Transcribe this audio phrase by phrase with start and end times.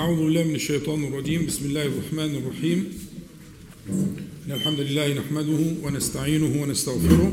[0.00, 1.46] أعوذ بالله من الشيطان الرجيم.
[1.46, 2.78] بسم الله الرحمن الرحيم.
[4.46, 7.32] إن الحمد لله نحمده ونستعينه ونستغفره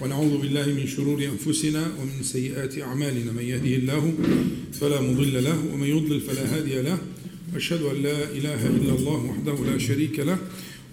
[0.00, 3.32] ونعوذ بالله من شرور أنفسنا ومن سيئات أعمالنا.
[3.32, 4.14] من يهده الله
[4.72, 6.98] فلا مضل له ومن يضلل فلا هادي له.
[7.52, 10.38] وأشهد أن لا إله إلا الله وحده لا شريك له.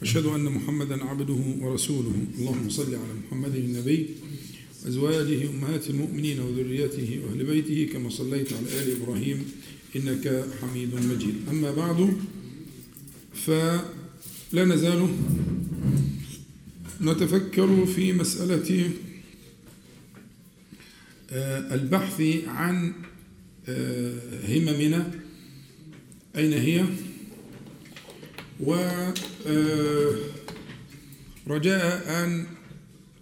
[0.01, 2.15] وأشهد أن محمدا عبده ورسوله.
[2.39, 4.05] اللهم صل على محمد النبي
[4.87, 9.39] أزواجه أمهات المؤمنين وذريته وأهل بيته كما صليت على آل إبراهيم
[9.95, 11.35] إنك حميد مجيد.
[11.49, 12.17] أما بعد
[13.33, 15.09] فلا نزال
[17.01, 18.89] نتفكر في مسألة
[21.71, 22.93] البحث عن
[24.49, 25.11] هممنا.
[26.35, 26.85] أين هي؟
[31.47, 32.45] ورجاء أن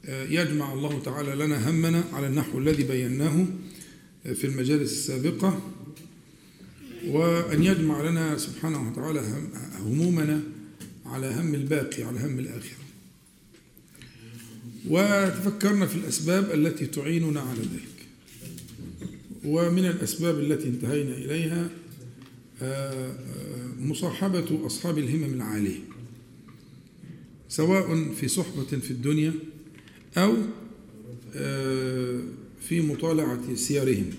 [0.10, 3.46] يجمع الله تعالى لنا همنا على النحو الذي بيناه
[4.24, 5.75] في المجالس السابقة.
[7.08, 9.22] وأن يجمع لنا سبحانه وتعالى
[9.80, 10.42] همومنا
[11.06, 12.86] على هم الباقي على هم الآخرة
[14.90, 17.96] وتفكرنا في الأسباب التي تعيننا على ذلك.
[19.46, 21.70] ومن الأسباب التي انتهينا إليها
[23.80, 25.80] مصاحبة أصحاب الهمم العالية.
[27.50, 29.34] سواء في صحبة في الدنيا
[30.18, 30.36] أو
[32.62, 34.10] في مطالعة سيرهم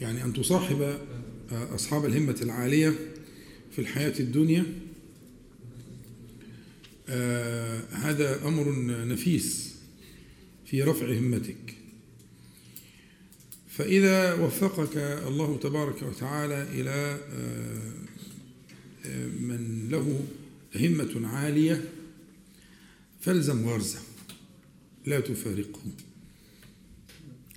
[0.00, 0.98] يعني أن تصاحب
[1.52, 2.94] أصحاب الهمة العالية
[3.72, 4.66] في الحياة الدنيا.
[7.92, 8.72] هذا أمر
[9.04, 9.74] نفيس
[10.66, 11.74] في رفع همتك.
[13.68, 17.18] فإذا وفقك الله تبارك وتعالى إلى
[19.40, 20.24] من له
[20.76, 21.84] همة عالية
[23.20, 24.00] فالزم غرزه
[25.06, 25.80] لا تفارقه.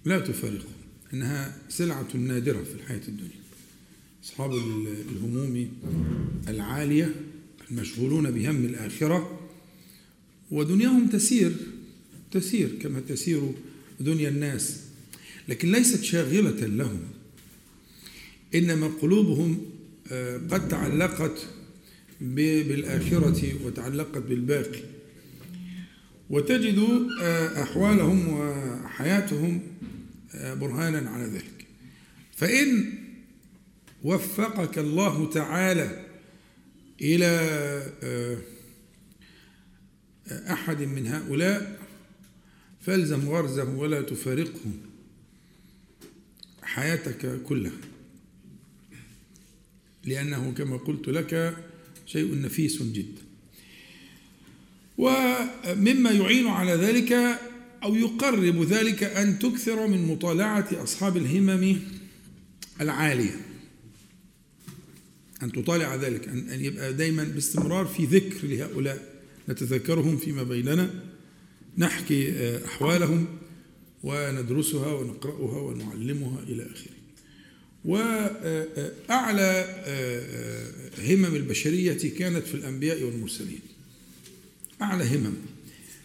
[0.06, 0.70] لا تفارقه.
[1.14, 3.45] إنها سلعة نادرة في الحياة الدنيا.
[4.26, 4.54] أصحاب
[5.12, 5.70] الهموم
[6.48, 7.16] العالية
[7.72, 9.40] المشغولون بهم الآخرة
[10.52, 11.54] ودنياهم تسير
[12.32, 13.52] تسير كما تسير
[14.00, 14.80] دنيا الناس.
[15.48, 17.00] لكن ليست شاغلة لهم
[18.56, 19.62] إنما قلوبهم
[20.52, 21.48] قد تعلقت
[22.22, 24.82] بالآخرة وتعلقت بالباقي.
[26.30, 27.08] وتجد
[27.58, 29.62] أحوالهم وحياتهم
[30.36, 31.66] برهانا على ذلك.
[32.36, 32.94] فإن
[34.06, 36.06] وفقك الله تعالى
[37.02, 37.32] إلى
[40.32, 41.80] أحد من هؤلاء
[42.82, 44.72] فالزم غرزه ولا تفارقه
[46.64, 47.78] حياتك كلها.
[50.04, 51.58] لأنه كما قلت لك
[52.06, 53.22] شيء نفيس جدا.
[54.98, 57.12] ومما يعين على ذلك
[57.84, 61.80] أو يقرب ذلك أن تكثر من مطالعة أصحاب الهمم
[62.82, 63.55] العالية.
[65.44, 69.16] أن تطالع ذلك أن يبقى دايما باستمرار في ذكر لهؤلاء
[69.50, 70.90] نتذكرهم فيما بيننا
[71.78, 72.34] نحكي
[72.66, 73.28] أحوالهم
[74.04, 76.96] وندرسها ونقرأها ونعلمها إلى آخره.
[77.86, 79.66] وأعلى
[81.00, 83.60] همم البشرية كانت في الأنبياء والمرسلين.
[84.82, 85.34] أعلى همم.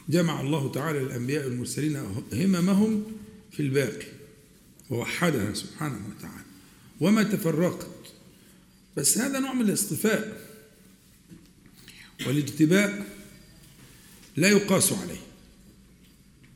[0.08, 1.96] جمع الله تعالى الأنبياء والمرسلين
[2.32, 3.02] هممهم
[3.52, 4.06] في الباقي
[4.90, 6.44] ووحدها سبحانه وتعالى.
[7.00, 7.99] وما تفرقت
[8.96, 10.50] بس هذا نوع من الاصطفاء
[12.26, 13.06] والاجتباء
[14.36, 15.20] لا يقاس عليه.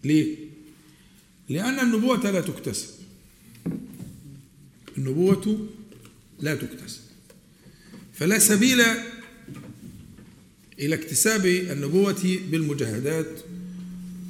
[0.05, 0.37] ليه؟
[1.49, 2.89] لأن النبوة لا تكتسب.
[4.99, 5.69] النبوة
[6.41, 7.01] لا تكتسب.
[8.15, 8.81] فلا سبيل
[10.79, 13.41] إلى اكتساب النبوة بالمجاهدات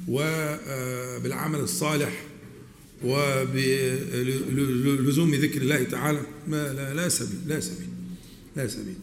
[0.07, 2.25] وبالعمل الصالح
[3.03, 4.15] وبلزوم
[5.35, 6.21] ذكر الله تعالى.
[6.47, 7.87] ما لا, لا سبيل لا سبيل.
[8.55, 8.95] لا سبيل.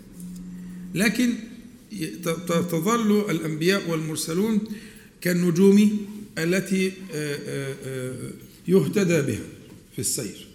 [0.95, 1.35] لكن
[2.47, 4.61] تظل الأنبياء والمرسلون
[5.21, 6.07] كالنجوم
[6.39, 6.93] التي
[8.69, 9.47] يهتدى بها
[9.93, 10.47] في السير.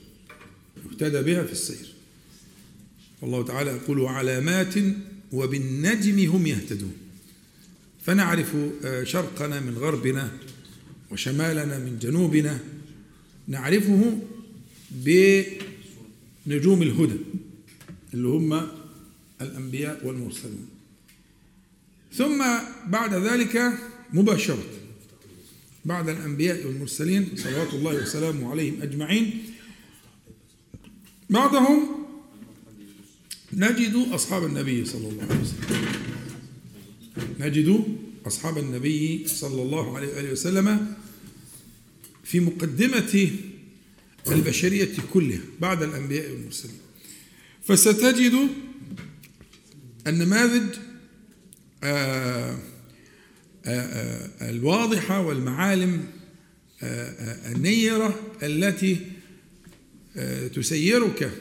[0.85, 1.93] يهتدى بها في السير.
[3.21, 4.75] والله تعالى يقول علامات
[5.31, 6.93] وبالنجم هم يهتدون.
[8.05, 8.55] فنعرف
[9.03, 10.31] شرقنا من غربنا
[11.11, 12.59] وشمالنا من جنوبنا.
[13.47, 14.19] نعرفه
[14.91, 17.19] بنجوم الهدى
[18.13, 18.67] اللي هم
[19.41, 20.67] الأنبياء والمرسلون
[22.13, 22.45] ثم
[22.87, 23.73] بعد ذلك
[24.13, 24.63] مباشرة
[25.85, 29.43] بعد الأنبياء والمرسلين صلوات الله وسلامه عليهم أجمعين
[31.29, 31.87] بعدهم
[33.53, 35.85] نجد أصحاب النبي صلى الله عليه وسلم.
[37.39, 37.83] نجد
[38.27, 40.93] أصحاب النبي صلى الله عليه وآله وسلم
[42.23, 43.31] في مقدمة
[44.27, 46.79] البشرية كلها بعد الأنبياء والمرسلين.
[47.63, 48.47] فستجد
[50.07, 50.75] النماذج
[51.83, 52.57] آه،
[53.65, 56.03] آه، آه، الواضحة والمعالم
[57.55, 58.97] النيرة التي
[60.55, 61.31] تسيرك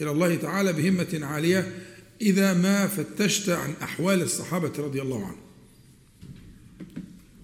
[0.00, 1.72] إلى الله تعالى بهمة عالية
[2.20, 5.42] إذا ما فتشت عن أحوال الصحابة رضي الله عنهم.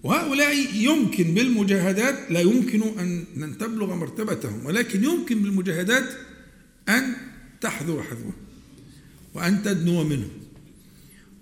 [0.03, 6.09] وهؤلاء يمكن بالمجاهدات لا يمكن أن تبلغ مرتبتهم ولكن يمكن بالمجاهدات
[6.89, 7.13] أن
[7.61, 8.33] تحذو حذوه
[9.33, 10.38] وأن تدنو منهم.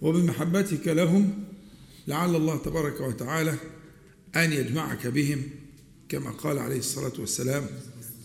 [0.01, 1.43] وبمحبتك لهم
[2.07, 3.55] لعل الله تبارك وتعالى
[4.35, 5.41] أن يجمعك بهم
[6.09, 7.65] كما قال عليه الصلاة والسلام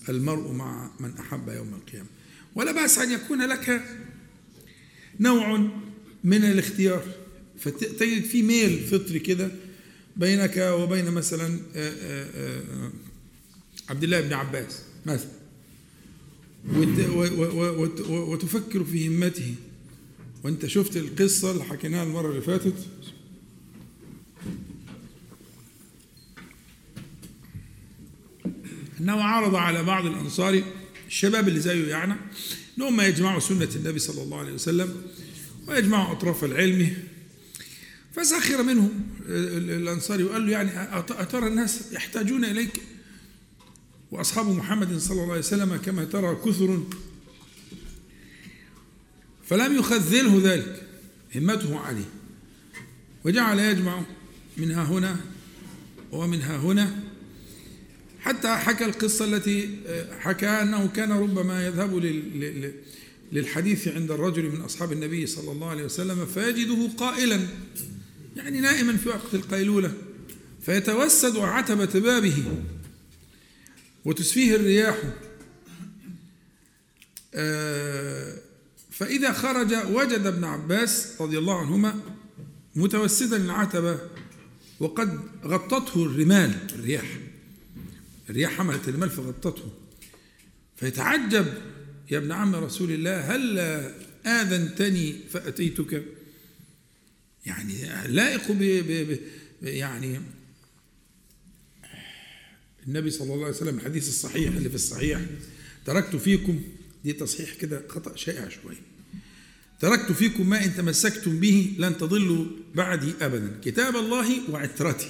[0.08, 2.08] المرء مع من أحب يوم القيامة.
[2.54, 3.82] ولا بأس أن يكون لك
[5.20, 5.70] نوع
[6.24, 7.04] من الاختيار.
[7.58, 9.50] فتجد في ميل فطري كده
[10.16, 12.92] بينك وبين مثلا آه، آه، آه،
[13.88, 15.30] عبد الله بن عباس مثلا
[18.08, 19.54] وتفكر في همته.
[20.44, 22.74] وانت شفت القصة اللي حكيناها المرة اللي فاتت؟
[29.00, 30.62] انه عرض على بعض الأنصار
[31.06, 32.14] الشباب اللي زيه يعني
[32.78, 35.02] ان هم يجمعوا سنة النبي صلى الله عليه وسلم
[35.68, 36.96] ويجمعوا أطراف العلم.
[38.12, 38.90] فسخر منهم
[39.28, 42.82] الانصاري وقال له يعني أترى الناس يحتاجون إليك؟
[44.10, 46.82] وأصحاب محمد صلى الله عليه وسلم كما ترى كثر
[49.44, 50.82] فلم يخذله ذلك.
[51.36, 52.08] همته عليه.
[53.24, 54.02] وجعل يجمع
[54.56, 55.16] منها هنا
[56.12, 57.00] ومنها هنا.
[58.20, 59.78] حتى حكى القصة التي
[60.20, 61.96] حكى أنه كان ربما يذهب
[63.32, 67.40] للحديث عند الرجل من أصحاب النبي صلى الله عليه وسلم فيجده قائلا
[68.36, 69.94] يعني نائما في وقت القيلولة
[70.62, 72.44] فيتوسد عتبة بابه
[74.04, 74.96] وتسفيه الرياح.
[77.34, 78.38] آه
[78.92, 82.00] فإذا خرج وجد ابن عباس رضي الله عنهما
[82.76, 83.98] متوسدا العتبة
[84.80, 87.18] وقد غطته الرمال الرياح.
[88.30, 89.72] الرياح حملت الرمال فغطته.
[90.76, 91.46] فيتعجب
[92.10, 93.58] يا ابن عم رسول الله هل
[94.26, 96.04] آذنتني فأتيتك؟
[97.46, 97.74] يعني
[98.08, 99.18] لائق ب
[99.62, 100.20] يعني
[102.86, 105.20] النبي صلى الله عليه وسلم الحديث الصحيح اللي في الصحيح
[105.86, 106.62] تركت فيكم
[107.04, 108.82] دي تصحيح كده خطأ شائع شوية.
[109.80, 113.60] تركت فيكم ما إن تمسكتم به لن تضلوا بعدي أبدا.
[113.64, 115.08] كتاب الله وعترتي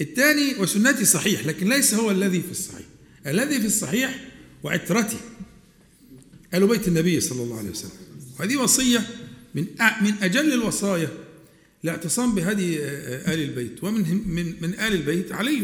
[0.00, 2.86] الثاني وسنتي صحيح لكن ليس هو الذي في الصحيح.
[3.26, 4.24] الذي في الصحيح
[4.62, 5.16] وعترتي
[6.52, 7.90] قالوا بيت النبي صلى الله عليه وسلم.
[8.38, 9.06] وهذه وصية
[9.54, 9.66] من
[10.02, 11.08] من أجل الوصايا
[11.84, 13.84] الاعتصام بهدي آل البيت.
[13.84, 15.62] ومن من من آل البيت علي.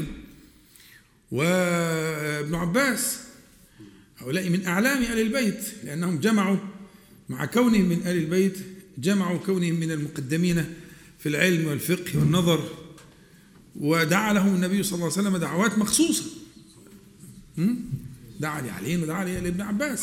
[1.32, 3.18] وابن عباس
[4.16, 6.56] هؤلاء من أعلام آل البيت لأنهم جمعوا
[7.28, 8.58] مع كونهم من آل البيت
[8.98, 10.64] جمعوا كونهم من المقدمين
[11.18, 12.68] في العلم والفقه والنظر
[13.76, 16.24] ودعا لهم النبي صلى الله عليه وسلم دعوات مخصوصة.
[18.40, 20.02] دعا لعلي ودعا لابن عباس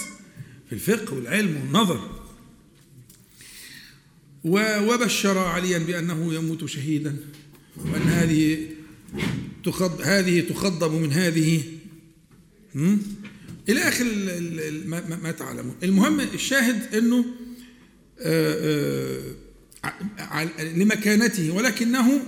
[0.70, 2.22] في الفقه والعلم والنظر.
[4.44, 7.18] وبشر عليا بأنه يموت شهيدا
[7.78, 8.68] وأن هذه
[9.64, 11.64] تخض هذه تخضب من هذه
[13.72, 14.06] إلى آخر
[15.24, 15.76] ما, تعلمون.
[15.84, 17.26] المهم الشاهد أنه
[18.20, 19.22] آه،
[20.20, 22.22] آه، لمكانته ولكنه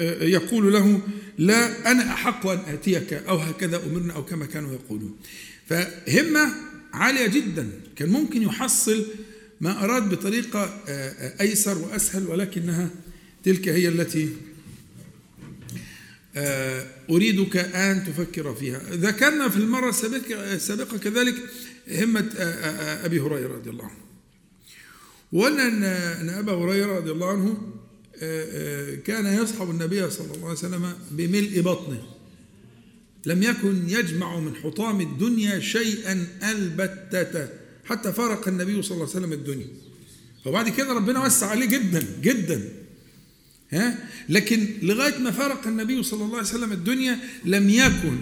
[0.00, 1.00] آه، يقول له
[1.38, 5.16] لا أنا أحق أن آتيك أو هكذا أمرنا أو كما كانوا يقولون.
[5.66, 6.52] فهمة
[6.92, 7.70] عالية جدا.
[7.96, 9.06] كان ممكن يحصل
[9.60, 10.82] ما أراد بطريقة
[11.40, 12.90] أيسر وأسهل ولكنها
[13.44, 14.28] تلك هي التي
[17.10, 18.80] أريدك أن تفكر فيها.
[18.90, 19.94] ذكرنا في المرة
[20.30, 21.34] السابقة كذلك
[21.88, 24.00] همة آه، آه، أبي هريرة رضي الله عنه.
[25.32, 27.72] وأن أن أبا هريرة رضي الله عنه
[29.04, 32.02] كان يصحب النبي صلى الله عليه وسلم بملء بطنه.
[33.26, 37.48] لم يكن يجمع من حطام الدنيا شيئا البتة
[37.84, 39.66] حتى فارق النبي صلى الله عليه وسلم الدنيا.
[40.46, 42.68] وبعد كده ربنا وسع عليه جدا جدا.
[43.72, 43.98] ها؟
[44.28, 48.18] لكن لغاية ما فرق النبي صلى الله عليه وسلم الدنيا لم يكن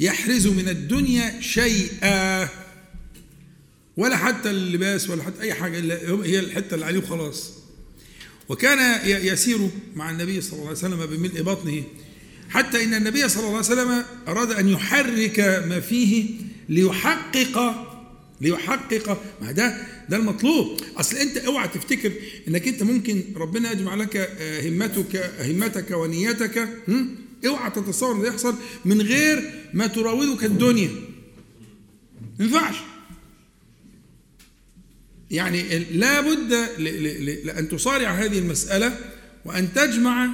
[0.00, 2.48] يحرز من الدنيا شيئا.
[3.96, 7.50] ولا حتى اللباس ولا حتى أي حاجة إلا هي الحتة اللي عليه وخلاص.
[8.48, 11.84] وكان يسير مع النبي صلى الله عليه وسلم بملء بطنه
[12.50, 16.30] حتى إن النبي صلى الله عليه وسلم أراد أن يحرك ما فيه
[16.68, 17.86] ليحقق
[18.40, 20.80] ليحقق ما ده ده المطلوب.
[20.96, 22.12] أصل أنت أوعى تفتكر
[22.48, 26.68] إنك أنت ممكن ربنا يجمع لك آه، همتك همتك ونيتك
[27.46, 28.54] أوعى تتصور ده يحصل
[28.84, 30.90] من غير ما تراودك الدنيا.
[32.38, 32.76] ما ينفعش.
[35.30, 36.52] يعني لا بد
[37.44, 38.98] لأن تصارع هذه المسألة
[39.44, 40.28] وأن تجمع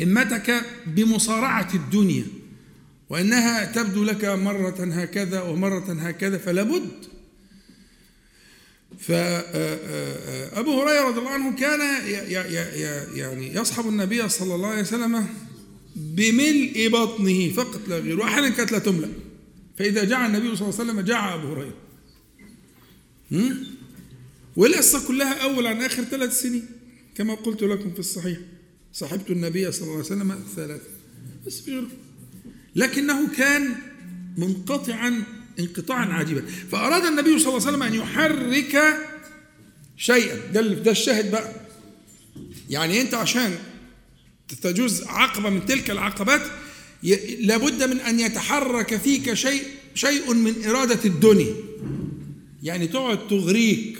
[0.00, 2.24] همتك بمصارعة الدنيا.
[3.12, 6.90] وأنها تبدو لك مرة هكذا ومرة هكذا فلا بد
[8.98, 11.80] فأبو هريرة رضي الله عنه كان
[13.16, 15.26] يعني يصحب النبي صلى الله عليه وسلم
[15.96, 19.08] بملء بطنه فقط لا غير وأحيانا كانت لا تملأ.
[19.78, 21.74] فإذا جاء النبي صلى الله عليه وسلم جاء أبو هريرة.
[24.56, 26.66] والقصة كلها أول عن آخر ثلاث سنين
[27.14, 28.38] كما قلت لكم في الصحيح.
[28.92, 30.90] صاحبت النبي صلى الله عليه وسلم ثلاثة.
[31.46, 31.86] بس في
[32.76, 33.74] لكنه كان
[34.36, 35.24] منقطعا
[35.58, 38.96] انقطاعا عجيبا فأراد النبي صلى الله عليه وسلم أن يحرك
[39.96, 40.36] شيئا.
[40.52, 41.52] ده ده الشاهد بقى.
[42.70, 43.58] يعني أنت عشان
[44.62, 46.42] تجوز عقبة من تلك العقبات
[47.40, 49.62] لابد من أن يتحرك فيك شيء
[49.94, 51.54] شيء من إرادة الدنيا.
[52.62, 53.98] يعني تقعد تغريك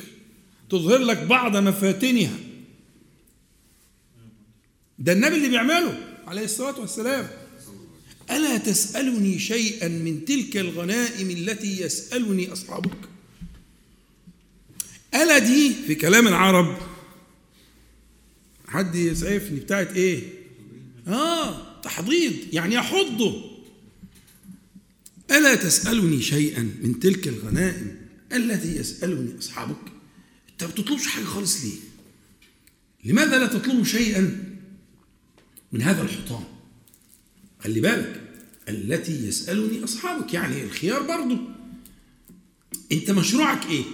[0.70, 2.36] تظهر لك بعض مفاتنها.
[4.98, 7.28] ده النبي اللي بيعمله عليه الصلاة والسلام.
[8.30, 12.98] ألا تسألني شيئا من تلك الغنائم التي يسألني أصحابك؟
[15.14, 16.76] ألا دي في كلام العرب.
[18.68, 20.22] حد يسعفني بتاعت إيه؟
[21.08, 23.50] آه تحضيض يعني يحضه
[25.30, 27.96] ألا تسألني شيئا من تلك الغنائم
[28.32, 29.76] التي يسألني أصحابك؟
[30.52, 31.72] أنت ما بتطلبش حاجة خالص ليه؟
[33.04, 34.54] لماذا لا تطلب شيئا
[35.72, 36.44] من هذا الحطام؟
[37.64, 38.23] خلي بالك
[38.69, 41.38] التي يسألني أصحابك يعني الخيار برضه
[42.92, 43.85] أنت مشروعك إيه؟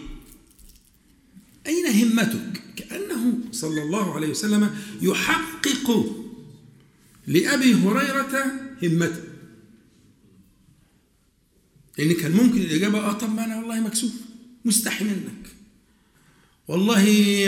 [1.67, 4.71] أين همتك؟ كأنه صلى الله عليه وسلم
[5.03, 6.15] يحقق
[7.27, 9.23] لأبي هريرة همته.
[11.99, 14.13] لأن كان ممكن الإجابة آه طب ما أنا والله مكسوف
[14.65, 15.55] مستحي منك
[16.69, 16.99] والله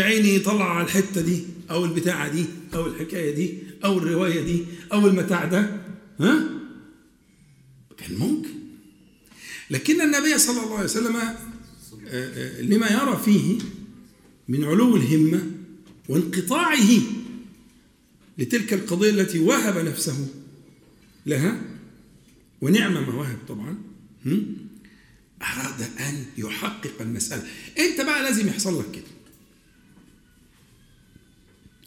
[0.01, 5.07] عيني طلع على الحتة دي أو البتاعة دي أو الحكاية دي أو الرواية دي أو
[5.07, 5.81] المتاع ده.
[6.21, 6.49] ها؟
[7.99, 8.51] كان ممكن.
[9.71, 11.37] لكن النبي صلى الله عليه وسلم آه،
[12.09, 13.59] آه، لما يرى فيه
[14.49, 15.51] من علو الهمة
[16.09, 16.89] وانقطاعه
[18.39, 20.29] لتلك القضية التي وهب نفسه
[21.27, 21.63] لها
[22.61, 23.79] ونعم ما وهب طبعا
[25.43, 27.47] أراد أن يحقق المسألة.
[27.79, 29.10] أنت بقى لازم يحصل لك كده.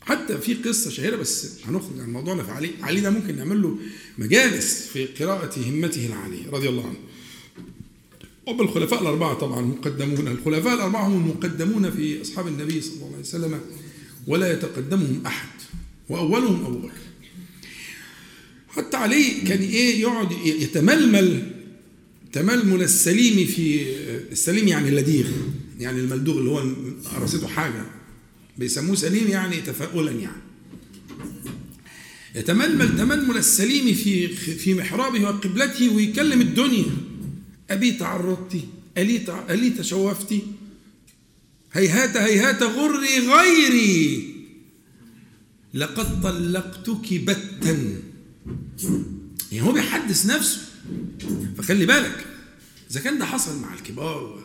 [0.05, 2.43] حتى في قصة شهيرة بس هنخرج عن موضوعنا.
[2.43, 3.77] في علي علي ده ممكن نعمل له
[4.17, 6.97] مجالس في قراءة همته العالية رضي الله عنه.
[8.47, 10.27] وب الخلفاء الأربعة طبعا مقدمون.
[10.27, 13.59] الخلفاء الأربعة هم المقدمون في أصحاب النبي صلى الله عليه وسلم
[14.27, 15.49] ولا يتقدمهم أحد
[16.09, 17.01] وأولهم أبو بكر.
[18.69, 21.51] حتى علي كان إيه يقعد يتململ
[22.33, 23.85] تململ السليم في
[24.31, 25.27] السليم يعني اللديغ
[25.79, 26.63] يعني الملدوغ اللي هو
[27.21, 27.85] رصيده حاجة.
[28.57, 30.41] بيسموه سليم يعني تفاؤلا يعني.
[32.35, 36.85] يتململ تململ السليم في في محرابه وقبلته ويكلم الدنيا.
[37.69, 38.61] أبي تعرضت
[38.97, 40.35] ألي ألي تشوفت
[41.73, 44.33] هيهات هيهات غري غيري.
[45.73, 48.01] لقد طلقتك بتا.
[49.51, 50.61] يعني هو بيحدث نفسه.
[51.57, 52.25] فخلي بالك
[52.91, 54.43] إذا كان ده حصل مع الكبار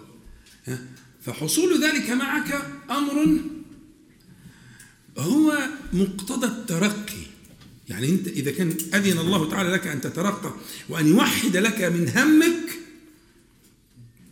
[1.21, 3.41] فحصول ذلك معك أمر
[5.19, 5.59] هو
[5.93, 7.29] مقتضى الترقي.
[7.89, 10.55] يعني أنت إذا كان أذن الله تعالى لك أن تترقى
[10.89, 12.79] وأن يوحد لك من همك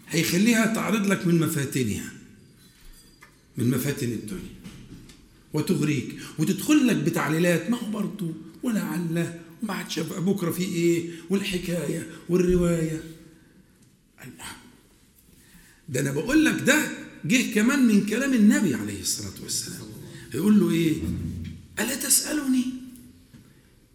[0.09, 2.13] هيخليها تعرض لك من مفاتنها
[3.57, 4.57] من مفاتن الدنيا
[5.53, 7.71] وتغريك وتدخل لك بتعليلات.
[7.71, 13.03] ما هو برضه؟ ولعل وما عادش بكرة في إيه؟ والحكاية والرواية.
[15.89, 16.89] ده أنا بقول لك ده
[17.25, 19.86] جه كمان من كلام النبي عليه الصلاة والسلام.
[20.37, 20.95] يقول له إيه؟
[21.81, 22.65] ألا تسألني؟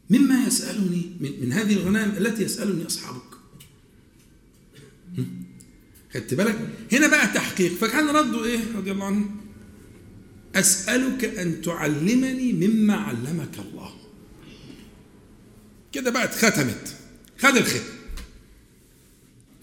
[0.09, 3.21] مما يسألني؟ من, من هذه الغنائم التي يسألني أصحابك.
[6.13, 7.73] خدت بالك؟ هنا بقى تحقيق.
[7.73, 9.29] فكان رده إيه رضي الله عنه؟
[10.55, 13.95] أسألك أن تعلمني مما علمك الله.
[15.91, 16.95] كده بقى اتختمت
[17.39, 17.83] خد الختم.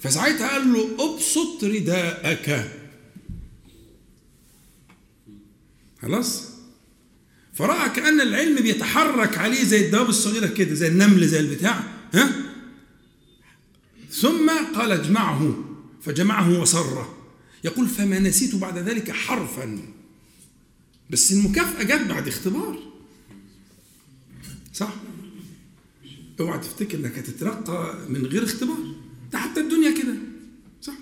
[0.00, 2.70] فساعتها قال له أبسط رداءك.
[6.02, 6.47] خلاص؟
[7.58, 11.84] فرأى كأن العلم بيتحرك عليه زي الدواب الصغيرة كده زي النمل زي البتاع
[12.14, 12.32] ها؟
[14.10, 15.64] ثم قال اجمعه
[16.02, 17.16] فجمعه وسره
[17.64, 19.78] يقول فما نسيت بعد ذلك حرفا.
[21.10, 22.78] بس المكافأة جت بعد اختبار.
[24.72, 24.94] صح؟
[26.40, 28.94] اوعى تفتكر انك هتترقى من غير اختبار.
[29.32, 30.14] ده حتى الدنيا كده.
[30.82, 30.94] صح؟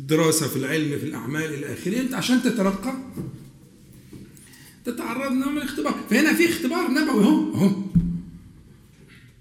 [0.00, 2.00] الدراسة في العلم في الأعمال إلى آخره.
[2.00, 2.94] أنت عشان تترقى
[4.84, 6.04] تتعرض لنوع من الاختبار.
[6.10, 7.24] فهنا في اختبار نبوي.
[7.24, 7.84] اهو اهو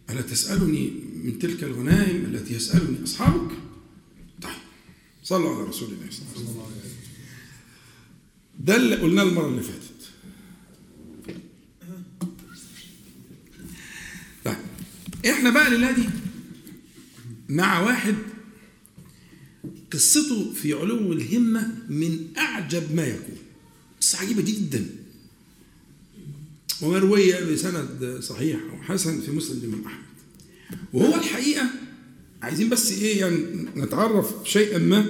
[0.09, 0.91] ألا تسألني
[1.23, 3.51] من تلك الغنائم التي يسألني أصحابك؟
[4.41, 4.51] طيب.
[5.23, 6.93] صلوا على رسول الله صلى الله عليه وسلم.
[8.59, 9.83] ده اللي قلناه المرة اللي فاتت.
[14.45, 14.57] طيب.
[15.25, 16.03] إحنا بقى الليلة دي
[17.49, 18.15] مع واحد
[19.93, 23.37] قصته في علو الهمة من أعجب ما يكون.
[24.01, 24.85] قصة عجيبة جدا.
[26.81, 30.03] ومروية بسند صحيح وحسن في مسند الإمام أحمد.
[30.93, 31.69] وهو الحقيقة
[32.41, 33.37] عايزين بس إيه يعني
[33.75, 35.05] نتعرف شيئا ما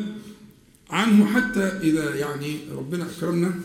[0.89, 3.60] عنه حتى إذا يعني ربنا أكرمنا.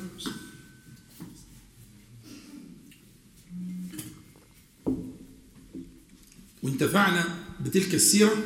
[6.62, 7.24] وانتفعنا
[7.64, 8.44] بتلك السيرة.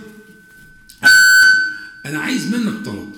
[2.07, 3.13] أنا عايز منك طلب.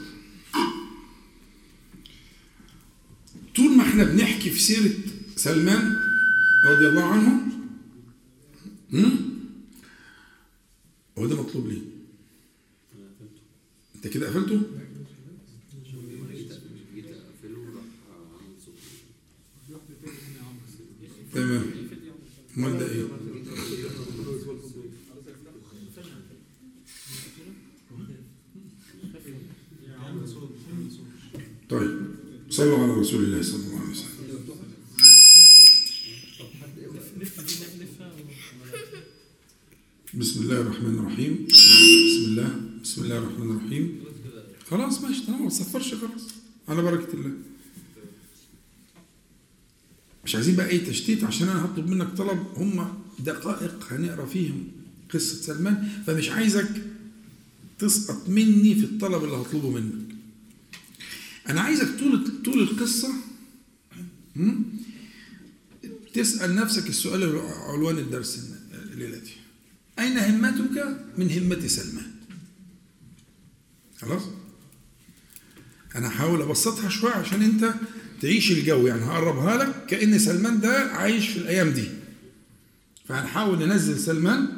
[3.57, 4.93] طول ما إحنا بنحكي في سيرة
[5.37, 6.04] سلمان
[6.65, 7.41] رضي الله عنه
[11.19, 11.81] هو ده مطلوب ليه؟
[13.97, 14.61] انت كده قفلته؟
[21.35, 21.65] تمام
[22.57, 23.05] امال ده إيه؟
[31.71, 31.91] طيب
[32.51, 33.74] صلوا على رسول الله صلى الله عليه وسلم
[40.19, 41.47] بسم الله الرحمن الرحيم.
[41.51, 44.01] بسم الله بسم الله الرحمن الرحيم.
[44.71, 46.25] خلاص ماشي تمام ما تصفرش خلاص.
[46.69, 47.33] على بركة الله.
[50.25, 52.39] مش عايزين بقى أي تشتيت عشان أنا هطلب منك طلب.
[52.57, 54.69] هم دقائق هنقرأ فيهم
[55.15, 55.89] قصة سلمان.
[56.07, 56.71] فمش عايزك
[57.79, 60.15] تسقط مني في الطلب اللي هطلبه منك.
[61.49, 63.15] أنا عايزك طول طول القصة
[66.15, 67.39] تسأل نفسك السؤال
[67.73, 68.53] عنوان الدرس
[68.93, 69.44] الليلة دي.
[69.99, 72.11] أين همتك من همة سلمان
[74.01, 74.23] خلاص؟
[75.97, 77.75] أنا هحاول أبسطها شوية عشان أنت
[78.23, 81.85] تعيش الجو يعني هقربها لك كأن سلمان ده عايش في الأيام دي.
[83.09, 84.49] فهنحاول ننزل سلمان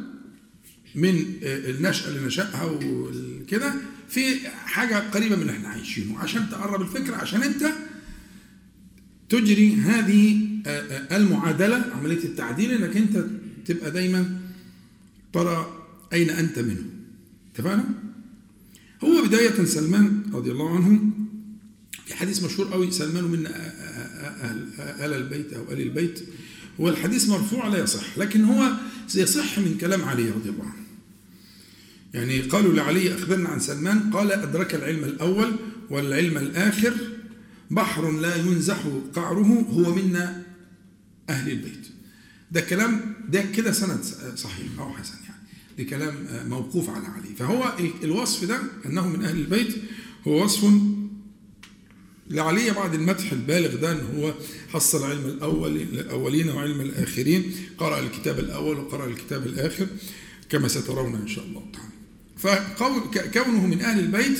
[0.94, 3.74] من النشأة اللي نشأها وكده
[4.08, 7.66] في حاجة قريبة من اللي إحنا عايشينه عشان تقرب الفكرة عشان أنت
[9.28, 10.40] تجري هذه
[11.12, 13.24] المعادلة عملية التعديل إنك أنت
[13.66, 14.40] تبقى دايما
[15.36, 15.66] ترى
[16.12, 16.84] أين أنت منه؟
[17.52, 17.84] اتفقنا؟
[19.04, 21.00] هو بداية سلمان رضي الله عنه
[22.06, 26.20] في حديث مشهور قوي سلمان من أهل, أهل البيت أو أهل البيت
[26.80, 28.72] هو الحديث مرفوع لا يصح لكن هو
[29.14, 30.86] يصح من كلام علي رضي الله عنه.
[32.14, 35.56] يعني قالوا لعلي أخبرنا عن سلمان قال أدرك العلم الأول
[35.90, 36.94] والعلم الآخر
[37.70, 38.82] بحر لا ينزح
[39.14, 40.42] قعره هو منا
[41.28, 41.86] أهل البيت.
[42.52, 44.04] ده كلام ده كده سند
[44.36, 45.25] صحيح أو حسن.
[45.78, 46.14] يعني ده كلام
[46.48, 47.34] موقوف على علي.
[47.38, 49.76] فهو الوصف ده أنه من أهل البيت
[50.26, 50.72] هو وصف
[52.30, 54.34] لعلي بعد المدح البالغ ده أن هو
[54.72, 59.86] حصل علم الأول الأولين وعلم الآخرين قرأ الكتاب الأول وقرأ الكتاب الآخر
[60.48, 61.90] كما سترون إن شاء الله تعالى.
[62.36, 64.38] فكونه من أهل البيت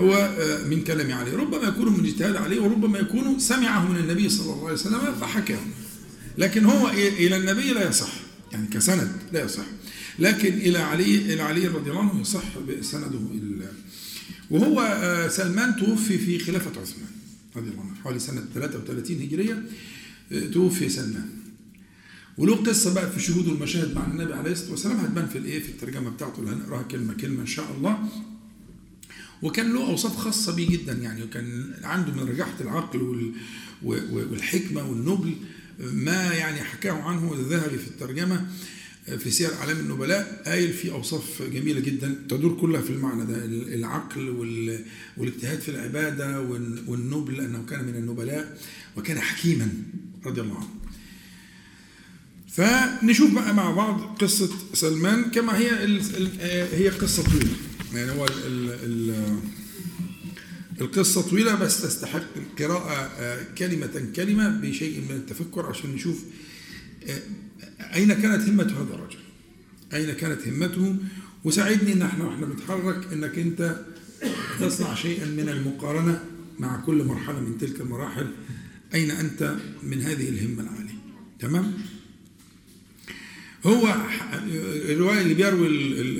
[0.00, 0.36] هو
[0.70, 1.30] من كلام علي.
[1.30, 5.60] ربما يكون من اجتهاد عليه وربما يكون سمعه من النبي صلى الله عليه وسلم فحكاه.
[6.38, 8.12] لكن هو إلى النبي لا يصح
[8.52, 9.64] يعني كسند لا يصح.
[10.18, 12.42] لكن إلى علي إلى علي رضي الله عنه يصح
[12.80, 13.18] سنده
[14.50, 17.08] وهو سلمان توفي في خلافة عثمان
[17.56, 19.62] رضي الله عنه حوالي سنة 33 هجرية
[20.52, 21.28] توفي سلمان.
[22.38, 25.68] وله قصة بقى في شهود والمشاهد مع النبي عليه الصلاة والسلام هتبان في الإيه في
[25.68, 28.08] الترجمة بتاعته اللي هنقراها كلمة كلمة إن شاء الله.
[29.42, 33.32] وكان له أوصاف خاصة بيه جدا يعني كان عنده من رجاحه العقل
[33.82, 35.34] والحكمة والنبل
[35.80, 38.46] ما يعني حكاه عنه الذهبي في الترجمة.
[39.06, 44.28] في سير أعلام النبلاء قايل في أوصاف جميلة جدا تدور كلها في المعنى ده العقل
[45.16, 46.40] والاجتهاد في العبادة
[46.86, 48.58] والنبل أنه كان من النبلاء
[48.96, 49.68] وكان حكيما
[50.26, 50.68] رضي الله عنه.
[52.48, 55.70] فنشوف بقى مع بعض قصة سلمان كما هي
[56.72, 57.50] هي قصة طويلة
[57.94, 59.14] يعني هو ال ال
[60.80, 63.10] القصة طويلة بس تستحق القراءة
[63.58, 66.22] كلمة كلمة بشيء من التفكر عشان نشوف
[67.94, 69.18] أين كانت همة هذا الرجل؟
[69.94, 70.96] أين كانت همته
[71.44, 73.76] وساعدني إن إحنا وإحنا بنتحرك إنك أنت
[74.60, 76.24] تصنع شيئا من المقارنة
[76.58, 78.26] مع كل مرحلة من تلك المراحل.
[78.94, 80.98] أين أنت من هذه الهمة العالية؟
[81.40, 81.72] تمام؟
[83.66, 83.94] هو
[84.90, 85.66] الرواية اللي بيروي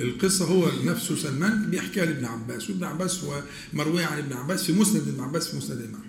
[0.02, 4.72] القصة هو نفسه سلمان بيحكيها لابن عباس وابن عباس هو مروية عن ابن عباس في
[4.72, 6.05] مسند ابن عباس في مسند الإمام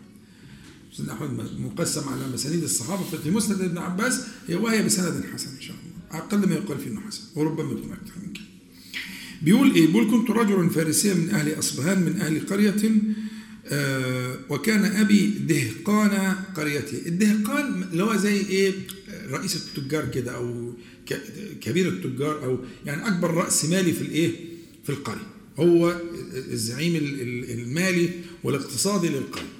[0.97, 5.61] مسند أحمد مقسم على مسانيد الصحابة ففي مسند ابن عباس هي وهي بسند حسن إن
[5.61, 6.19] شاء الله.
[6.23, 8.43] أقل ما يقال فيه إنه حسن وربما يكون أكثر من كده
[9.41, 12.75] بيقول إيه؟ بيقول كنت رجلا فارسيا من أهل أصبهان من أهل قرية
[13.67, 17.07] آه وكان أبي دهقان قريتي.
[17.07, 18.73] الدهقان اللي هو زي إيه؟
[19.29, 20.73] رئيس التجار كده أو
[21.61, 24.31] كبير التجار أو يعني أكبر رأس مالي في الإيه؟
[24.83, 25.27] في القرية.
[25.57, 26.01] هو
[26.33, 28.09] الزعيم المالي
[28.43, 29.56] والاقتصادي للقرية.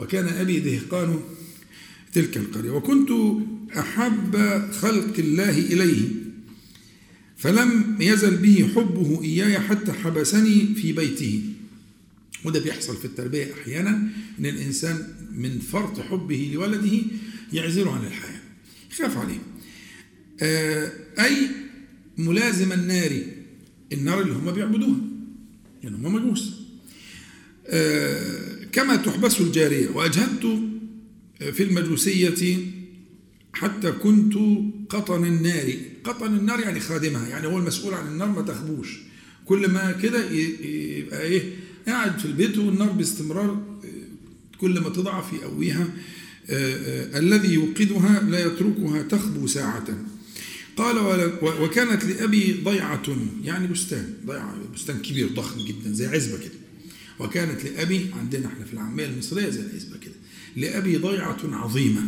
[0.00, 1.20] وكان أبي دهقان
[2.12, 2.70] تلك القرية.
[2.70, 3.10] وكنت
[3.78, 4.36] أحب
[4.72, 6.08] خلق الله إليه
[7.36, 11.42] فلم يزل به حبه إياي حتى حبسني في بيته.
[12.44, 14.08] وده بيحصل في التربية أحيانا
[14.38, 16.98] إن الإنسان من فرط حبه لولده
[17.52, 18.40] يعزله عن الحياة.
[18.92, 19.42] يخاف عليه.
[21.18, 21.48] أي
[22.18, 23.22] ملازم النار
[23.92, 25.00] النار اللي هم بيعبدوها.
[25.82, 26.52] يعني هم مجوس.
[28.72, 29.88] كما تحبس الجارية.
[29.88, 30.60] وأجهدت
[31.52, 32.56] في المجوسية
[33.52, 34.34] حتى كنت
[34.88, 35.72] قطن النار.
[36.04, 38.98] قطن النار يعني خادمها يعني هو المسؤول عن النار ما تخبوش.
[39.44, 41.42] كل ما كده يبقى إيه
[41.86, 43.78] قاعد في البيت والنار باستمرار
[44.58, 45.88] كل ما تضعف يقويها
[47.18, 49.86] الذي يوقدها لا يتركها تخبو ساعة.
[50.76, 50.98] قال
[51.42, 53.02] وكانت لأبي ضيعة
[53.44, 56.59] يعني بستان ضيعة بستان كبير ضخم جدا زي عزبة كده.
[57.20, 60.14] وكانت لأبي عندنا إحنا في العامية المصرية زي العزبة كده
[60.56, 62.02] لأبي ضيعة عظيمة.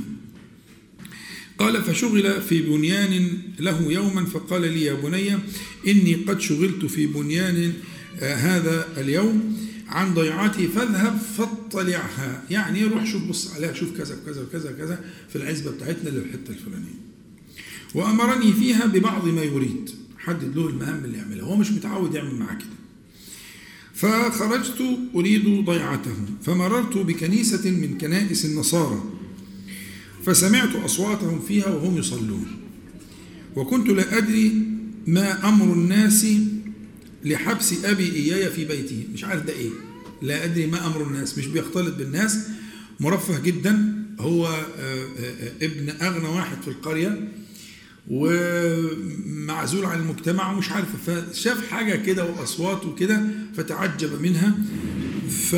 [1.59, 5.38] قال فشغل في بنيان له يوما فقال لي يا بني
[5.87, 7.72] إني قد شغلت في بنيان
[8.20, 12.44] هذا اليوم عن ضيعتي فاذهب فاطلعها.
[12.51, 17.03] يعني روح شوف بص عليها شوف كذا وكذا وكذا كذا في العزبة بتاعتنا للحتة الفلانية.
[17.94, 19.90] وأمرني فيها ببعض ما يريد.
[20.18, 21.44] حدد له المهام اللي يعملها.
[21.44, 22.82] هو مش متعود يعمل معاه كده.
[24.02, 29.02] فخرجت أريد ضيعته فمررت بكنيسة من كنائس النصارى
[30.26, 32.46] فسمعت أصواتهم فيها وهم يصلون.
[33.56, 34.52] وكنت لا أدري
[35.06, 36.26] ما أمر الناس
[37.24, 39.06] لحبس أبي إياي في بيته.
[39.14, 39.70] مش عارف ده إيه.
[40.22, 41.38] لا أدري ما أمر الناس.
[41.38, 42.38] مش بيختلط بالناس.
[43.00, 44.04] مرفه جدا.
[44.20, 44.66] هو
[45.62, 47.28] ابن أغنى واحد في القرية.
[48.12, 51.11] ومعزول عن المجتمع ومش عارف.
[51.11, 54.59] فشاف حاجة كده وأصوات وكده فتعجب منها.
[55.31, 55.57] ف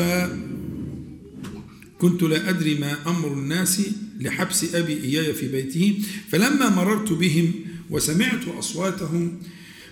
[1.99, 3.81] كنت لا أدري ما أمر الناس
[4.19, 6.01] لحبس أبي إياي في بيته.
[6.29, 7.53] فلما مررت بهم
[7.89, 9.37] وسمعت أصواتهم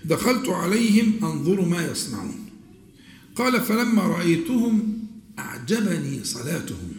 [0.05, 2.49] دخلت عليهم أنظر ما يصنعون.
[3.35, 4.97] قال فلما رأيتهم
[5.39, 6.91] أعجبني صلاتهم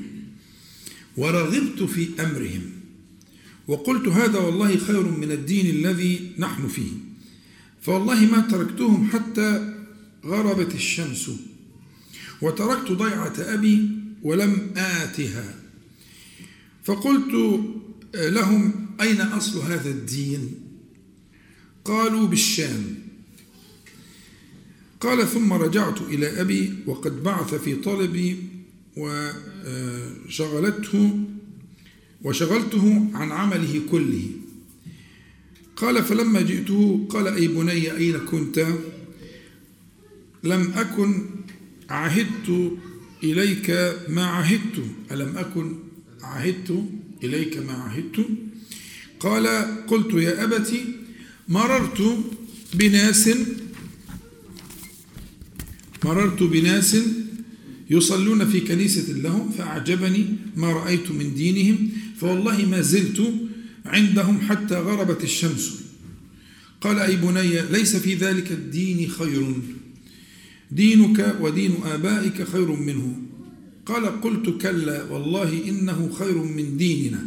[1.17, 2.74] ورغبت في أمرهم.
[3.69, 6.93] وقلت هذا والله خير من الدين الذي نحن فيه.
[7.83, 9.75] فوالله ما تركتهم حتى
[10.25, 11.31] غربت الشمس
[12.43, 13.89] وتركت ضيعة أبي
[14.23, 15.55] ولم آتها.
[16.85, 17.61] فقلت
[18.15, 20.55] لهم أين أصل هذا الدين؟
[21.85, 22.95] قالوا بالشام.
[25.01, 28.37] قال ثم رجعت إلى أبي وقد بعث في طلبي
[30.27, 31.19] وشغلته
[32.25, 34.27] وشغلته عن عمله كله.
[35.77, 38.67] قال فلما جئته قال أي بني أين كنت؟
[40.45, 41.25] لم أكن
[41.91, 42.73] عهدت
[43.25, 43.71] إليك
[44.09, 44.85] ما عهدت.
[45.13, 45.75] ألم أكن
[46.23, 46.85] عهدت
[47.25, 48.27] إليك ما عهدت؟
[49.21, 49.47] قال
[49.87, 50.85] قلت يا أبتي
[51.49, 52.01] مررت
[52.75, 53.31] بناس
[56.05, 56.97] مررت بناس
[57.91, 63.35] يصلون في كنيسة لهم فأعجبني ما رأيت من دينهم فوالله ما زلت
[63.85, 65.81] عندهم حتى غربت الشمس.
[66.81, 69.55] قال أي بني ليس في ذلك الدين خير.
[70.71, 73.23] دينك ودين آبائك خير منه.
[73.87, 77.27] قال قلت كلا والله إنه خير من ديننا.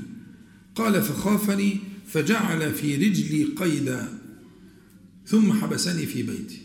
[0.76, 4.20] قال فخافني فجعل في رجلي قيدا
[5.28, 6.62] ثم حبسني في بيتي.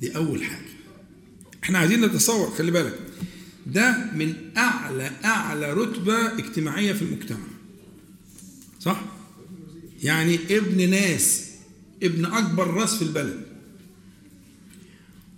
[0.00, 0.74] دي أول حاجة.
[1.64, 2.98] إحنا عايزين نتصور خلي بالك.
[3.66, 7.38] ده من أعلى أعلى رتبة اجتماعية في المجتمع
[8.80, 9.00] صح؟
[10.02, 11.50] يعني ابن ناس
[12.02, 13.40] ابن أكبر راس في البلد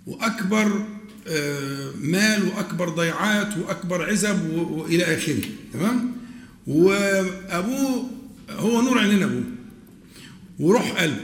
[0.06, 0.86] وأكبر
[2.00, 5.40] مال وأكبر ضيعات وأكبر عزب وإلى آخره
[5.72, 6.12] تمام؟
[6.66, 8.10] وأبوه
[8.50, 9.44] هو نور عينين أبوه
[10.60, 11.20] وروح قلبه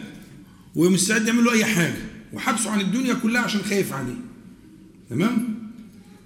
[0.75, 1.97] ومستعد يعمل له أي حاجة
[2.33, 4.15] وحبسه عن الدنيا كلها عشان خايف عليه
[5.11, 5.52] تمام؟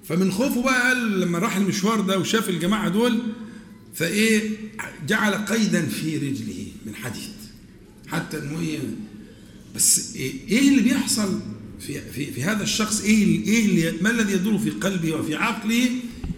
[0.08, 3.18] فمن خوفه بقى قال لما راح المشوار ده وشاف الجماعة دول
[3.94, 4.50] فإيه
[5.08, 7.32] جعل قيدا في رجله من حديد.
[8.08, 8.78] حتى إنه إيه
[9.76, 11.40] بس إيه اللي بيحصل
[11.80, 15.88] في في في هذا الشخص؟ إيه إيه اللي ما الذي يدور في قلبه وفي عقله؟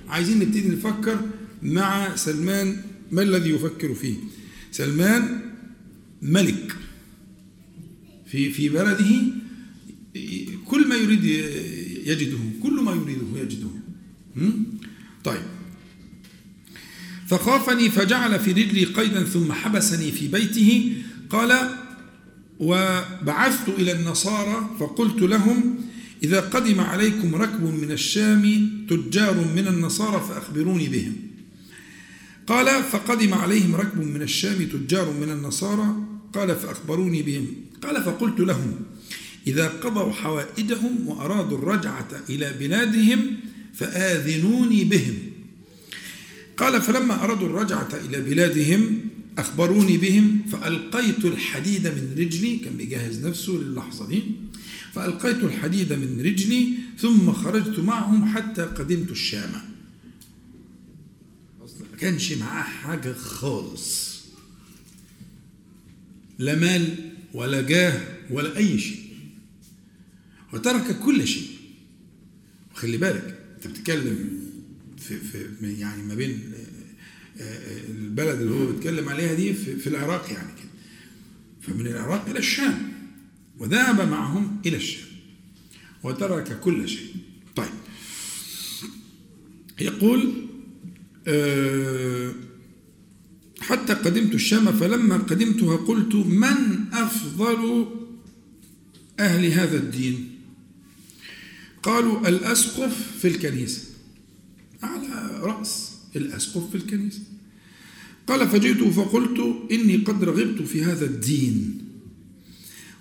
[0.09, 1.21] عايزين نبتدي نفكر
[1.63, 4.15] مع سلمان ما الذي يفكر فيه؟
[4.73, 5.41] سلمان
[6.23, 6.77] ملك
[8.27, 9.07] في في بلده.
[10.67, 11.25] كل ما يريد
[12.09, 13.69] يجده كل ما يريده يجده.
[15.25, 15.43] طيب.
[17.29, 20.93] فخافني فجعل في رجلي قيدا ثم حبسني في بيته.
[21.31, 21.71] قال
[22.61, 25.77] وبعثت إلى النصارى فقلت لهم
[26.23, 31.17] إذا قدم عليكم ركب من الشام تجار من النصارى فأخبروني بهم.
[32.47, 35.97] قال فقدم عليهم ركب من الشام تجار من النصارى
[36.33, 37.47] قال فأخبروني بهم.
[37.83, 38.75] قال فقلت لهم
[39.49, 43.37] إذا قضوا حوائجهم وأرادوا الرجعة إلى بلادهم
[43.75, 45.15] فآذنوني بهم.
[46.57, 49.01] قال فلما أرادوا الرجعة إلى بلادهم
[49.39, 54.23] أخبروني بهم فألقيت الحديد من رجلي كان بيجهز نفسه للحظة دي
[54.93, 59.53] فألقيت الحديد من رجلي ثم خرجت معهم حتى قدمت الشام.
[61.61, 64.19] ما كانش معاه حاجة خالص.
[66.39, 66.95] لا مال
[67.35, 69.08] ولا جاه ولا أي شيء.
[70.53, 71.49] وترك كل شيء.
[72.75, 74.41] وخلي بالك أنت بتتكلم
[74.99, 75.47] في, في
[75.81, 76.53] يعني ما بين
[77.91, 80.69] البلد اللي هو بيتكلم عليها دي في, في العراق يعني كده.
[81.61, 82.93] فمن العراق إلى الشام
[83.59, 85.09] وذهب معهم إلى الشام
[86.03, 87.15] وترك كل شيء.
[87.57, 87.71] طيب.
[89.81, 90.33] يقول
[93.61, 97.87] حتى قدمت الشام فلما قدمتها قلت من أفضل
[99.21, 100.38] أهل هذا الدين؟
[101.83, 103.83] قالوا الأسقف في الكنيسة.
[104.83, 107.21] على رأس الأسقف في الكنيسة.
[108.27, 111.79] قال فجئت فقلت إني قد رغبت في هذا الدين.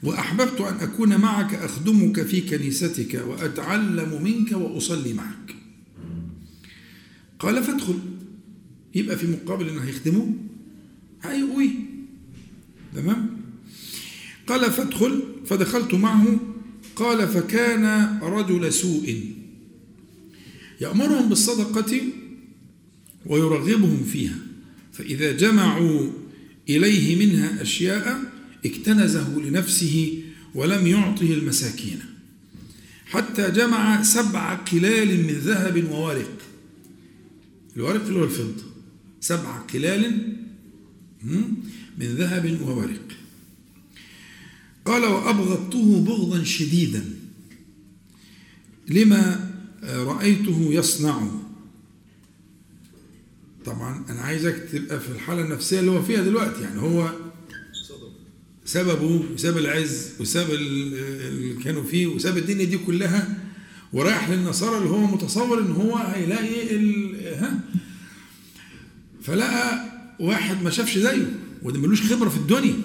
[0.03, 5.55] وأحببت أن أكون معك أخدمك في كنيستك وأتعلم منك وأصلي معك.
[7.39, 7.99] قال فادخل.
[8.95, 10.33] يبقى في مقابل أنه هيخدمه؟
[11.23, 11.69] هيقوي.
[12.95, 13.41] تمام؟
[14.47, 15.23] قال فادخل.
[15.45, 16.39] فدخلت معه.
[16.97, 19.33] قال فكان رجل سوء.
[20.81, 22.01] يأمرهم بالصدقة
[23.25, 24.37] ويرغبهم فيها
[24.93, 26.11] فإذا جمعوا
[26.69, 28.19] إليه منها أشياء
[28.65, 30.23] اكتنزه لنفسه
[30.55, 31.99] ولم يعطه المساكين
[33.05, 36.37] حتى جمع سبع قلال من ذهب وورق
[37.75, 38.63] الورق اللي هو الفضة.
[39.21, 40.33] سبع قلال
[41.97, 43.07] من ذهب وورق
[44.87, 47.05] قال وأبغضته بغضا شديدا.
[48.89, 49.51] لما
[49.83, 51.27] رأيته يصنع.
[53.65, 57.11] طبعا أنا عايزك تبقى في الحالة النفسية اللي هو فيها دلوقتي يعني هو
[58.65, 63.37] سببه وساب العز وساب اللي كانوا فيه وساب الدنيا دي كلها
[63.93, 67.59] ورايح للنصارى اللي هو متصور إن هو هيلاقي ها؟
[69.21, 69.85] فلقى
[70.19, 72.75] واحد ما شافش زيه وده ملوش خبرة في الدنيا.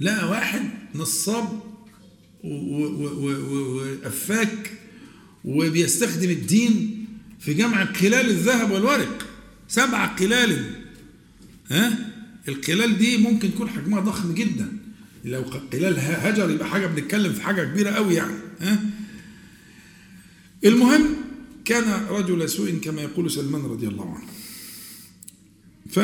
[0.00, 0.62] لقى واحد
[0.94, 1.60] نصاب
[4.04, 4.72] وافاك
[5.44, 7.06] وبيستخدم الدين
[7.40, 9.26] في جمع قلال الذهب والورق.
[9.68, 10.74] سبع قلال
[11.70, 12.12] ها؟
[12.48, 14.76] القلال دي ممكن تكون حجمها ضخم جدا.
[15.24, 18.36] لو قلال هجر يبقى حاجة بنتكلم في حاجة كبيرة قوي يعني.
[18.60, 18.82] ها؟
[20.64, 21.16] المهم
[21.64, 24.26] كان رجل سوء كما يقول سلمان رضي الله عنه.
[25.90, 26.00] ف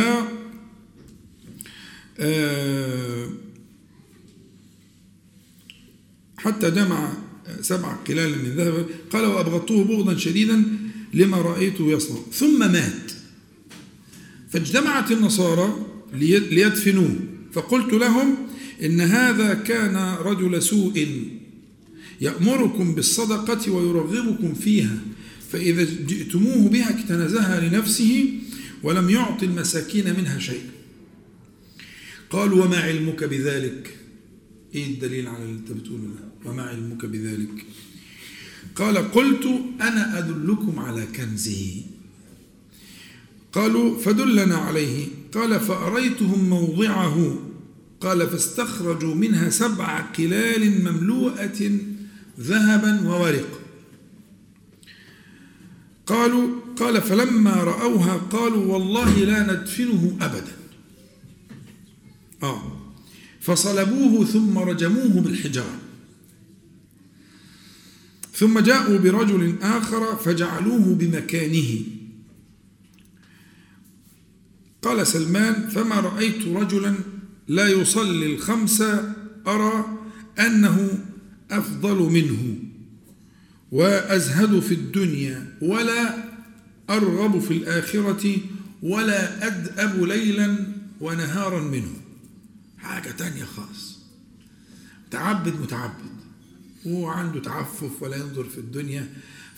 [6.46, 7.12] حتى جمع
[7.61, 10.62] سبع قلال من ذهب قال وأبغضته بغضا شديدا
[11.14, 12.18] لما رأيته يصنع.
[12.32, 13.12] ثم مات.
[14.50, 15.87] فاجتمعت النصارى
[16.50, 17.16] ليدفنوه.
[17.52, 18.37] فقلت لهم
[18.85, 21.06] إن هذا كان رجل سوء.
[22.20, 24.98] يأمركم بالصدقة ويرغبكم فيها.
[25.52, 28.28] فإذا جئتموه بها اكتنزها لنفسه
[28.82, 30.70] ولم يعط المساكين منها شيئا
[32.30, 33.96] قالوا وما علمك بذلك؟
[34.74, 37.66] إيه الدليل على اللي أنت بتقوله ده؟ وما علمك بذلك.
[38.76, 39.46] قال قلت
[39.80, 41.82] أنا أدلكم على كنزه.
[43.52, 45.06] قالوا فدلنا عليه.
[45.35, 47.38] قال فأريتهم موضعه.
[48.00, 51.78] قال فاستخرجوا منها سبع قلال مملوءة
[52.40, 53.61] ذهبا وورق.
[56.06, 60.56] قالوا قال فلما رأوها قالوا والله لا ندفنه ابدا.
[62.42, 62.92] آه.
[63.40, 65.86] فصلبوه ثم رجموه بالحجارة.
[68.37, 71.81] ثم جاءوا برجل آخر فجعلوه بمكانه.
[74.83, 76.94] قال سلمان فما رأيت رجلا
[77.49, 79.12] لا يصلي الخمسة
[79.46, 79.99] أرى
[80.38, 80.99] أنه
[81.51, 82.59] أفضل منه
[83.72, 86.25] وأزهد في الدنيا ولا
[86.90, 88.37] أرغب في الآخرة
[88.83, 90.66] ولا أدأب ليلا
[91.01, 91.92] ونهارا منه.
[92.79, 93.99] حاجة تانية خاص
[95.07, 96.15] متعبد متعبد.
[96.87, 99.09] هو عنده تعفف ولا ينظر في الدنيا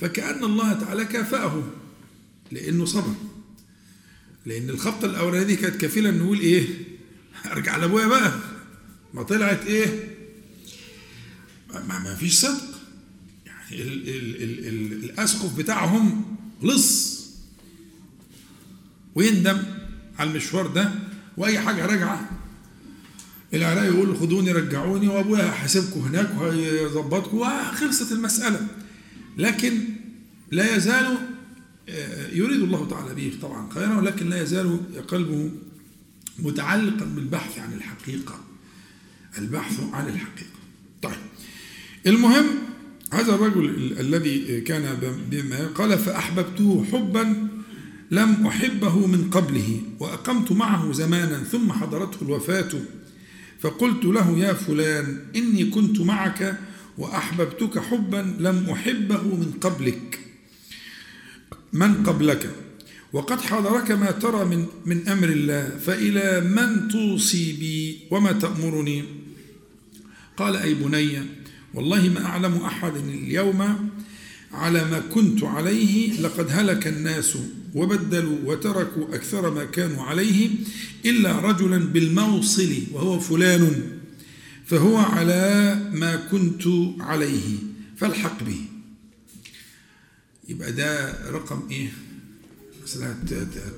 [0.00, 1.62] فكأن الله تعالى كافأه
[2.52, 3.14] لأنه صبر.
[4.46, 6.66] لأن الخبطة الأولانية دي كانت كفيلة نقول إيه؟
[7.46, 8.32] أرجع لأبويا بقى.
[9.14, 10.16] ما طلعت إيه؟
[11.74, 12.80] ما, ما فيش صدق.
[13.46, 17.18] يعني ال ال ال ال الأسقف بتاعهم لص.
[19.14, 19.62] ويندم
[20.18, 20.92] على المشوار ده
[21.36, 22.30] وأي حاجة راجعة
[23.54, 28.66] العراق يقول خدوني رجعوني وابويا هحاسبكم هناك وهيظبطكم وخلصت المسألة.
[29.38, 29.72] لكن
[30.50, 31.18] لا يزال
[32.32, 35.50] يريد الله تعالى به طبعا خيرا ولكن لا يزال قلبه
[36.38, 38.40] متعلقا بالبحث عن الحقيقة.
[39.38, 40.58] البحث عن الحقيقة.
[41.02, 41.18] طيب.
[42.06, 42.44] المهم
[43.12, 44.98] هذا الرجل الذي كان
[45.30, 47.48] بما قال فأحببته حبا
[48.10, 52.70] لم أحبه من قبله وأقمت معه زمانا ثم حضرته الوفاة
[53.60, 56.58] فقلت له يا فلان إني كنت معك
[56.98, 60.18] وأحببتك حبا لم أحبه من قبلك.
[61.72, 62.50] من قبلك؟
[63.12, 69.04] وقد حضرك ما ترى من من أمر الله فإلى من توصي بي وما تأمرني؟
[70.36, 71.22] قال أي بني
[71.74, 73.90] والله ما أعلم أحد اليوم
[74.52, 77.38] على ما كنت عليه لقد هلك الناس
[77.74, 80.50] وبدلوا وتركوا أكثر ما كانوا عليه
[81.04, 83.82] إلا رجلا بالموصل وهو فلان
[84.66, 86.62] فهو على ما كنت
[87.00, 87.56] عليه
[87.96, 88.60] فالحق به.
[90.48, 91.92] يبقى ده رقم إيه؟
[92.82, 93.14] مثلا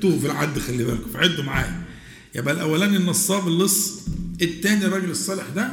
[0.00, 1.82] توه في العد خلي بالكم فعدوا معايا.
[2.34, 4.00] يبقى الأولاني النصاب اللص
[4.42, 5.72] الثاني الراجل الصالح ده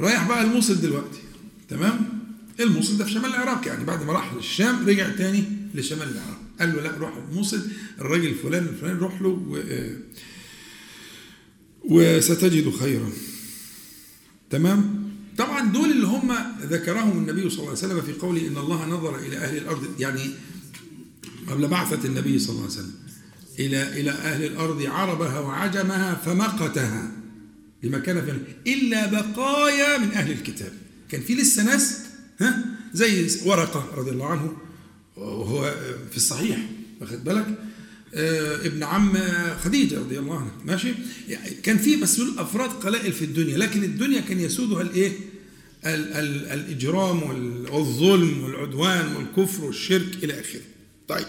[0.00, 1.18] رايح بقى الموصل دلوقتي.
[1.68, 2.08] تمام؟
[2.60, 6.40] الموصل ده في شمال العراق يعني بعد ما راح للشام رجع تاني لشمال العراق.
[6.60, 7.60] قال له لا روح الموصل
[8.00, 9.58] الراجل الفلاني الفلاني روح له و...
[11.84, 13.10] وستجد خيرا.
[14.50, 15.04] تمام؟
[15.38, 19.18] طبعا دول اللي هم ذكرهم النبي صلى الله عليه وسلم في قوله إن الله نظر
[19.18, 20.30] إلى أهل الأرض يعني
[21.48, 22.94] قبل بعثة النبي صلى الله عليه وسلم
[23.58, 27.12] إلى إلى أهل الأرض عربها وعجمها فمقتها
[27.82, 30.72] لما كان في إلا بقايا من أهل الكتاب.
[31.08, 32.00] كان في لسه ناس
[32.40, 32.64] ها
[32.94, 34.56] زي ورقة رضي الله عنه
[35.16, 35.74] وهو
[36.10, 36.58] في الصحيح
[37.00, 37.58] واخد بالك؟
[38.14, 39.18] آه ابن عم
[39.64, 40.92] خديجة رضي الله عنها ماشي؟
[41.28, 45.12] يعني كان في بس أفراد قلائل في الدنيا لكن الدنيا كان يسودها الإيه؟
[45.84, 50.60] ال ال الإجرام والظلم والعدوان والكفر والشرك إلى آخره.
[51.08, 51.26] طيب.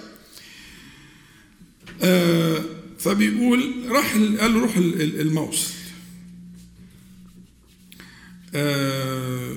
[2.03, 2.63] آه
[2.99, 5.73] فبيقول راح قال له روح الموصل.
[8.55, 9.55] آه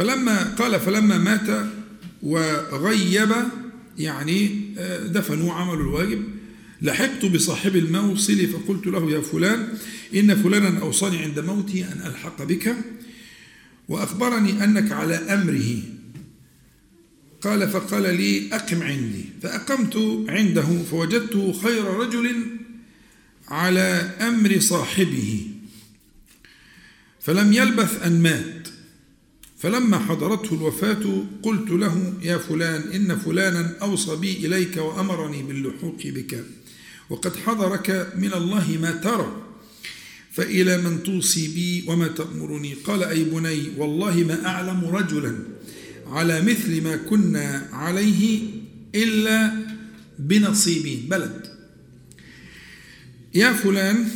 [0.00, 1.66] فلما قال فلما مات
[2.22, 3.32] وغيب
[3.98, 4.60] يعني
[5.04, 6.24] دفنوا عملوا الواجب.
[6.82, 9.68] لحقت بصاحب الموصل فقلت له يا فلان
[10.14, 12.76] إن فلانا أوصاني عند موتي أن ألحق بك
[13.88, 15.82] وأخبرني أنك على أمره.
[17.42, 19.24] قال فقال لي أقم عندي.
[19.42, 22.46] فأقمت عنده فوجدته خير رجل
[23.48, 25.46] على أمر صاحبه.
[27.20, 28.59] فلم يلبث أن مات.
[29.60, 36.44] فلما حضرته الوفاة قلت له يا فلان إن فلانا أوصى بي إليك وأمرني باللحوق بك
[37.10, 39.42] وقد حضرك من الله ما ترى
[40.32, 45.38] فإلى من توصي بي وما تأمرني قال أي بني والله ما أعلم رجلا
[46.06, 48.40] على مثل ما كنا عليه
[48.94, 49.52] إلا
[50.18, 51.46] بنصيبين بلد.
[53.34, 54.08] يا فلان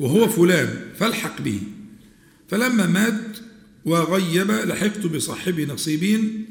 [0.00, 1.60] وهو فلان فالحق به
[2.48, 3.38] فلما مات
[3.84, 6.44] وغيب لحقت بصاحبي نصيبين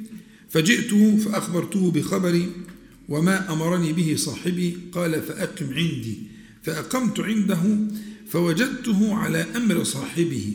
[0.50, 2.52] فجئته فأخبرته بخبري
[3.10, 6.18] وما أمرني به صاحبي قال فأقم عندي.
[6.64, 7.78] فأقمت عنده
[8.30, 10.54] فوجدته على أمر صاحبه.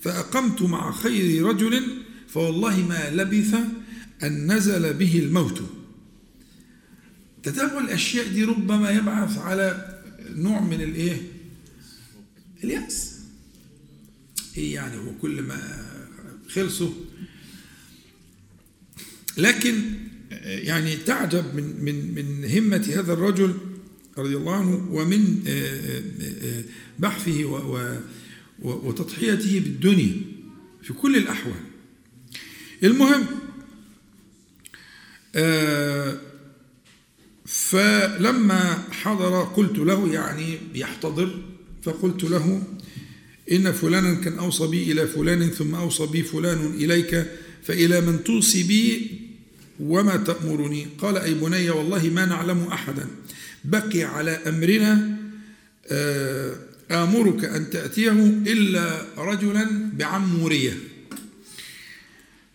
[0.00, 1.82] فأقمت مع خير رجل
[2.28, 3.54] فوالله ما لبث
[4.22, 5.62] أن نزل به الموت.
[7.42, 9.98] تتابع الأشياء دي ربما يبعث على
[10.36, 11.22] نوع من الإيه؟
[12.64, 13.09] اليأس.
[14.56, 15.86] إيه يعني هو كل ما
[16.48, 16.90] خلصوا.
[19.36, 19.74] لكن
[20.44, 23.54] يعني تعجب من من من همة هذا الرجل
[24.18, 25.42] رضي الله عنه ومن
[26.98, 27.44] بحثه
[28.62, 30.16] وتضحيته بالدنيا
[30.82, 31.64] في كل الأحوال.
[32.84, 33.26] المهم
[37.46, 41.42] فلما حضر قلت له يعني يحتضر
[41.82, 42.62] فقلت له
[43.52, 47.26] إن فلانا كان أوصى بي إلى فلان ثم أوصى بي فلان إليك
[47.62, 49.10] فإلى من توصي بي
[49.80, 53.06] وما تأمرني؟ قال أي بني والله ما نعلم أحدا.
[53.64, 55.16] بقي على أمرنا
[55.86, 56.56] آه،
[56.90, 58.12] آمرك أن تأتيه
[58.46, 60.78] إلا رجلا بعمورية.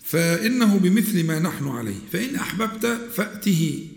[0.04, 2.00] فإنه بمثل ما نحن عليه.
[2.12, 3.88] فإن أحببت فأته.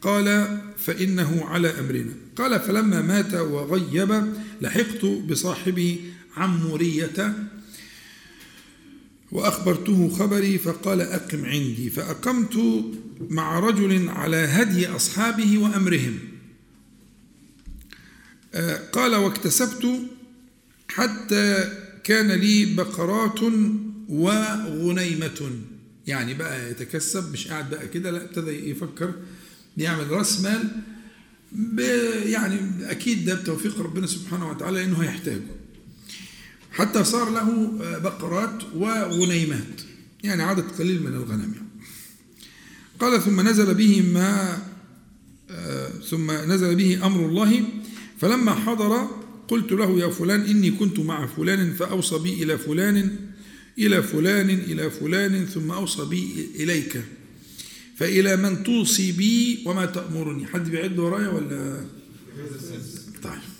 [0.00, 2.12] قال فإنه على أمرنا.
[2.36, 5.98] قال فلما مات وغيب لحقت بصاحبه
[6.36, 7.34] عمورية
[9.32, 12.84] وأخبرته خبري فقال أقم عندي فأقمت
[13.30, 16.18] مع رجل على هدي أصحابه وأمرهم.
[18.54, 20.00] آه، قال واكتسبت
[20.88, 21.72] حتى
[22.04, 23.40] كان لي بقرات
[24.08, 25.50] وغنيمة.
[26.06, 29.14] يعني بقى يتكسب مش قاعد بقى كده لا ابتدى يفكر
[29.76, 30.70] يعمل رأس مال
[32.26, 32.60] يعني
[32.90, 35.55] أكيد ده بتوفيق ربنا سبحانه وتعالى إنه هيحتاجه.
[36.76, 39.80] حتى صار له بقرات وغنيمات
[40.24, 41.52] يعني عدد قليل من الغنم.
[41.54, 41.66] يعني.
[43.00, 44.58] قال ثم نزل به ما
[45.50, 47.64] آه، ثم نزل به أمر الله.
[48.18, 49.08] فلما حضر
[49.48, 53.18] قلت له يا فلان إني كنت مع فلان فأوصى بي إلى فلان
[53.78, 57.04] إلى فلان إلى فلان ثم أوصى بي إليك.
[57.96, 60.46] فإلى من توصي بي وما تأمرني.
[60.46, 61.84] حد بيعد ورايا ولا؟
[63.22, 63.55] طيب.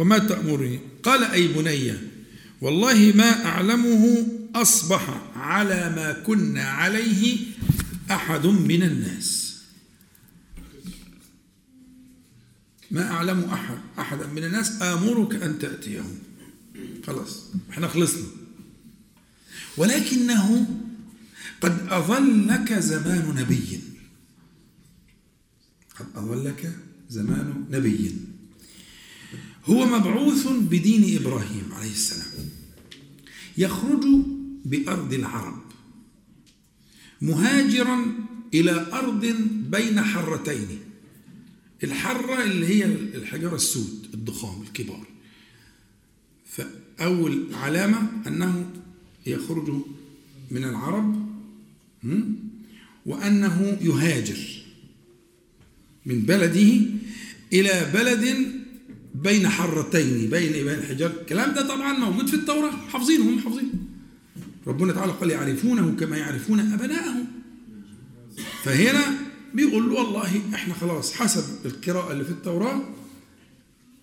[0.00, 1.92] وما تأمرني قال أي بني
[2.60, 7.36] والله ما أعلمه أصبح على ما كنا عليه
[8.10, 9.60] أحد من الناس.
[12.90, 16.18] ما أعلم أحد أحدا من الناس آمرك أن تأتيهم
[17.06, 18.26] خلاص إحنا خلصنا.
[19.76, 20.66] ولكنه
[21.60, 23.80] قد أظلك زمان نبي.
[25.98, 26.72] قد أظلك
[27.08, 28.29] زمان نبي.
[29.64, 32.48] هو مبعوث بدين إبراهيم عليه السلام.
[33.58, 34.04] يخرج
[34.64, 35.62] بأرض العرب.
[37.22, 38.14] مهاجرا
[38.54, 39.26] إلى أرض
[39.70, 40.68] بين حرتين.
[41.84, 45.06] الحرة اللي هي الحجارة السود الضخام الكبار.
[46.46, 48.70] فأول علامة أنه
[49.26, 49.70] يخرج
[50.50, 51.30] من العرب
[53.06, 54.38] وأنه يهاجر
[56.06, 56.80] من بلده
[57.52, 58.52] إلى بلد
[59.22, 62.70] بين حرتين بين بين الحجار الكلام ده طبعا موجود في التوراة.
[62.70, 63.70] حافظينه هم حافظينه.
[64.66, 67.26] ربنا تعالى قال يعرفونه كما يعرفون أبناءهم.
[68.64, 69.00] فهنا
[69.54, 72.82] بيقول والله إحنا خلاص حسب القراءة اللي في التوراة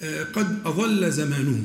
[0.02, 1.64] آه، قد أظل زمانه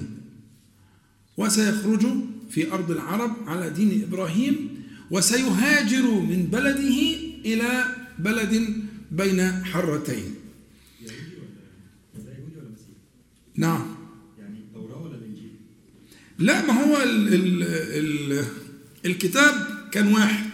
[1.37, 2.07] وسيخرج
[2.51, 7.85] في أرض العرب على دين إبراهيم وسيهاجر من بلده إلى
[8.19, 8.67] بلد
[9.11, 10.35] بين حرتين.
[13.57, 13.95] نعم.
[14.39, 15.51] يعني التوراة ولا الإنجيل؟
[16.39, 18.45] لا ما هو ال ال ال
[19.05, 19.55] الكتاب
[19.93, 20.51] كان واحد.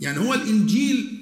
[0.00, 1.18] يعني هو الإنجيل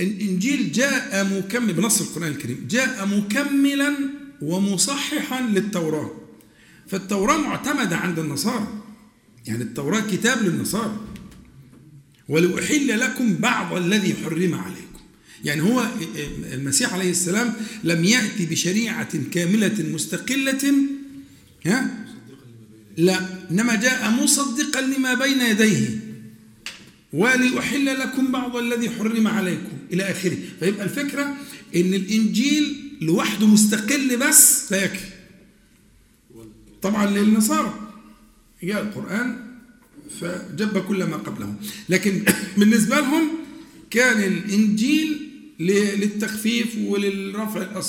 [0.00, 3.96] الإنجيل جاء مكمل بنص القرآن الكريم جاء مكملا
[4.42, 6.10] ومصححا للتوراة.
[6.88, 8.82] فالتوراة معتمدة عند النصارى.
[9.46, 11.00] يعني التوراة كتاب للنصارى.
[12.28, 14.79] ولأحل لكم بعض الذي حرم عليكم
[15.44, 15.88] يعني هو
[16.52, 20.74] المسيح عليه السلام لم يأتي بشريعة كاملة مستقلة
[21.66, 22.06] ها؟
[22.96, 23.20] لا
[23.50, 26.00] إنما جاء مصدقا لما بين يديه.
[27.12, 30.38] ولأحل لكم بعض الذي حرم عليكم إلى آخره.
[30.60, 31.36] فيبقى الفكرة
[31.76, 35.10] إن الإنجيل لوحده مستقل بس لا يكفي
[36.82, 37.90] طبعا للنصارى.
[38.62, 39.50] جاء القرآن
[40.20, 41.54] فجب كل ما قبله
[41.88, 42.24] لكن
[42.58, 43.28] بالنسبة لهم
[43.90, 45.29] كان الإنجيل
[45.60, 47.82] للتخفيف وللرفع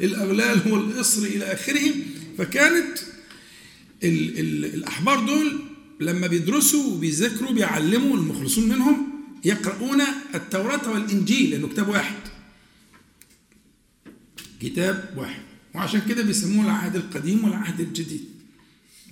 [0.00, 1.94] الأغلال والإصر إلى آخره.
[2.38, 2.98] فكانت
[4.04, 5.60] ال ال الأحبار دول
[6.00, 9.08] لما بيدرسوا وبيذاكروا بيعلموا المخلصون منهم
[9.44, 10.00] يقرؤون
[10.34, 12.20] التوراة والإنجيل لأنه كتاب واحد.
[14.60, 15.42] كتاب واحد.
[15.74, 18.24] وعشان كده بيسموه العهد القديم والعهد الجديد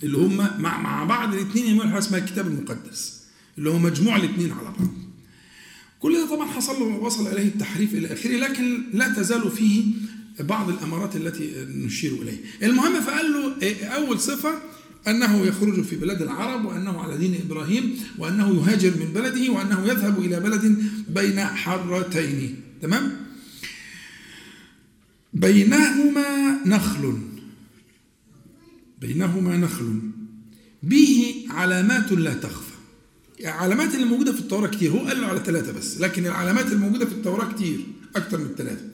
[0.03, 3.23] اللي هم مع مع بعض الاثنين يعملوا حاجة اسمها الكتاب المقدس
[3.59, 5.06] اللي هو مجموع الاثنين على بعض.
[6.01, 9.85] كل ده طبعا حصل له وصل إليه التحريف إلى آخره لكن لا تزال فيه
[10.41, 13.55] بعض الأمارات التي نشير اليه المهم فقال له
[13.87, 14.63] أول صفة
[15.09, 20.19] أنه يخرج في بلاد العرب وأنه على دين إبراهيم وأنه يهاجر من بلده وأنه يذهب
[20.19, 23.27] إلى بلد بين حرتين تمام؟
[25.33, 27.19] بينهما نخل.
[29.01, 30.01] بينهما نخل.
[30.83, 32.66] به علامات لا تخفى.
[33.41, 34.91] العلامات اللي موجودة في التوراة كتير.
[34.91, 37.81] هو قال له على ثلاثة بس لكن العلامات الموجودة في التوراة كتير
[38.17, 38.85] أكثر من ثلاثة.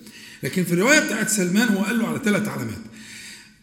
[0.43, 2.78] لكن في الرواية بتاعت سلمان هو قال له على ثلاث علامات.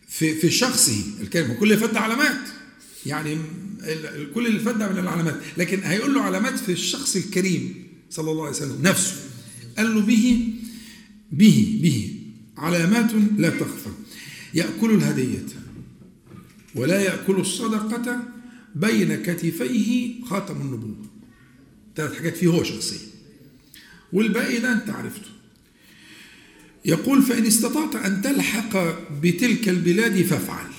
[0.08, 2.40] في في شخصه الكلمة كل ده علامات.
[3.06, 3.38] يعني
[4.36, 5.36] كل اللي ده من العلامات.
[5.58, 9.16] لكن هيقول له علامات في الشخص الكريم صلى الله عليه وسلم نفسه.
[9.78, 10.54] قال له به
[11.32, 12.16] به به.
[12.58, 13.90] علامات لا تخفى.
[14.54, 15.46] يأكل الهدية
[16.76, 18.24] ولا يأكل الصدقة
[18.76, 21.06] بين كتفيه خاتم النبوة.
[21.96, 23.08] ثلاث حاجات فيه هو شخصيا.
[24.14, 25.30] والباقي ده أنت عرفته.
[26.86, 28.78] يقول فإن استطعت أن تلحق
[29.22, 30.70] بتلك البلاد فافعل.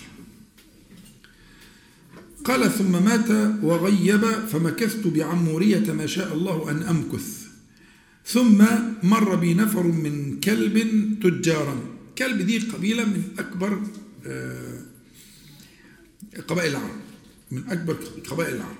[2.45, 3.30] قال ثم مات
[3.62, 7.47] وغيب فمكثت بعمورية ما شاء الله أن أمكث.
[8.26, 8.64] ثم
[9.03, 10.78] مر بي نفر من كلب
[11.22, 11.80] تجارا.
[12.18, 13.82] كلب دي قبيلة من أكبر
[14.26, 14.80] آه،
[16.49, 17.09] قبائل العرب.
[17.51, 17.96] من أكبر
[18.30, 18.76] قبائل العرب.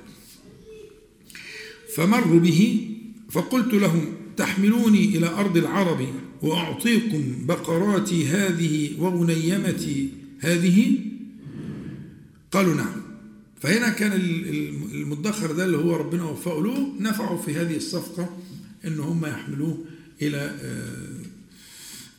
[1.97, 2.89] فمروا به
[3.31, 6.07] فقلت لهم تحملوني إلى أرض العرب
[6.43, 10.09] وأعطيكم بقراتي هذه وغنيمتي
[10.41, 10.99] هذه؟
[12.53, 13.01] قالوا نعم.
[13.61, 18.37] فهنا كان ال- ال- المدخر ده اللي هو ربنا وفقه له نفعه في هذه الصفقة
[18.87, 19.85] إن هم يحملوه
[20.23, 21.21] إلى آه،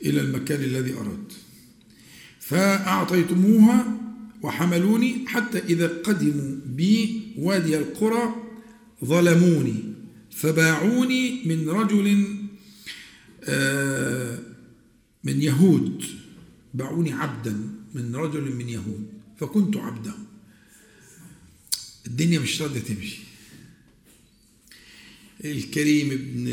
[0.05, 1.31] إلى المكان الذي اراد
[2.39, 3.97] فأعطيتموها
[4.43, 8.35] وحملوني حتى إذا قدموا بي وادي القرى
[9.05, 9.83] ظلموني
[10.31, 12.25] فباعوني من رجل
[13.43, 14.39] آه،
[15.23, 16.03] من يهود.
[16.73, 19.07] باعوني عبدا من رجل من يهود
[19.39, 20.13] فكنت عبده
[22.07, 23.17] الدنيا مش راضية تمشي.
[25.45, 26.47] الكريم ابن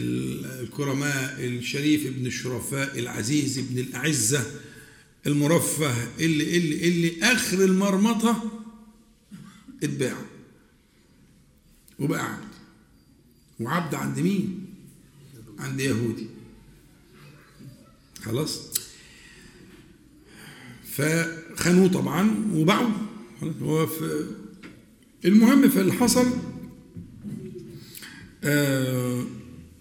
[0.61, 4.47] الكرماء الشريف ابن الشرفاء العزيز ابن الأعزة
[5.27, 8.63] المرفه اللي اللي اللي آخر المرمطة
[9.83, 10.17] اتباع.
[11.99, 12.49] وبقى عبد.
[13.61, 14.65] وعبد عند مين؟
[15.59, 16.27] عند يهودي.
[18.23, 18.61] خلاص.
[20.91, 22.93] فخانوه طبعا وباعوه.
[23.63, 24.27] هو في
[25.25, 26.27] المهم فاللي حصل
[28.45, 29.25] آه،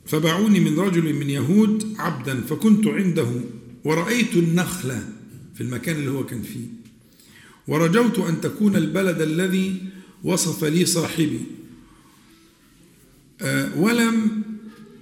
[0.05, 3.41] فباعوني من رجل من يهود عبدا فكنت عنده
[3.83, 5.16] ورأيت النخلة.
[5.57, 6.65] في المكان اللي هو كان فيه.
[7.67, 9.81] ورجوت أن تكون البلد الذي
[10.23, 11.41] وصف لي صاحبي.
[13.41, 14.43] آه، ولم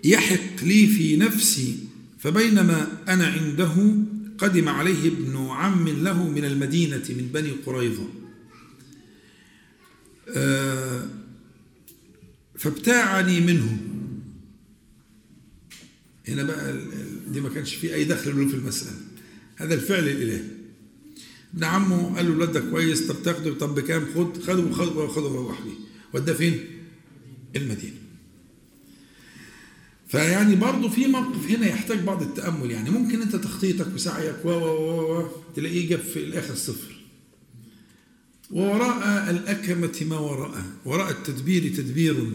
[0.04, 1.78] يحق لي في نفسي
[2.20, 3.96] فبينما أنا عنده
[4.38, 8.10] قدم عليه ابن عم له من المدينة من بني قريظة.
[10.30, 11.10] آه،
[12.58, 13.78] فابتاعني منه.
[16.28, 16.80] هنا بقى
[17.28, 19.05] دي ما كانش فيه أي دخل له في المسألة.
[19.56, 20.42] هذا الفعل الالهي
[21.54, 25.28] ابن عمه قال له الواد ده كويس طب تاخده طب بكام؟ خد خده وخده وخده
[25.28, 25.74] وروح بيه
[26.14, 26.60] وداه فين؟
[27.56, 27.94] المدينة.
[30.08, 32.72] فيعني برضه في موقف هنا يحتاج بعض التأمل.
[32.72, 36.96] يعني ممكن أنت تخطيطك وسعيك و و تلاقيه جاب في الآخر صفر.
[38.52, 40.64] ووراء الأكمة ما وراء.
[40.86, 42.32] وراء التدبير تدبير؟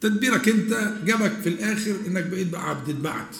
[0.00, 3.36] تدبيرك أنت جابك في الآخر إنك بقيت بقى عبد اتبعت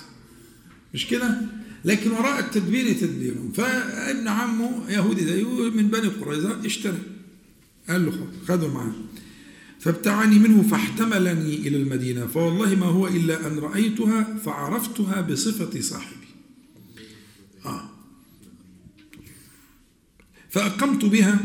[0.95, 1.41] مش كده؟
[1.85, 6.99] لكن وراء التدبير تدبير فابن عمه يهودي زيه من بني قريظة اشترى
[7.89, 8.93] قال له خد خده معاه
[9.81, 16.27] فابتعني منه فاحتملني إلى المدينة فوالله ما هو إلا أن رأيتها فعرفتها بصفة صاحبي.
[17.67, 17.91] آه.
[20.51, 21.39] فأقمت بها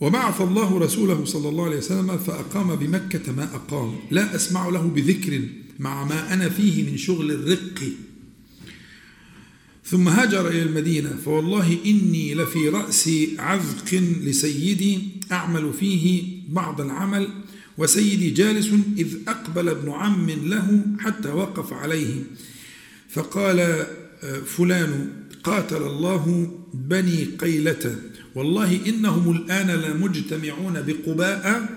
[0.00, 3.96] وبعث الله رسوله صلى الله عليه وسلم فأقام بمكة ما أقام.
[4.10, 5.42] لا أسمع له بذكر
[5.78, 7.82] مع ما أنا فيه من شغل الرق.
[9.90, 11.16] ثم هاجر إلى المدينة.
[11.24, 14.98] فوالله إني لفي رأس عذق لسيدي
[15.32, 17.28] أعمل فيه بعض العمل
[17.78, 18.68] وسيدي جالس
[18.98, 22.22] إذ أقبل ابن عم له حتى وقف عليه.
[23.08, 23.86] فقال
[24.46, 25.12] فلان
[25.44, 27.96] قاتل الله بني قيلة.
[28.34, 31.68] والله إنهم الآن لمجتمعون بقباء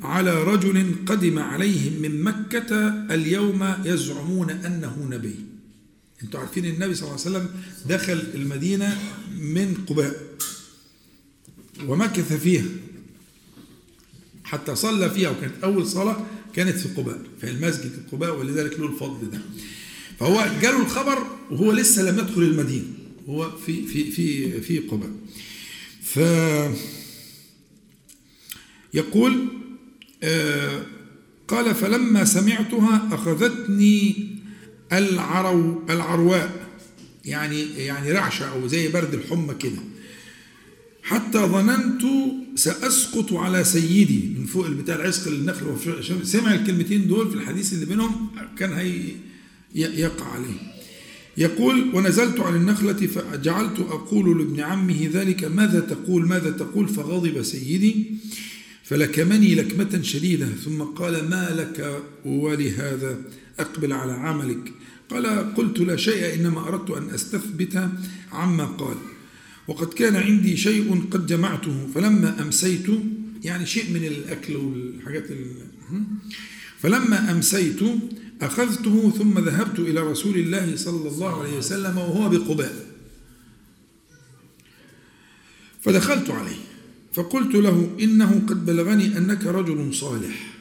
[0.00, 5.34] على رجل قدم عليهم من مكة اليوم يزعمون أنه نبي.
[6.22, 7.50] أنتوا عارفين النبي صلى الله عليه وسلم
[7.86, 8.98] دخل المدينة
[9.40, 10.20] من قباء
[11.86, 12.64] ومكث فيها
[14.44, 19.30] حتى صلى فيها وكانت أول صلاة كانت في قباء في المسجد قباء ولذلك له الفضل
[19.30, 19.40] ده.
[20.20, 22.84] فهو جاله الخبر وهو لسه لم يدخل المدينة
[23.28, 25.10] هو في في في في قباء.
[26.02, 26.18] ف
[28.94, 29.48] يقول
[30.22, 30.86] آه
[31.48, 34.28] قال فلما سمعتها أخذتني
[34.92, 36.68] العرو العرواء
[37.24, 39.78] يعني يعني رعشة أو زي برد الحمى كده.
[41.02, 42.02] حتى ظننت
[42.54, 45.76] سأسقط على سيدي من فوق البتاع العسق النخل
[46.22, 49.02] سمع الكلمتين دول في الحديث اللي بينهم كان هي
[49.74, 50.78] يقع عليه.
[51.36, 58.06] يقول ونزلت عن النخلة فجعلت أقول لابن عمه ذلك ماذا تقول ماذا تقول؟ فغضب سيدي
[58.84, 63.18] فلكمني لكمة شديدة ثم قال ما لك ولهذا؟
[63.58, 64.72] أقبل على عملك.
[65.10, 67.90] قال قلت لا شيء إنما أردت أن أستثبت
[68.32, 68.96] عما قال.
[69.68, 72.86] وقد كان عندي شيء قد جمعته فلما أمسيت
[73.44, 75.26] يعني شيء من الأكل والحاجات
[76.78, 77.80] فلما أمسيت
[78.42, 82.86] أخذته ثم ذهبت إلى رسول الله صلى الله عليه وسلم وهو بقباء.
[85.82, 86.56] فدخلت عليه
[87.12, 90.57] فقلت له إنه قد بلغني أنك رجل صالح.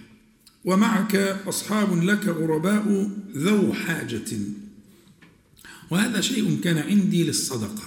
[0.67, 1.15] ومعك
[1.47, 4.31] أصحاب لك غرباء ذو حاجة.
[5.89, 7.83] وهذا شيء كان عندي للصدقة.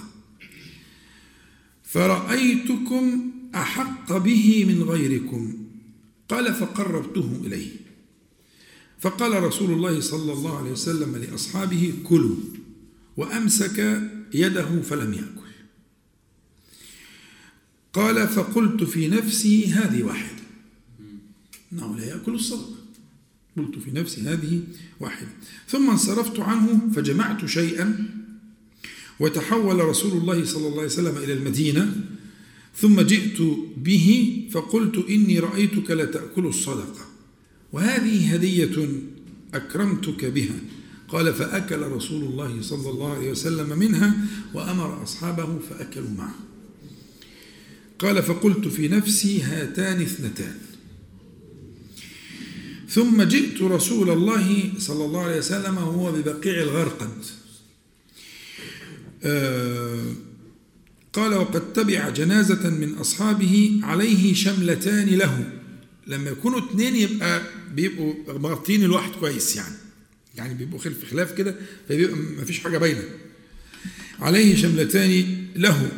[1.83, 5.57] فرأيتكم أحق به من غيركم.
[6.29, 7.71] قال فقربته إليه.
[8.99, 12.37] فقال رسول الله صلى الله عليه وسلم لأصحابه كلوا
[13.17, 14.01] وأمسك
[14.33, 15.51] يده فلم يأكل.
[17.93, 20.40] قال فقلت في نفسي هذه واحدة.
[21.73, 22.75] إنه لا يأكل الصدقة
[23.57, 24.63] قلت في نفسي هذه
[24.99, 25.29] واحدة.
[25.67, 28.09] ثم انصرفت عنه فجمعت شيئا
[29.19, 31.95] وتحول رسول الله صلى الله عليه وسلم إلى المدينة
[32.75, 33.41] ثم جئت
[33.77, 37.05] به فقلت إني رأيتك لتأكل الصدقة
[37.71, 38.89] وهذه هدية
[39.53, 40.59] أكرمتك بها.
[41.07, 44.15] قال فأكل رسول الله صلى الله عليه وسلم منها
[44.53, 46.35] وأمر أصحابه فأكلوا معه.
[47.99, 50.55] قال فقلت في نفسي هاتان اثنتان.
[52.91, 57.09] ثم جئت رسول الله صلى الله عليه وسلم وهو ببقيع الغرقد
[59.23, 60.13] آه
[61.13, 65.51] قال وقد تبع جنازة من أصحابه عليه شملتان له.
[66.07, 67.41] لما يكونوا اثنين يبقى
[67.75, 69.75] بيبقوا مغطين الواحد كويس يعني.
[70.35, 71.55] يعني بيبقوا خلف خلاف كده
[71.89, 73.03] فبيبقى ما فيش حاجة باينة.
[74.19, 75.25] عليه شملتان
[75.55, 75.91] له.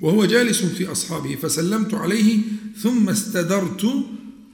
[0.00, 2.38] وهو جالس في أصحابه فسلمت عليه
[2.82, 3.86] ثم استدرت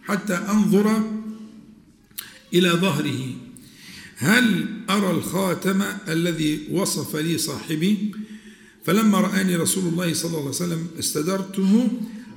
[0.02, 1.19] حتى أنظر
[2.54, 3.34] إلى ظهره.
[4.16, 8.12] هل أرى الخاتم الذي وصف لي صاحبي؟
[8.84, 11.88] فلما رآني رسول الله صلى الله عليه وسلم استدرته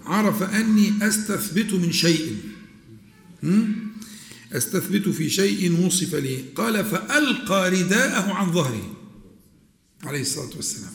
[0.05, 2.37] عرف أني أستثبت من شيء.
[4.53, 6.43] أستثبت في شيء وصف لي.
[6.55, 8.93] قال فألقى رداءه عن ظهري
[10.03, 10.91] عليه الصلاة والسلام.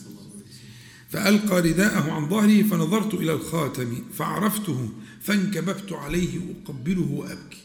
[1.11, 4.89] فألقى رداءه عن ظهري فنظرت إلى الخاتم فعرفته
[5.23, 7.62] فانكببت عليه أقبله وأبكي.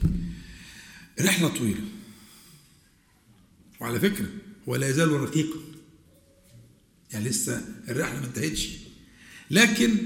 [1.22, 1.82] رحلة طويلة.
[3.80, 4.28] وعلى فكرة
[4.68, 5.60] ولا يزال رقيقا
[7.12, 8.70] يعني لسه الرحلة ما انتهتش.
[9.52, 9.98] لكن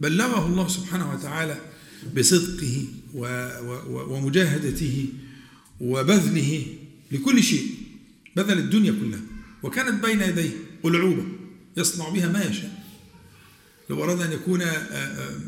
[0.00, 1.60] بلغه الله سبحانه وتعالى
[2.16, 2.84] بصدقه
[3.86, 5.08] ومجاهدته
[5.80, 6.66] وبذله
[7.12, 7.66] لكل شيء.
[8.36, 9.20] بذل الدنيا كلها.
[9.62, 10.50] وكانت بين يديه
[10.84, 11.26] ألعوبة
[11.76, 12.84] يصنع بها ما يشاء.
[13.90, 14.60] لو أراد أن يكون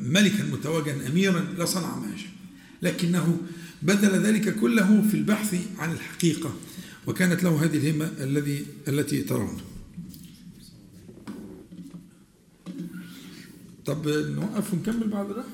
[0.02, 2.32] ملكا متوجا أميرا لصنع ما يشاء.
[2.82, 3.40] لكنه
[3.82, 6.54] بذل ذلك كله في البحث عن الحقيقة
[7.06, 9.60] وكانت له هذه الهمة الذي التي ترون.
[13.86, 15.44] طب نوقف ونكمل بعد ده؟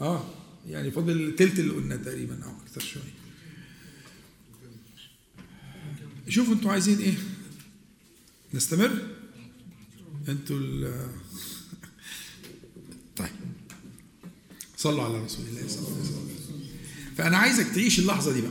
[0.00, 0.24] آه
[0.68, 3.14] يعني فاضل التلت اللي قلنا تقريبا أو أكثر شوية.
[6.28, 7.14] شوفوا أنتوا عايزين إيه؟
[8.54, 8.98] نستمر؟
[10.28, 10.94] أنتوا ال
[13.16, 13.28] طيب.
[14.76, 16.43] صلوا على رسول الله صلى الله عليه وسلم.
[17.16, 18.50] فأنا عايزك تعيش اللحظة دي بقى.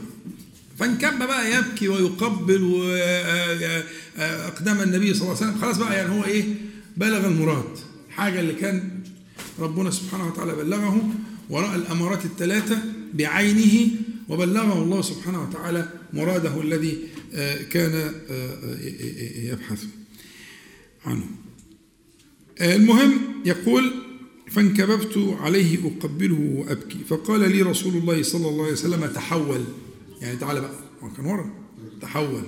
[0.78, 2.90] فانكب بقى يبكي ويقبل
[4.18, 5.60] أقدام النبي صلى الله عليه وسلم.
[5.60, 6.44] خلاص بقى يعني هو إيه؟
[6.96, 7.78] بلغ المراد.
[8.10, 9.00] حاجة اللي كان
[9.58, 11.14] ربنا سبحانه وتعالى بلغه
[11.50, 12.82] وراء الأمارات الثلاثة
[13.14, 13.90] بعينه
[14.28, 16.98] وبلغه الله سبحانه وتعالى مراده الذي
[17.70, 18.12] كان
[19.36, 19.84] يبحث
[21.06, 21.26] عنه.
[22.60, 24.03] المهم يقول
[24.54, 26.98] فانكببت عليه أقبله وأبكي.
[27.08, 29.64] فقال لي رسول الله صلى الله عليه وسلم تحول.
[30.20, 30.78] يعني تعالى بقى.
[31.16, 31.50] كان ورا.
[32.00, 32.42] تحول.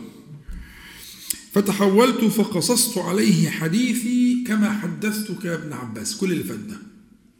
[1.53, 6.17] فتحولت فقصصت عليه حديثي كما حدثتك يا ابن عباس.
[6.17, 6.79] كل اللي فات ده.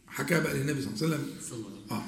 [0.09, 1.25] حكى بقى للنبي صلى الله عليه وسلم.
[1.91, 2.05] آه.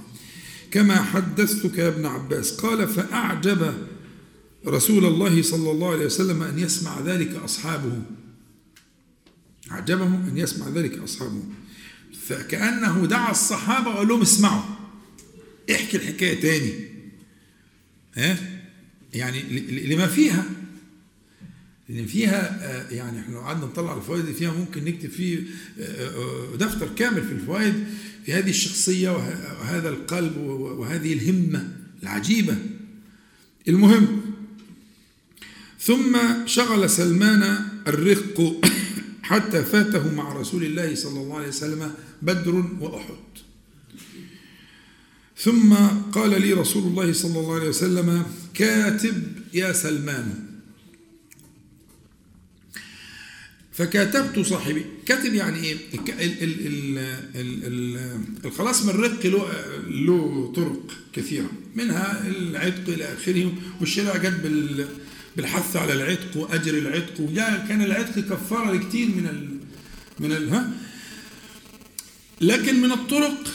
[0.70, 2.60] كما حدثتك يا ابن عباس.
[2.60, 3.74] قال فأعجب
[4.66, 8.02] رسول الله صلى الله عليه وسلم أن يسمع ذلك أصحابه.
[9.70, 11.42] أعجبه أن يسمع ذلك أصحابه.
[12.26, 14.62] فكأنه دعا الصحابة وقال لهم اسمعوا.
[15.70, 16.72] احكي الحكاية تاني.
[18.14, 18.38] ها؟
[19.14, 19.42] يعني
[19.86, 20.44] لما فيها
[21.88, 22.58] لأن فيها
[22.90, 25.40] يعني إحنا لو قعدنا نطلع الفوائد اللي فيها ممكن نكتب فيه
[26.56, 27.84] دفتر كامل في الفوائد
[28.26, 32.56] في هذه الشخصية وهذا القلب وهذه الهمة العجيبة.
[33.68, 34.20] المهم
[35.80, 38.60] ثم شغل سلمان الرق.
[39.28, 43.28] حتى فاته مع رسول الله صلى الله عليه وسلم بدر وأحد.
[45.36, 45.74] ثم
[46.12, 49.22] قال لي رسول الله صلى الله عليه وسلم كاتب
[49.54, 50.44] يا سلمان.
[53.72, 54.84] فكاتبت صاحبي.
[55.06, 55.76] كاتب يعني إيه؟
[58.44, 59.52] الخلاص من الرق له
[59.88, 64.40] له طرق كثيرة منها العتق إلى آخره والشرع جت
[65.38, 67.20] بالحث على العتق وأجر العتق.
[67.20, 69.48] وجاء كان العتق كفارة لكثير من ال
[70.20, 70.70] من ال ها؟
[72.40, 73.54] لكن من الطرق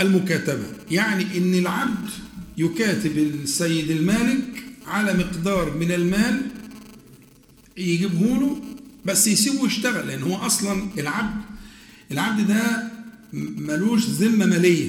[0.00, 0.66] المكاتبة.
[0.90, 2.10] يعني إن العبد
[2.58, 6.42] يكاتب السيد المالك على مقدار من المال
[7.76, 8.62] يجيبه له
[9.04, 11.40] بس يسيبه يشتغل لأن هو أصلا العبد
[12.10, 12.90] العبد ده
[13.32, 14.88] ملوش ذمة مالية.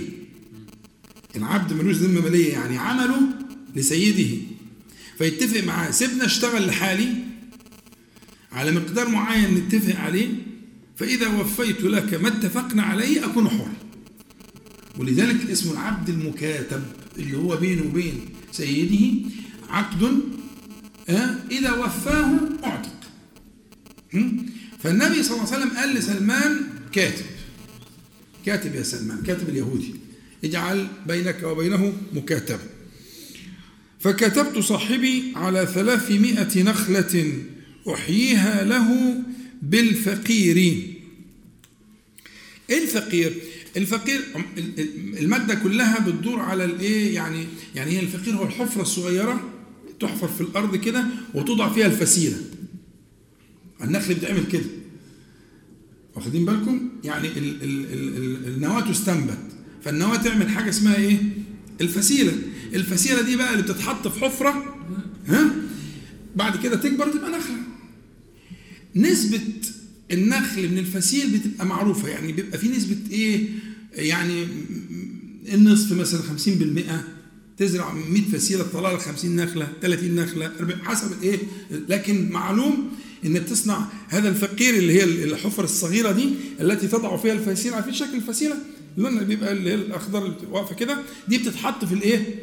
[1.36, 2.54] العبد ملوش ذمة مالية.
[2.54, 3.22] يعني عمله
[3.76, 4.38] لسيده.
[5.22, 5.92] فيتفق معاه.
[5.92, 7.14] سيبنا اشتغل لحالي.
[8.52, 10.30] على مقدار معين نتفق عليه.
[10.98, 13.72] فإذا وفيت لك ما اتفقنا عليه أكون حر.
[14.98, 16.84] ولذلك اسم العبد المكاتب
[17.18, 18.20] اللي هو بينه وبين
[18.52, 19.30] سيده
[19.70, 20.22] عقد
[21.10, 23.00] آه، إذا وفاه أعتق.
[24.84, 27.26] فالنبي صلى الله عليه وسلم قال لسلمان كاتب.
[28.46, 29.96] كاتب يا سلمان كاتب اليهودي.
[30.44, 32.71] اجعل بينك وبينه مكاتبة
[34.02, 37.34] فكتبت صاحبي على ثلاثمائة نخلة
[37.94, 39.16] أحييها له
[39.62, 40.58] بالفقير.
[42.70, 43.36] إيه الفقير؟
[43.78, 44.22] الفقير
[45.20, 47.46] المادة كلها بتدور على الإيه؟ يعني
[47.76, 49.50] يعني هي الفقير هو الحفرة الصغيرة
[50.00, 52.38] تحفر في الأرض كده وتوضع فيها الفسيلة
[53.84, 54.66] النخل بتعمل كده.
[56.16, 59.38] واخدين بالكم؟ يعني ال ال ال النواة تستنبت.
[59.84, 61.18] فالنواة تعمل حاجة اسمها إيه؟
[61.82, 62.34] الفسيلة
[62.74, 64.76] الفسيلة دي بقى اللي بتتحط في حفرة
[65.28, 65.52] ها؟
[66.36, 67.58] بعد كده تكبر تبقى نخلة.
[68.96, 69.42] نسبة
[70.12, 73.46] النخل من الفسيل بتبقى معروفة يعني بيبقى في نسبة إيه؟
[73.96, 74.48] يعني
[75.54, 76.92] النصف مثلا 50%
[77.58, 81.38] تزرع 100 فسيلة تطلع لك 50 نخلة 30 نخلة 40 حسب الايه
[81.90, 82.92] لكن معلوم
[83.26, 86.30] انك تصنع هذا الفقير اللي هي الحفر الصغيرة دي
[86.62, 88.56] التي تضع فيها الفسيلة عارفين شكل الفسيلة
[88.98, 90.98] اللون بيبقى اللي هي الأخضر اللي واقفة كده
[91.28, 92.36] دي بتتحط في الإيه؟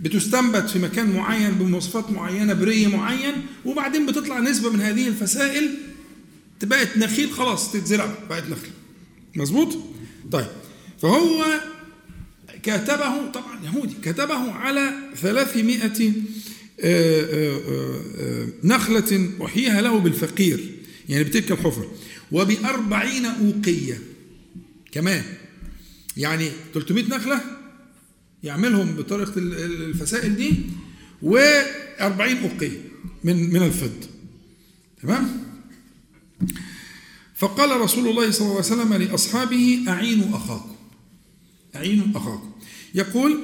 [0.00, 3.34] بتستنبت في مكان معين بمواصفات معينة بري معين
[3.64, 5.74] وبعدين بتطلع نسبة من هذه الفسائل
[6.62, 8.68] بقت نخيل خلاص تتزرع بقت نخل
[9.36, 9.78] مظبوط؟
[10.32, 10.46] طيب
[11.02, 11.44] فهو
[12.62, 16.12] كتبه طبعا يهودي كتبه على ثلاثمائة
[16.80, 17.60] آه، آه،
[18.18, 20.74] آه، نخلة أحييها له بالفقير
[21.08, 21.90] يعني بتلك الحفر
[22.32, 23.98] وبأربعين أوقية
[24.92, 25.22] كمان.
[26.16, 27.40] يعني 300 نخلة
[28.42, 30.52] يعملهم بطريقة الفسائل دي
[31.22, 32.80] و40 أوقية
[33.24, 34.08] من من الفضة
[35.02, 35.40] تمام؟
[37.36, 40.74] فقال رسول الله صلى الله عليه وسلم لأصحابه أعينوا أخاكم.
[41.76, 42.50] أعينوا أخاكم.
[42.94, 43.38] يقول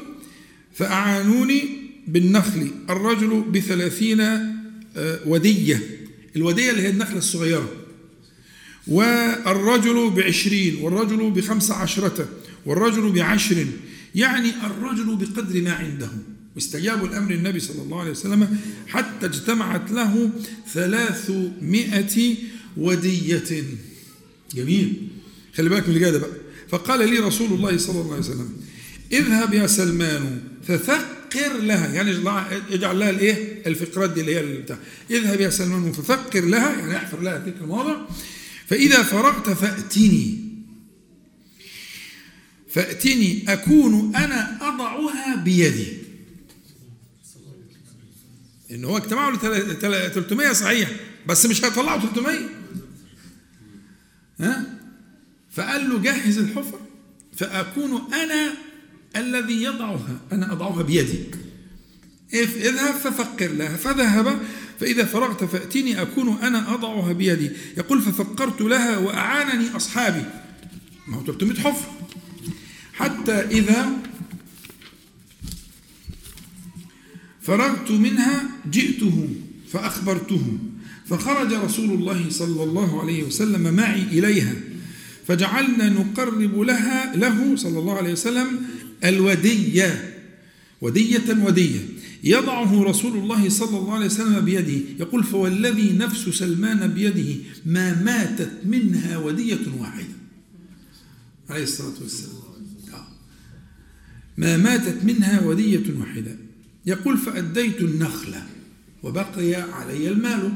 [0.74, 1.62] فأعانوني
[2.08, 6.00] بالنخل الرجل بثلاثين آه، ودية.
[6.36, 7.72] الودية اللي هي النخلة الصغيرة.
[8.86, 12.28] والرجل بعشرين والرجل بخمس عشرة
[12.66, 13.66] والرجل بعشر.
[14.16, 16.08] يعني الرجل بقدر ما عنده.
[16.54, 20.30] واستجابوا الأمر النبي صلى الله عليه وسلم حتى اجتمعت له
[20.72, 22.36] ثلاثمائة
[22.76, 23.64] ودية.
[24.54, 25.08] جميل.
[25.56, 26.30] خلي بالك من الجادة بقى.
[26.68, 28.50] فقال لي رسول الله صلى الله عليه وسلم
[29.12, 31.94] اذهب يا سلمان فثقر لها.
[31.94, 32.10] يعني
[32.70, 34.78] اجعل لها الايه؟ الفقرات دي اللي هي البتاع.
[35.10, 36.78] اذهب يا سلمان فثقر لها.
[36.78, 37.96] يعني احفر لها تلك المواضع
[38.66, 40.45] فإذا فرغت فأتني
[42.76, 45.92] فأتني أكون أنا أضعها بيدي.
[48.70, 49.38] إن هو اجتمعوا ل
[50.14, 50.90] 300 صحيح
[51.26, 52.38] بس مش هيطلعوا 300
[54.40, 54.64] ها؟
[55.50, 56.80] فقال له جهز الحفر.
[57.36, 58.52] فأكون أنا
[59.16, 61.24] الذي يضعها أنا أضعها بيدي.
[62.34, 63.76] اذهب ففقر لها.
[63.76, 64.38] فذهب
[64.80, 67.50] فإذا فرغت فأتيني أكون أنا أضعها بيدي.
[67.76, 70.24] يقول ففقرت لها وأعانني أصحابي.
[71.06, 71.96] ما هو 300 حفر.
[72.96, 73.88] حتى إذا
[77.42, 79.28] فرغت منها جئته
[79.72, 80.58] فأخبرته.
[81.06, 84.54] فخرج رسول الله صلى الله عليه وسلم معي إليها
[85.26, 88.46] فجعلنا نقرب لها له صلى الله عليه وسلم
[89.04, 90.14] الودية.
[90.80, 91.80] ودية ودية.
[92.24, 94.80] يضعه رسول الله صلى الله عليه وسلم بيده.
[94.98, 97.34] يقول فوالذي نفس سلمان بيده
[97.66, 100.16] ما ماتت منها ودية واحدة.
[101.50, 102.55] عليه الصلاة والسلام.
[104.36, 106.36] ما ماتت منها ودية واحدة.
[106.86, 108.46] يقول فأديت النخلة
[109.02, 110.52] وبقي علي المال.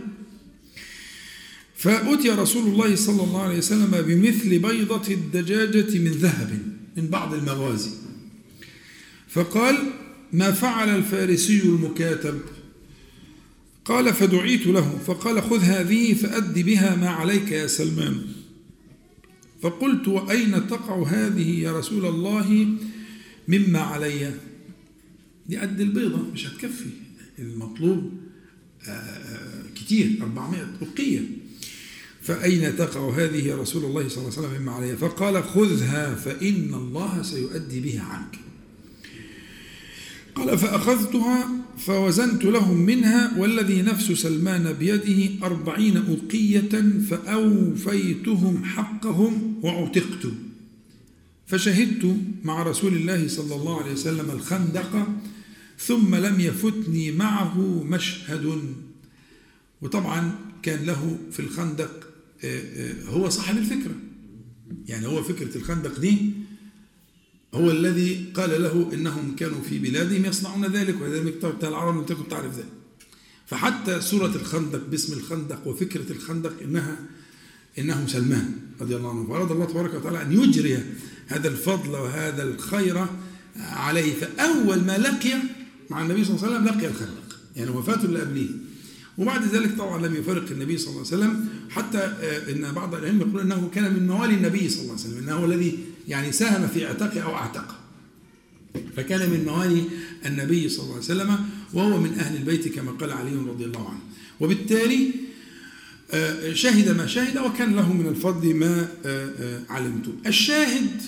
[1.76, 6.58] فأتي رسول الله صلى الله عليه وسلم بمثل بيضة الدجاجة من ذهب
[6.96, 7.90] من بعض المغازي.
[9.28, 9.76] فقال
[10.32, 12.40] ما فعل الفارسي المكاتب؟
[13.84, 14.98] قال فدعيت له.
[15.06, 18.22] فقال خذ هذه فأد بها ما عليك يا سلمان.
[19.62, 22.66] فقلت وأين تقع هذه يا رسول الله؟
[23.50, 24.34] مما علي.
[25.48, 26.90] دي قد البيضة مش هتكفي.
[27.38, 28.12] المطلوب
[28.86, 31.20] آه، آه، كتير 400 أقية
[32.22, 36.74] فأين تقع هذه يا رسول الله صلى الله عليه وسلم مما علي؟ فقال خذها فإن
[36.74, 38.38] الله سيؤدي بها عنك.
[40.34, 41.48] قال فأخذتها
[41.78, 50.26] فوزنت لهم منها والذي نفس سلمان بيده أربعين أقية فأوفيتهم حقهم وعتقت
[51.50, 55.08] فشهدت مع رسول الله صلى الله عليه وسلم الخندق
[55.78, 58.74] ثم لم يفتني معه مشهد.
[59.82, 62.08] وطبعا كان له في الخندق
[62.44, 63.94] آه، آه، هو صاحب الفكرة.
[64.86, 66.32] يعني هو فكرة الخندق دي
[67.54, 70.94] هو الذي قال له إنهم كانوا في بلادهم يصنعون ذلك
[71.56, 72.68] بتاع العرب لم تكن تعرف ذلك
[73.46, 76.98] فحتى سورة الخندق باسم الخندق وفكرة الخندق انها
[77.78, 80.78] انه سلمان رضي الله عنه فأراد الله تبارك وتعالى أن يجري
[81.30, 83.06] هذا الفضل وهذا الخير
[83.56, 84.14] عليه.
[84.14, 85.34] فأول ما لقي
[85.90, 88.48] مع النبي صلى الله عليه وسلم لقي الخندق يعني وفاته اللي قبليه
[89.18, 93.20] وبعد ذلك طبعا لم يفرق النبي صلى الله عليه وسلم حتى آه، إن بعض العلم
[93.20, 95.78] يقول إنه كان من موالي النبي صلى الله عليه وسلم إنه الذي
[96.08, 97.76] يعني ساهم في اعتقه أو أعتقه.
[98.96, 99.84] فكان من موالي
[100.26, 101.36] النبي صلى الله عليه وسلم
[101.72, 104.00] وهو من أهل البيت كما قال علي رضي الله عنه.
[104.40, 105.10] وبالتالي
[106.10, 110.12] آه، شهد ما شهد وكان له من الفضل ما آه، علمته.
[110.26, 111.02] الشاهد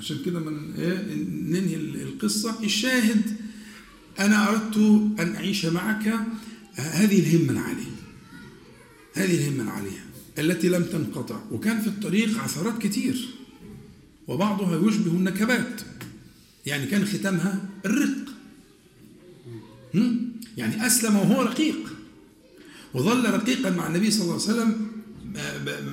[0.00, 2.62] عشان كده من إيه، ننهي القصة.
[2.62, 3.36] الشاهد
[4.20, 4.76] أنا أردت
[5.20, 6.14] أن أعيش معك
[6.74, 7.96] هذه الهمة العالية
[9.14, 10.04] هذه الهمة العالية
[10.38, 13.28] التي لم تنقطع وكان في الطريق عثرات كتير
[14.28, 15.80] وبعضها يشبه النكبات.
[16.66, 18.30] يعني كان ختامها الرق.
[20.56, 21.96] يعني أسلم وهو رقيق.
[22.94, 24.90] وظل رقيقا مع النبي صلى الله عليه وسلم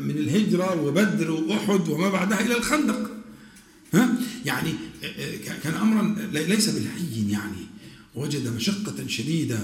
[0.05, 3.16] من الهجرة وبدر وأحد وما بعدها إلى الخندق.
[4.45, 4.73] يعني
[5.63, 7.67] كان أمرا ليس بالهين يعني.
[8.17, 9.59] وجد مشقة شديدة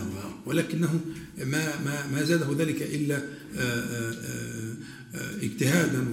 [0.45, 0.99] ولكنه
[1.37, 3.23] ما ما ما زاده ذلك إلا آه،
[3.57, 4.75] آه،
[5.15, 6.05] آه، اجتهادا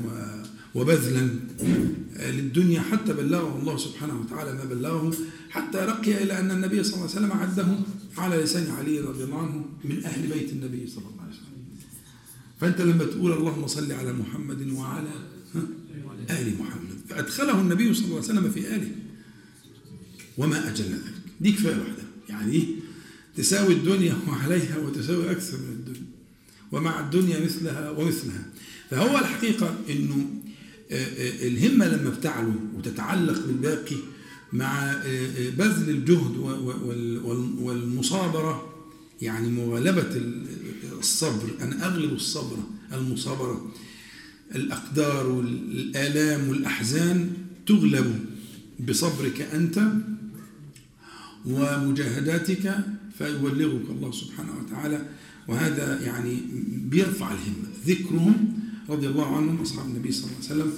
[0.75, 1.29] وبذلا
[2.19, 5.15] للدنيا حتى بلغه الله سبحانه وتعالى ما بلغه
[5.51, 7.67] حتى رقي إلى أن النبي صلى الله عليه وسلم عده
[8.19, 11.51] على لسان علي رضي الله عنه من أهل بيت النبي صلى الله عليه وسلم.
[12.61, 15.13] فأنت لما تقول اللهم صل على محمد وعلى
[16.31, 16.90] آل محمد.
[17.11, 18.91] فأدخله النبي صلى الله عليه وسلم في آله.
[20.39, 21.15] وما أجل ذلك.
[21.41, 22.67] دي كفاية وحدها يعني
[23.37, 26.07] تساوي الدنيا وعليها وتساوي أكثر من الدنيا.
[26.73, 28.47] ومع الدنيا مثلها ومثلها.
[28.91, 30.41] فهو الحقيقة أنه
[30.91, 33.97] آه، آه، الهمة لما بتعلو وتتعلق بالباقي
[34.53, 36.37] مع آه، بذل الجهد
[37.61, 38.75] والمصابرة
[39.23, 40.23] يعني مغالبة
[40.99, 42.57] الصبر أن أغلب الصبر
[42.93, 43.71] المصابرة
[44.55, 47.31] الأقدار والآلام والأحزان
[47.67, 48.25] تغلب
[48.89, 49.77] بصبرك أنت
[51.47, 52.65] ومجاهداتك
[53.19, 55.01] فيبلغك الله سبحانه وتعالى.
[55.49, 56.37] وهذا يعني
[56.91, 57.69] بيرفع الهمة.
[57.87, 58.37] ذكرهم
[58.89, 60.73] رضي الله عنهم أصحاب النبي صلى الله عليه وسلم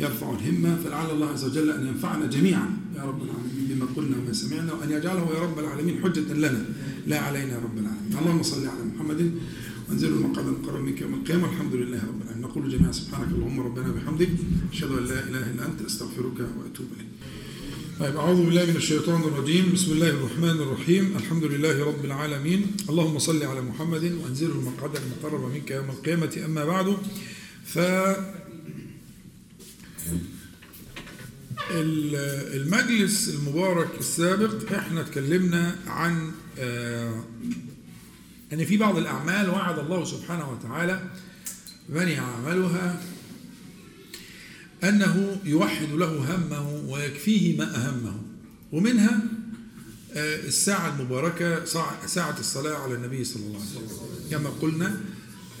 [0.00, 0.76] يرفع الهمة.
[0.76, 4.90] فلعل الله عز وجل أن ينفعنا جميعا يا رب العالمين بما قلنا وما سمعنا وأن
[4.90, 6.64] يجعله يا رب العالمين حجة لنا.
[7.06, 8.18] لا علينا يا رب العالمين.
[8.18, 9.32] اللهم صل على محمد
[9.88, 12.42] وانزل المقعد المقرب منك يوم القيامة الحمد لله رب العالمين.
[12.42, 14.28] نقول جميعا سبحانك اللهم ربنا بحمدك
[14.72, 17.06] أشهد أن لا إله إلا أنت أستغفرك وأتوب إليك.
[18.00, 19.72] طيب أعوذ بالله من الشيطان الرجيم.
[19.72, 21.16] بسم الله الرحمن الرحيم.
[21.16, 22.66] الحمد لله رب العالمين.
[22.88, 26.42] اللهم صل على محمد وأنزله المقعد المقرب منك يوم القيامة.
[26.44, 26.96] أما بعد
[27.64, 27.78] ف
[32.54, 36.32] المجلس المبارك السابق إحنا اتكلمنا عن
[38.52, 41.10] إن في بعض الأعمال وعد الله سبحانه وتعالى
[41.88, 43.02] من يعملها
[44.84, 48.22] أنه يوحد له همه ويكفيه ما أهمه
[48.72, 49.20] ومنها
[50.14, 51.64] آه، الساعة المباركة
[52.06, 54.30] ساعة الصلاة على النبي صلى الله عليه وسلم.
[54.30, 55.00] كما قلنا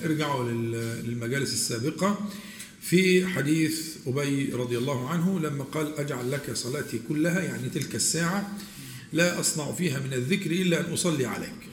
[0.04, 2.28] ارجعوا للمجالس السابقة.
[2.80, 8.58] في حديث أبي رضي الله عنه لما قال أجعل لك صلاتي كلها يعني تلك الساعة
[9.12, 11.68] لا أصنع فيها من الذكر إلا أن أصلي عليك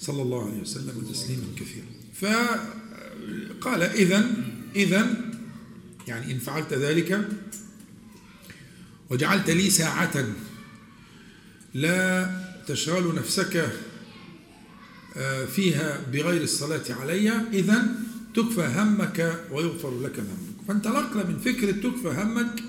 [0.00, 1.86] صلى الله عليه وسلم تسليما كثيرا.
[2.20, 4.34] فقال إذا
[4.76, 5.30] إذا
[6.08, 7.28] يعني إن فعلت ذلك
[9.10, 10.26] وجعلت لي ساعة
[11.74, 12.30] لا
[12.66, 13.72] تشغل نفسك
[15.16, 17.88] آه، فيها بغير الصلاة علي إذا
[18.34, 22.62] تكفى همك ويغفر لك ذنبك فانطلقنا من فكرة تكفى همك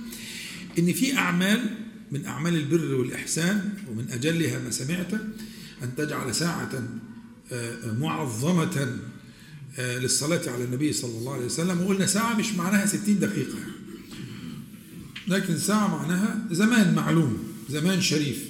[0.79, 1.75] إن في أعمال
[2.11, 5.13] من أعمال البر والإحسان ومن أجلها ما سمعت
[5.83, 6.83] أن تجعل ساعة
[7.99, 8.97] معظمة
[9.79, 13.57] آه، للصلاة على النبي صلى الله عليه وسلم وقلنا ساعة مش معناها ستين دقيقة.
[15.27, 17.37] لكن ساعة معناها زمان معلوم
[17.69, 18.43] زمان شريف.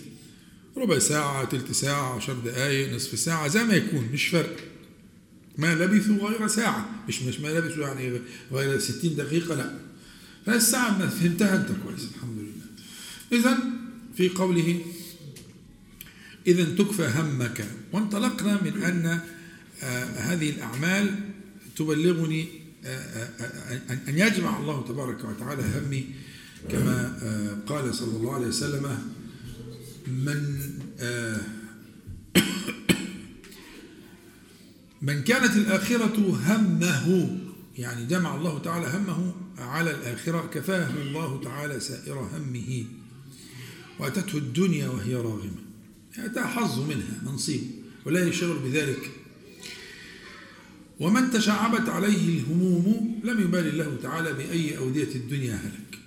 [0.78, 4.56] ربع ساعة تلت ساعة عشر دقايق نصف ساعة زي ما يكون مش فرق.
[5.58, 6.90] ما لبثوا غير ساعة.
[7.08, 8.22] مش مش ما لبثوا يعني
[8.52, 9.74] غير ستين دقيقة لا.
[10.46, 13.40] فالساعة ما فهمتها أنت كويس الحمد لله.
[13.40, 13.58] إذا
[14.18, 14.82] في قوله
[16.48, 17.66] إذا تكفى همك.
[17.92, 19.20] وانطلقنا من أن
[19.84, 21.20] آه هذه الأعمال
[21.76, 22.48] تبلغني
[22.86, 26.06] آه آه أن يجمع الله تبارك وتعالى همي
[26.70, 27.18] كما
[27.68, 28.98] قال صلى الله عليه وسلم
[30.08, 30.60] من
[35.08, 37.38] من كانت الآخرة همه.
[37.78, 42.86] يعني جمع الله تعالى همه على الآخرة كفاه الله تعالى سائر همه.
[44.00, 45.71] وأتته الدنيا وهي راغمة.
[46.18, 47.62] أتى حظه منها نصيب
[48.06, 49.12] ولا يشغل بذلك.
[51.00, 56.00] ومن تشعبت عليه الهموم لم يبال الله تعالى بأي أودية الدنيا هلك.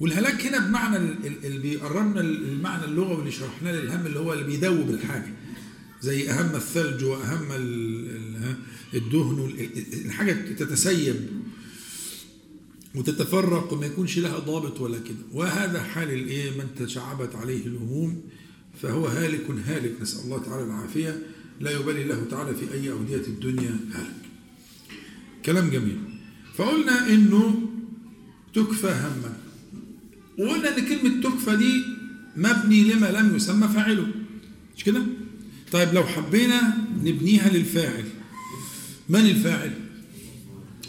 [0.00, 0.96] والهلاك هنا بمعنى
[1.44, 5.32] اللي بيقربنا المعنى اللغوي اللي شرحناه للهم اللي هو اللي بيدوب الحاجة.
[6.02, 7.48] زي أهم الثلج وأهم
[8.94, 9.54] الدهن
[10.04, 11.16] الحاجة تتسيب
[12.94, 15.24] وتتفرق وما يكونش لها ضابط ولا كده.
[15.32, 18.22] وهذا حال الإيه؟ من تشعبت عليه الهموم
[18.82, 19.92] فهو هالك هالك.
[20.02, 21.22] نسأل الله تعالى العافية.
[21.60, 24.14] لا يبالي الله تعالى في أي أودية الدنيا هالك.
[25.44, 25.98] كلام جميل.
[26.56, 27.68] فقلنا إنه
[28.54, 29.36] تكفى همك
[30.38, 31.84] وقلنا إن كلمة تكفى دي
[32.36, 34.06] مبني لما لم يسمى فاعله.
[34.76, 35.02] مش كده؟
[35.72, 38.04] طيب لو حبينا نبنيها للفاعل.
[39.08, 39.72] من الفاعل؟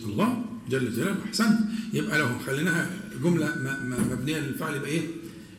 [0.05, 1.17] الله جل جلاله.
[1.25, 1.59] أحسنت.
[1.93, 2.89] يبقى لو خليناها
[3.23, 3.55] جملة
[4.11, 5.01] مبنية للفعل يبقى إيه؟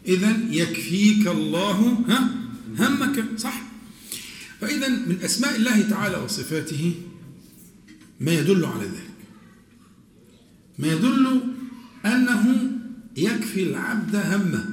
[0.07, 2.31] اذا يكفيك الله ها؟
[2.79, 3.63] همك صح؟
[4.61, 6.95] فاذا من أسماء الله تعالى وصفاته
[8.21, 9.13] ما يدل على ذلك.
[10.79, 11.41] ما يدل
[12.07, 12.71] أنه
[13.17, 14.65] يكفي العبد همه.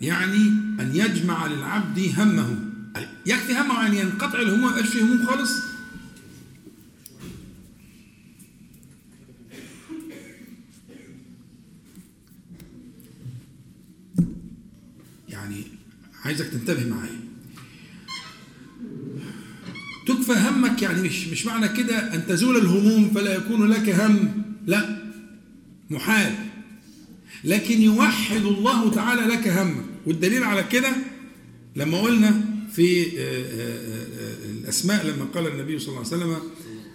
[0.00, 0.48] يعني
[0.80, 2.74] أن يجمع للعبد همه.
[3.26, 5.74] يكفي همه أن ينقطع الهموم ما هموم خالص
[15.28, 15.64] يعني
[16.24, 17.20] عايزك تنتبه معايا.
[20.06, 24.42] تكفى همك يعني مش مش معنى كده أن تزول الهموم فلا يكون لك هم.
[24.66, 25.12] لا
[25.90, 26.34] محال.
[27.44, 30.92] لكن يوحد الله تعالى لك همك والدليل على كده
[31.76, 33.06] لما قلنا في
[34.50, 36.38] الأسماء لما قال النبي صلى الله عليه وسلم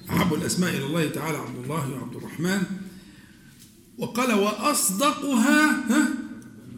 [0.10, 2.62] أحب الأسماء إلى الله تعالى عبد الله وعبد الرحمن.
[3.98, 5.84] وقال وأصدقها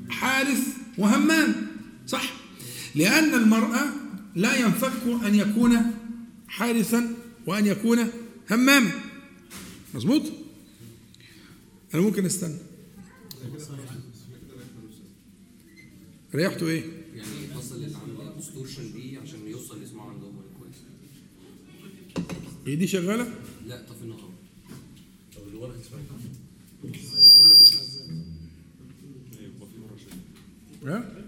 [0.09, 1.55] حارث وهمان
[2.07, 2.40] صح.
[2.95, 3.85] لأن المرأة
[4.35, 5.77] لا ينفك أن يكون
[6.47, 7.15] حارثا
[7.47, 7.99] وأن يكون
[8.51, 8.91] هماما
[9.93, 10.21] مظبوط
[11.93, 12.55] أنا ممكن أستنى
[16.35, 16.83] ريحته إيه؟
[17.15, 17.29] يعني
[18.93, 20.75] دي عشان يوصل يسمعوا عندهم كويس
[22.67, 23.33] هي دي شغالة؟
[23.67, 24.29] لا طفي النهار
[25.35, 26.01] طب اللي ورا اسمها
[30.85, 31.20] ها؟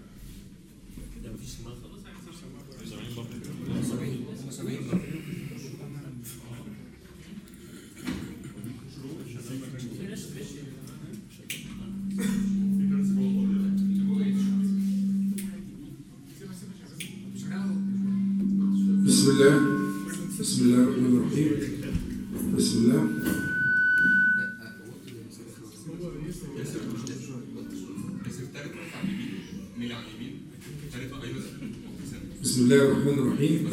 [33.14, 33.68] الرحمن الرحيم.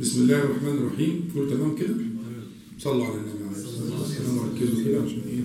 [0.00, 1.28] بسم الله الرحمن الرحيم.
[1.34, 1.94] كله تمام كده؟
[2.78, 4.38] صلوا على النبي عليه الصلاة والسلام.
[4.38, 5.44] وركزوا كده عشان إيه؟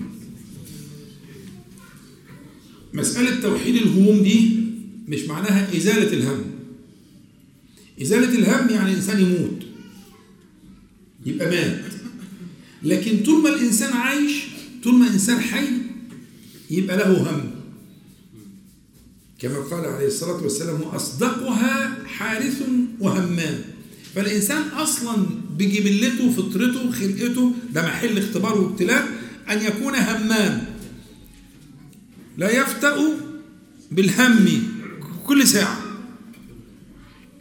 [2.94, 4.50] مسألة توحيد الهموم دي
[5.08, 6.44] مش معناها إزالة الهم.
[8.02, 9.62] إزالة الهم يعني الإنسان يموت.
[11.26, 11.82] يبقى مات.
[12.82, 14.32] لكن طول ما الإنسان عايش
[14.84, 15.66] طول ما الإنسان حي
[16.70, 17.45] يبقى له هم.
[19.38, 22.62] كما قال عليه الصلاة والسلام وأصدقها حارث
[23.00, 23.60] وهمان
[24.14, 25.26] فالإنسان أصلا
[25.58, 29.08] بجبلته فطرته خلقته ده محل اختبار وابتلاء
[29.50, 30.64] أن يكون همام.
[32.38, 32.96] لا يفتأ
[33.90, 34.62] بالهم
[35.26, 35.80] كل ساعة.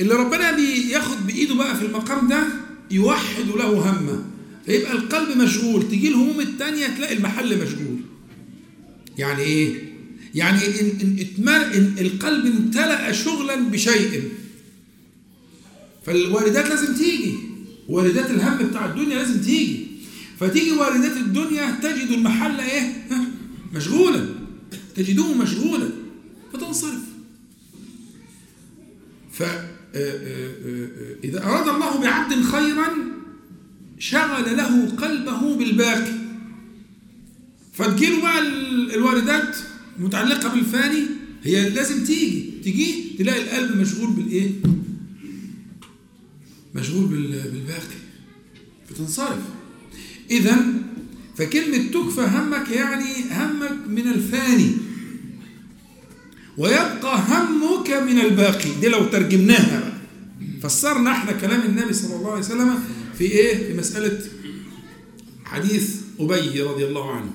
[0.01, 2.43] اللي ربنا بياخد بإيده بقى في المقام ده
[2.91, 4.25] يوحد له همه.
[4.65, 7.97] فيبقى القلب مشغول تيجي الهموم التانية تلاقي المحل مشغول.
[9.17, 9.94] يعني إيه؟
[10.35, 11.19] يعني إن إن
[11.73, 14.29] إن القلب امتلأ شغلا بشيء.
[16.05, 17.33] فالواردات لازم تيجي.
[17.89, 19.87] واردات الهم بتاع الدنيا لازم تيجي.
[20.39, 23.07] فتيجي واردات الدنيا تجد المحل إيه؟
[23.73, 24.29] مشغولا
[24.95, 25.89] تجدوه مشغولا
[26.53, 27.01] فتنصرف.
[29.33, 32.87] فإذا أراد الله بعبد خيرا
[33.99, 36.13] شغل له قلبه بالباقي.
[37.73, 39.57] فتجيله بقى ال- الواردات.
[39.99, 41.03] متعلقة بالفاني
[41.43, 44.51] هي لازم تيجي تيجي تلاقي القلب مشغول بالإيه؟
[46.75, 47.95] مشغول بال- بالباقي
[48.89, 49.39] فتنصرف
[50.31, 50.65] إذا
[51.37, 54.71] فكلمة تكفى همك يعني همك من الفاني.
[56.57, 58.69] ويبقى همك من الباقي.
[58.81, 59.91] دي لو ترجمناها بقى.
[60.61, 62.79] فسرنا إحنا كلام النبي صلى الله عليه وسلم
[63.17, 64.19] في إيه؟ في مسألة
[65.45, 67.33] حديث أبي رضي الله عنه.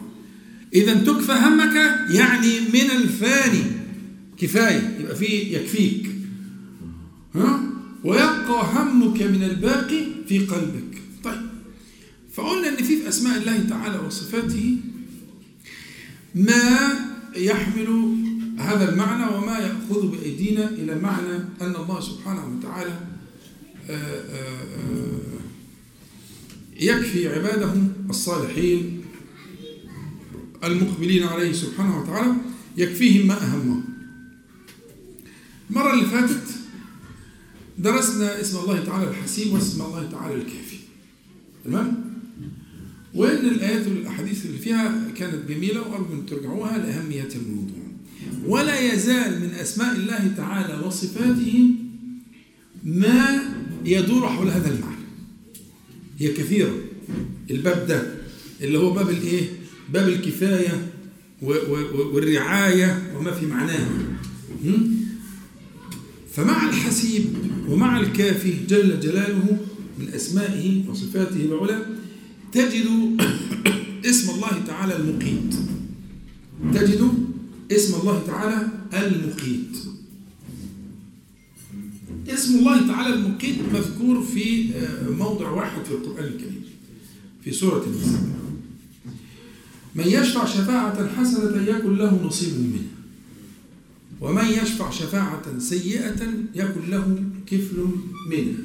[0.74, 1.74] إذا تكفى همك
[2.10, 3.62] يعني من الفاني.
[4.38, 6.10] كفاية يبقى فيه يكفيك.
[7.34, 7.60] ها؟
[8.04, 11.02] ويبقى همك من الباقي في قلبك.
[11.24, 11.40] طيب.
[12.32, 14.76] فقلنا إن في في أسماء الله تعالى وصفاته
[16.34, 16.90] ما
[17.36, 18.16] يحمل
[18.58, 22.98] هذا المعنى وما يأخذ بأيدينا إلى معنى أن الله سبحانه وتعالى
[23.90, 25.40] آه، آه، آه،
[26.80, 27.72] يكفي عباده
[28.10, 28.99] الصالحين
[30.64, 32.34] المقبلين عليه سبحانه وتعالى
[32.76, 33.82] يكفيهم ما أهمه.
[35.70, 36.42] المرة اللي فاتت
[37.78, 40.76] درسنا اسم الله تعالى الحسيب واسم الله تعالى الكافي.
[41.64, 42.10] تمام؟
[43.14, 47.80] وإن الآيات والأحاديث اللي فيها كانت جميلة وأرجو أن ترجعوها لأهمية الموضوع.
[48.46, 51.70] ولا يزال من أسماء الله تعالى وصفاته
[52.84, 53.42] ما
[53.84, 55.04] يدور حول هذا المعنى.
[56.18, 56.74] هي كثيرة.
[57.50, 58.14] الباب ده
[58.60, 59.59] اللي هو باب الإيه؟
[59.92, 60.86] باب الكفاية
[62.12, 63.88] والرعاية وما في معناه؟
[66.32, 67.24] فمع الحسيب
[67.68, 69.58] ومع الكافي جل جلاله
[69.98, 71.86] من أسمائه وصفاته العلى
[72.52, 72.86] تجد
[74.06, 75.54] اسم الله تعالى المقيت.
[76.74, 77.12] تجد
[77.72, 79.76] اسم الله تعالى المقيت.
[82.28, 86.62] اسم الله تعالى المقيت مذكور في آه، موضع واحد في القرآن الكريم
[87.44, 88.40] في سورة النساء.
[89.94, 92.82] من يشفع شفاعة حسنة يكن له نصيب منها
[94.20, 97.86] ومن يشفع شفاعة سيئة يكن له كفل
[98.30, 98.58] منها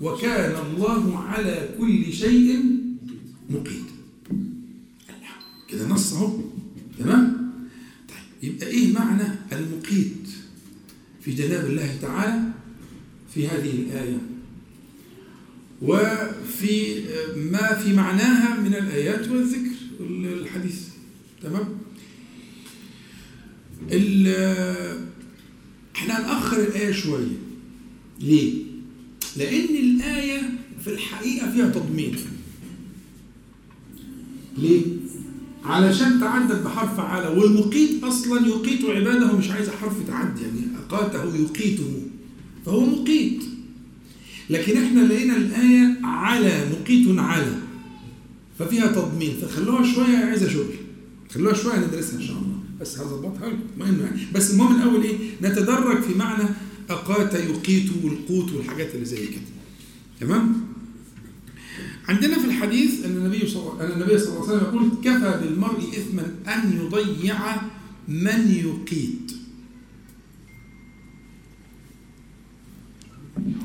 [0.00, 2.60] وكان الله على كل شيء
[3.50, 3.84] مقيت.
[5.68, 6.40] كده نص اهو.
[6.98, 7.50] تمام؟
[8.08, 9.22] طيب يبقى إيه معنى
[9.52, 10.28] المقيت
[11.22, 12.42] في جناب الله تعالى
[13.34, 14.18] في هذه الآية؟
[15.82, 17.02] وفي
[17.36, 19.73] ما في معناها من الآيات والذكر.
[20.00, 20.88] الحديث.
[21.42, 21.64] تمام؟
[25.96, 27.38] إحنا هنأخر الآية شوية.
[28.20, 28.62] ليه؟
[29.36, 30.42] لأن الآية
[30.84, 32.16] في الحقيقة فيها تضمين.
[34.58, 34.82] ليه؟
[35.64, 42.02] علشان تعدد بحرف على والمقيت أصلا يقيت عباده مش عايز حرف تعدي يعني أقاته يقيته.
[42.66, 43.42] فهو مقيت.
[44.50, 47.63] لكن إحنا لقينا الآية على مقيت على.
[48.58, 49.36] ففيها تضمين.
[49.36, 50.74] فخلوها شوية عايزة شغل
[51.34, 52.58] خلوها شوية ندرسها إن شاء الله.
[52.80, 53.60] بس هظبطها لكم
[54.04, 56.44] يعني بس المهم الأول إيه؟ نتدرج في معنى
[56.90, 59.42] أقات يقيت والقوت والحاجات اللي زي كده.
[60.20, 60.64] تمام؟
[62.08, 63.48] عندنا في الحديث أن النبي
[63.80, 67.56] النبي صلى الله عليه وسلم يقول كفى بالمرء إثما أن يضيع
[68.08, 69.32] من يقيت.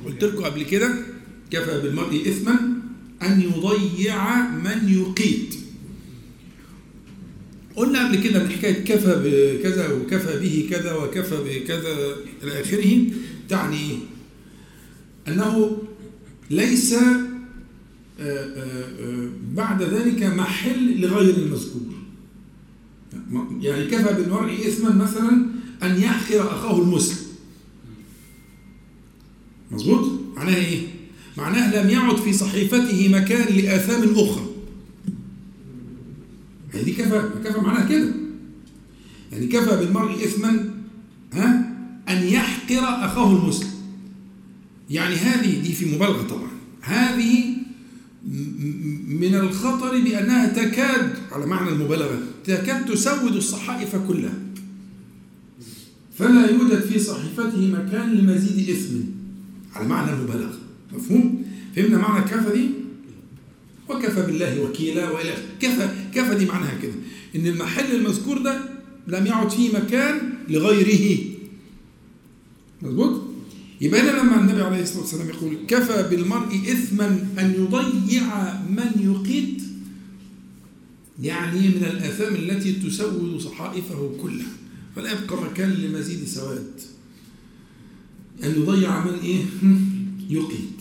[0.05, 1.05] قلت لكم قبل كده
[1.51, 2.78] كفى بالمرء إثما
[3.23, 5.55] أن يضيع من يقيت.
[7.75, 13.01] قلنا قبل كده ان حكاية كفى بكذا وكفى به كذا وكفى بكذا إلى آخره
[13.49, 13.97] تعني إيه؟
[15.27, 15.77] أنه
[16.49, 17.25] ليس آه،
[18.19, 21.81] آه، آه، بعد ذلك محل لغير المذكور.
[23.61, 25.45] يعني كفى بالمرء إثما مثلا
[25.83, 27.27] أن يحقر أخاه المسلم.
[29.71, 30.98] مظبوط؟ معناها إيه؟
[31.39, 34.45] معناها لم يعد في صحيفته مكان لآثام أخرى.
[36.73, 38.13] يعني كفى كفى معناها كده.
[39.31, 40.69] يعني كفى بالمرء إثما
[41.33, 41.75] ها
[42.09, 43.69] أن يحقر أخاه المسلم.
[44.89, 46.49] يعني هذه دي في مبالغة طبعا.
[46.81, 47.59] هذه
[49.07, 54.33] من الخطر بانها تكاد على معنى المبالغه تكاد تسود الصحائف كلها
[56.17, 58.95] فلا يوجد في صحيفته مكان لمزيد اثم
[59.75, 60.58] على معنى المبالغة
[60.93, 61.43] مفهوم؟
[61.75, 62.69] فهمنا معنى كفى دي؟
[63.89, 66.93] وكفى بالله وكيلا وإلى كفى كفى دي معناها كده.
[67.35, 68.61] إن المحل المذكور ده
[69.07, 71.17] لم يعد فيه مكان لغيره.
[72.81, 73.21] مظبوط؟
[73.81, 77.07] يبقى هنا لما النبي عليه الصلاة والسلام يقول كفى بالمرء إثما
[77.39, 79.61] أن يضيع من يقيت
[81.21, 84.51] يعني من الآثام التي تسود صحائفه كلها.
[84.95, 86.71] فلا يبقى مكان لمزيد سواد.
[88.43, 89.43] أن يضيع من إيه؟
[90.29, 90.78] يقيت.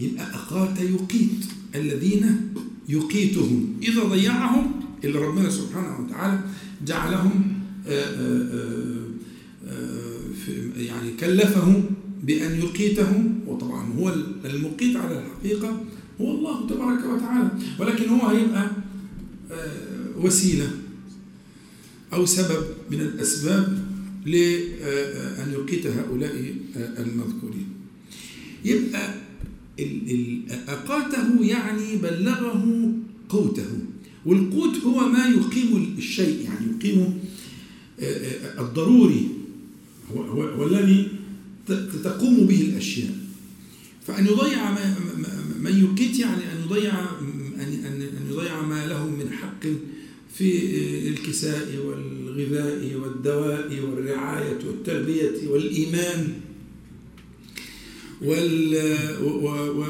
[0.00, 1.44] يبقى اقات يقيت
[1.74, 2.52] الذين
[2.88, 3.76] يقيتهم.
[3.82, 4.72] إذا ضيعهم
[5.04, 6.40] اللي ربنا سبحانه وتعالى
[6.86, 7.52] جعلهم
[7.86, 8.04] آآ
[9.66, 10.00] آآ
[10.76, 11.82] يعني كلفه
[12.24, 13.40] بأن يقيتهم.
[13.46, 14.14] وطبعا هو
[14.44, 15.84] المقيت على الحقيقة
[16.20, 17.50] هو الله تبارك وتعالى.
[17.78, 18.70] ولكن هو هيبقى
[20.16, 20.70] وسيلة
[22.12, 23.90] أو سبب من الأسباب
[24.26, 27.68] لأن يقيت هؤلاء المذكورين.
[28.64, 29.14] يبقى
[30.68, 32.92] أقاته يعني بلغه
[33.28, 33.70] قوته.
[34.26, 37.18] والقوت هو ما يقيم الشيء يعني يقيم
[38.58, 39.28] الضروري.
[40.14, 41.08] هو, هو, هو الذي
[42.04, 43.14] تقوم به الأشياء.
[44.06, 44.70] فأن يضيع
[45.60, 46.92] من يقيت يعني أن يضيع
[47.60, 49.66] أن أن يضيع ما له من حق
[50.34, 56.32] في الكساء والغذاء والدواء والرعاية والتربية والإيمان.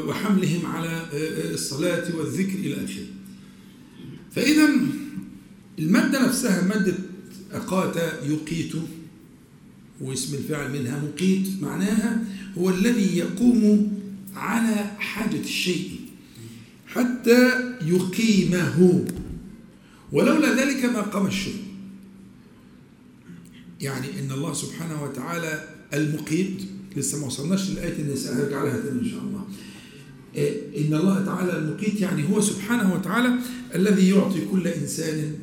[0.07, 1.07] وحملهم على
[1.55, 3.07] الصلاة والذكر إلى آخره.
[4.33, 4.69] فإذا
[5.79, 6.95] المادة نفسها مادة
[7.53, 7.97] أقات
[8.27, 8.73] يقيت
[10.01, 12.25] واسم الفاعل منها مقيت معناها
[12.59, 14.01] هو الذي يقوم
[14.35, 15.91] على حاجة الشيء
[16.87, 17.51] حتى
[17.87, 19.05] يقيمه.
[20.13, 21.63] ولولا ذلك ما قام الشيء.
[23.81, 26.63] يعني إن الله سبحانه وتعالى المقيت
[26.97, 29.45] لسه ما وصلناش لآية النساء هرجع لها تاني إن شاء الله.
[30.77, 33.35] إن الله تعالى المقيت يعني هو سبحانه وتعالى
[33.75, 35.35] الذي يعطي كل إنسان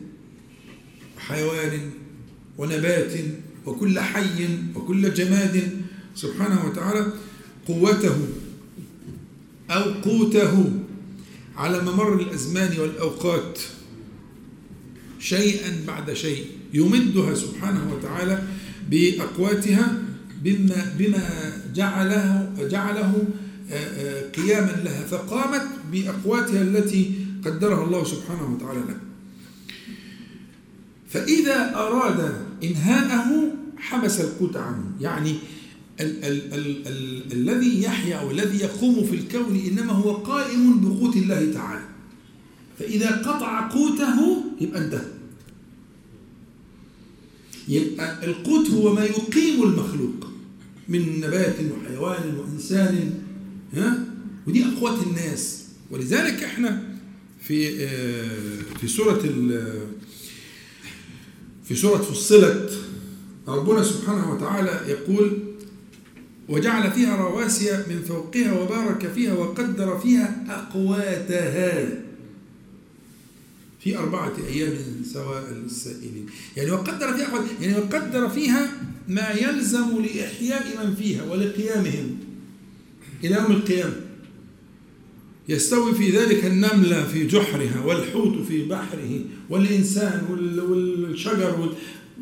[1.18, 1.80] حيوان
[2.58, 3.14] ونبات
[3.66, 5.72] وكل حي وكل جماد
[6.16, 7.14] سبحانه وتعالى
[7.68, 8.16] قوته
[9.70, 10.72] أو قوته
[11.56, 13.60] على ممر الأزمان والأوقات
[15.20, 18.44] شيئا بعد شيء يمدها سبحانه وتعالى
[18.90, 20.04] بأقواتها
[20.44, 21.24] بما بما
[21.76, 23.24] جعله جعله
[24.36, 27.12] قياما لها فقامت بأقواتها التي
[27.46, 29.02] قدرها الله سبحانه وتعالى لها.
[31.10, 32.34] فإذا أراد
[32.64, 34.84] إنهاءه حبس القوت عنه.
[35.02, 35.36] يعني
[36.00, 41.54] ال ال ال ال الذي يحيا والذي يقوم في الكون إنما هو قائم بقوت الله
[41.54, 41.86] تعالى.
[42.80, 45.17] فإذا قطع قوته يبقى انتهى.
[47.68, 50.28] يبقى القوت هو ما يقيم المخلوق
[50.90, 53.14] من نبات وحيوان وإنسان
[53.74, 54.00] ها؟
[54.48, 55.64] ودي أقوات الناس.
[55.92, 56.84] ولذلك إحنا
[57.42, 57.88] في
[58.80, 59.22] في سورة
[61.64, 62.72] في سورة فصلت
[63.48, 65.38] ربنا سبحانه وتعالى يقول
[66.50, 72.07] وجعل فيها رواسي من فوقها وبارك فيها وقدر فيها أقواتها.
[73.80, 74.74] في أربعة أيام
[75.14, 76.26] سواء للسائلين
[76.58, 78.72] يعني وقدر فيها يعني وقدر فيها
[79.08, 82.18] ما يلزم لإحياء من فيها ولقيامهم.
[83.24, 83.94] إلى يوم القيامة.
[85.50, 90.24] يستوي في ذلك النملة في جحرها والحوت في بحره والإنسان
[90.70, 91.76] والشجر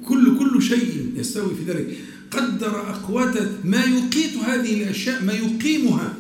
[0.07, 1.98] كل كل شيء يستوي في ذلك.
[2.32, 3.34] قدر أقوات
[3.64, 6.14] ما يقيت هذه الأشياء ما يقيمها.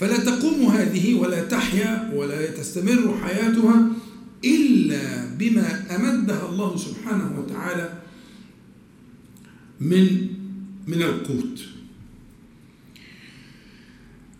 [0.00, 3.91] فلا تقوم هذه ولا تحيا ولا تستمر حياتها
[4.44, 7.98] إلا بما أمدها الله سبحانه وتعالى
[9.80, 10.26] من
[10.86, 11.60] من القوت.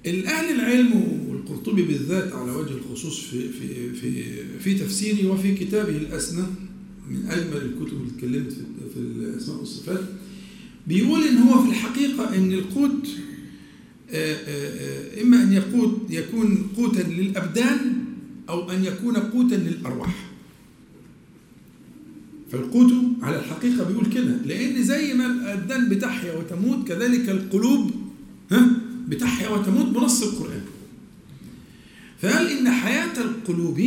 [0.07, 0.93] الأهل العلم
[1.29, 4.23] والقرطبي بالذات على وجه الخصوص في في في
[4.59, 6.43] في تفسيره وفي كتابه الأسنى
[7.11, 8.53] من أجمل الكتب اللي اتكلمت
[8.95, 10.05] في الأسماء والصفات
[10.87, 13.09] بيقول إن هو في الحقيقة إن القوت
[15.23, 18.02] إما أن يقود يكون قوتا للأبدان
[18.49, 20.33] أو أن يكون قوتا للأرواح.
[22.53, 22.93] فالقوت
[23.23, 27.91] على الحقيقة بيقول كده لأن زي ما الأبدان بتحيا وتموت كذلك القلوب
[28.51, 28.71] ها
[29.09, 30.63] بتحيا وتموت بنص القرآن.
[32.23, 33.81] فقال إن حياة القلوب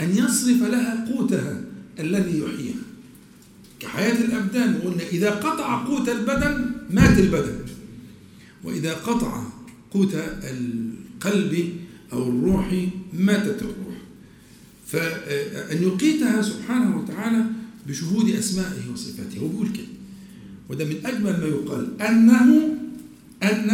[0.00, 1.64] أن يصرف لها قوتها
[1.98, 2.82] الذي يحييها؟
[3.80, 7.58] كحياة الأبدان وقلنا إذا قطع قوت البدن مات البدن.
[8.64, 9.42] وإذا قطع
[9.90, 11.72] قوت القلب
[12.12, 13.96] أو الروح ماتت الروح.
[14.86, 17.44] فأن يقيتها سبحانه وتعالى
[17.88, 19.38] بشهود أسمائه وصفاته.
[19.38, 19.86] هو بيقول كده.
[20.68, 22.02] وده من أجمل ما يقال.
[22.02, 22.74] أنه
[23.42, 23.70] أن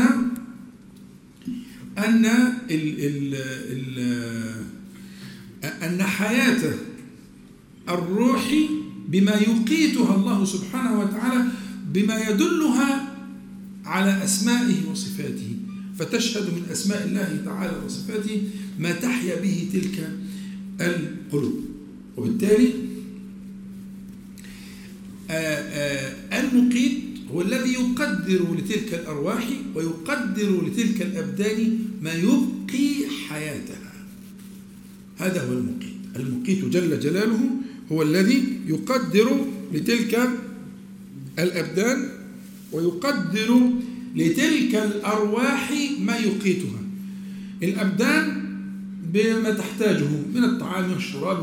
[1.99, 2.25] أن
[2.71, 3.35] ال ال
[3.73, 3.99] ال
[5.83, 6.75] أن حياة
[7.89, 8.55] الروح
[9.09, 11.45] بما يقيتها الله سبحانه وتعالى
[11.93, 13.15] بما يدلها
[13.85, 15.57] على أسمائه وصفاته.
[15.99, 18.43] فتشهد من أسماء الله تعالى وصفاته
[18.79, 20.11] ما تحيا به تلك
[20.81, 21.65] القلوب.
[22.17, 22.73] وبالتالي
[25.31, 25.59] آآ
[26.31, 26.93] آآ المقيت
[27.33, 33.93] هو الذي يقدر لتلك الأرواح ويقدر لتلك الأبدان ما يبقي حياتها.
[35.19, 35.95] هذا هو المقيت.
[36.17, 37.51] المقيت جل جلاله
[37.93, 40.29] هو الذي يقدر لتلك
[41.39, 42.09] الأبدان
[42.73, 43.71] ويقدر
[44.17, 46.83] لتلك الأرواح ما يقيتها.
[47.63, 48.44] الأبدان
[49.15, 51.43] بما تحتاجه من الطعام والشراب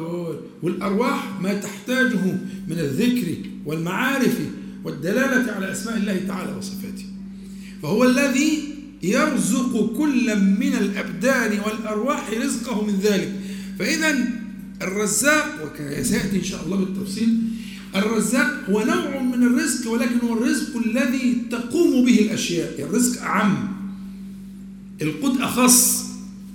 [0.64, 2.26] والأرواح ما تحتاجه
[2.68, 3.36] من الذكر
[3.66, 4.40] والمعارف
[4.84, 7.06] والدلالة على أسماء الله تعالى وصفاته.
[7.84, 8.64] فهو الذي
[9.04, 13.32] يرزق كل من الأبدان والأرواح رزقه من ذلك.
[13.80, 14.18] فإذا
[14.82, 17.38] الرزاق وسيأتي إن شاء الله بالتفصيل
[17.96, 22.82] الرزاق هو نوع من الرزق ولكن هو الرزق الذي تقوم به الأشياء.
[22.82, 23.68] الرزق أعم
[25.02, 26.01] القد أخص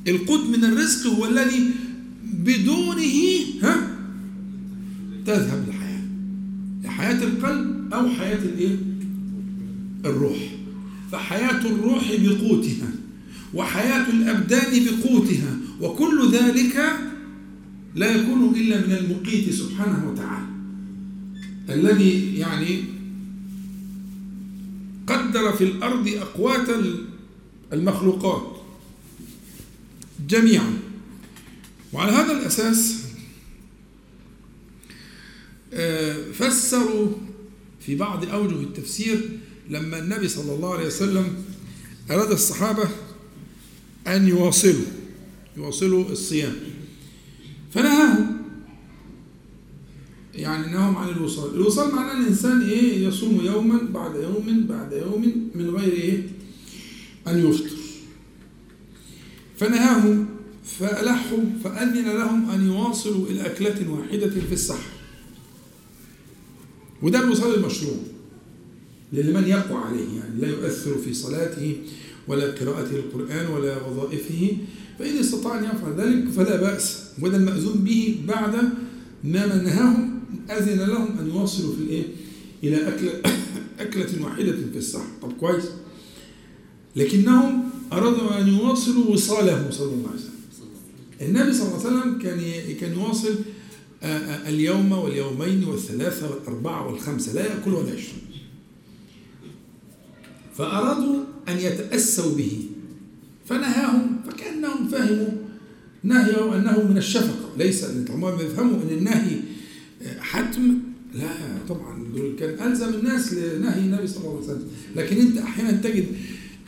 [0.09, 1.71] القد من الرزق هو الذي
[2.25, 3.17] بدونه
[3.63, 3.97] ها
[5.27, 5.87] تذهب الحياة
[6.87, 8.77] حياة القلب أو حياة الإيه؟
[10.05, 10.37] الروح.
[11.13, 12.91] فحياة الروح بقوتها
[13.55, 16.77] وحياة الأبدان بقوتها وكل ذلك
[17.95, 20.47] لا يكون إلا من المقيت سبحانه وتعالى.
[21.69, 22.85] الذي يعني
[25.07, 26.69] قدر في الأرض أقوات
[27.73, 28.56] المخلوقات.
[30.29, 30.79] جميعا.
[31.93, 33.03] وعلى هذا الأساس
[36.33, 37.09] فسروا
[37.81, 39.29] في بعض أوجه التفسير
[39.71, 41.45] لما النبي صلى الله عليه وسلم
[42.11, 42.89] أراد الصحابة
[44.07, 44.85] أن يواصلوا
[45.57, 46.55] يواصلوا الصيام.
[47.75, 48.37] فنهاهم
[50.35, 51.55] يعني نهاهم عن الوصال.
[51.55, 56.29] الوصال معناه ان الإنسان إيه؟ يصوم يوما بعد يوم بعد يوم من غير إيه؟
[57.29, 57.76] أن يفطر.
[59.59, 60.27] فنهاهم
[60.79, 64.87] فألحوا فأذن لهم أن يواصلوا إلى أكلة واحدة في السحر
[67.03, 67.97] وده الوصال المشروع
[69.13, 71.77] لمن يقوى عليه يعني لا يؤثر في صلاته
[72.29, 74.57] ولا قراءته القرآن ولا وظائفه
[74.99, 77.03] فإن استطاع أن يفعل ذلك فلا بأس.
[77.23, 78.55] وده المأذون به بعد
[79.25, 80.21] ما نهاهم
[80.51, 82.05] أذن لهم أن يواصلوا في الإيه؟
[82.65, 83.13] إلى أكلة
[83.81, 85.65] أكلة واحدة في السحر طب كويس.
[86.97, 90.37] لكنهم أرادوا أن يواصلوا وصاله صلى الله عليه وسلم.
[91.23, 92.41] النبي صلى الله عليه وسلم كان
[92.81, 93.35] كان يواصل
[94.49, 98.27] اليوم واليومين والثلاثة والأربعة والخمسة لا يأكل ولا يشرب.
[100.57, 102.63] فأرادوا أن يتأسوا به.
[103.47, 105.31] فنهاهم فكأنهم فهموا
[106.05, 107.51] نهيه أنه من الشفقة.
[107.59, 109.41] ليس هم يفهموا أن النهي
[110.21, 110.79] حتم.
[111.15, 111.29] لا
[111.69, 114.69] طبعا دول كان ألزم الناس لنهي النبي صلى الله عليه وسلم.
[114.97, 116.07] لكن أنت أحيانا تجد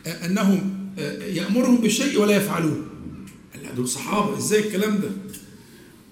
[0.06, 0.77] أنهم
[1.34, 2.88] يأمرهم بالشيء ولا يفعلون
[3.62, 5.10] لا دول صحابة إزاي الكلام ده؟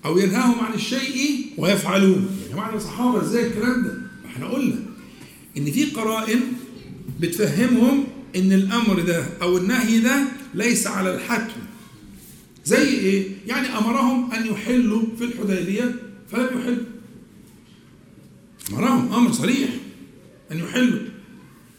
[0.04, 4.76] أو ينهاهم عن الشيء ويفعلون يعني معنى صحابة إزاي الكلام ده؟ إحنا قلنا
[5.56, 6.40] إن في قرائن
[7.20, 8.04] بتفهمهم
[8.36, 11.60] إن الأمر ده أو النهي ده ليس على الحتم.
[12.64, 15.94] زي إيه؟ يعني أمرهم أن يحلوا في الحديبية
[16.32, 16.84] فلم يحلوا.
[18.72, 19.70] أمرهم أمر صريح
[20.52, 21.00] أن يحلوا.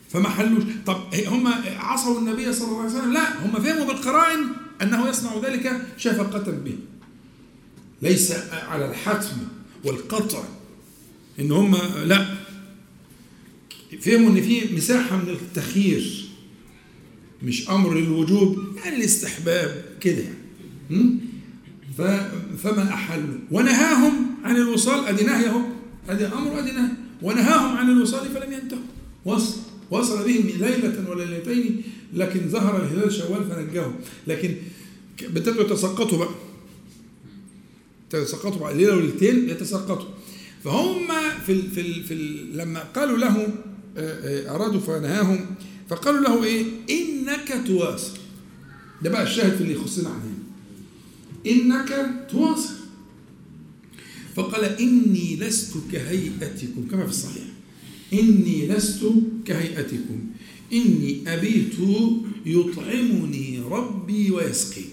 [0.10, 0.64] فما حلوش.
[0.86, 0.98] طب
[1.28, 1.48] هم
[1.78, 3.14] عصوا النبي صلى الله عليه وسلم.
[3.14, 4.40] لا هم فهموا بالقرائن
[4.82, 6.76] أنه يصنع ذلك شفقة به.
[8.02, 9.38] ليس على الحتم
[9.84, 10.44] والقطع
[11.40, 12.26] إن هم لا.
[14.02, 16.30] فهموا إن في مساحة من التخيير
[17.44, 21.18] مش أمر للوجوب يعني الاستحباب كده يعني.
[22.58, 24.14] فما احلوا ونهاهم
[24.44, 25.62] عن الوصال أدي نهي اهو
[26.10, 26.92] أدي أمر وأدي نهي.
[27.22, 28.82] ونهاهم عن الوصال فلم ينتهوا.
[29.26, 29.58] وصل.
[29.92, 31.82] وصل بهم ليلة ولا ليلتين
[32.14, 33.96] لكن ظهر الهلال شوال فنجاهم.
[34.28, 34.56] لكن
[35.24, 36.30] ابتدوا يتسقطوا بقى.
[38.14, 40.10] يتسقطوا بعد ليلة وليلتين يتسقطوا.
[40.64, 41.08] فهم
[41.46, 43.48] في ال في ال في ال لما قالوا له
[44.56, 45.46] أرادوا فنهاهم
[45.90, 48.18] فقالوا له إيه؟ إنك تواصل.
[49.04, 50.34] ده بقى الشاهد في اللي يخصنا عنه
[51.48, 52.74] إنك تواصل.
[54.36, 57.44] فقال إني لست كهيئتكم كما في الصحيح.
[58.14, 59.06] إني لست
[59.46, 60.20] كهيئتكم.
[60.74, 61.76] إني أبيت
[62.46, 64.88] يطعمني ربي ويسقيني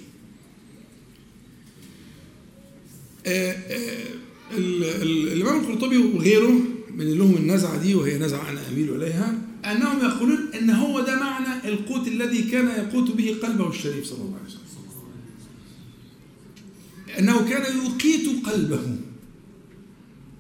[5.33, 6.61] الإمام القرطبي وغيره
[6.97, 11.69] من لهم النزعة دي وهي نزعة أنا أميل إليها أنهم يقولون أن هو ده معنى
[11.69, 14.65] القوت الذي كان يقوت به قلبه الشريف صلى الله عليه وسلم.
[17.19, 18.97] أنه كان يقيت قلبه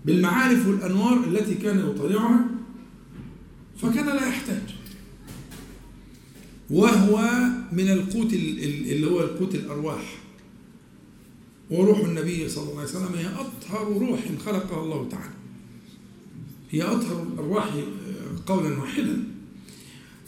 [0.04, 2.53] بالمعارف والأنوار التي كان يطالعها
[3.82, 4.62] فكان لا يحتاج.
[6.70, 7.30] وهو
[7.72, 10.18] من القوت اللي هو القوت الأرواح.
[11.70, 15.34] وروح النبي صلى الله عليه وسلم هي أطهر روح خلقها الله تعالى.
[16.70, 17.74] هي أطهر الأرواح
[18.46, 19.24] قولا واحدا.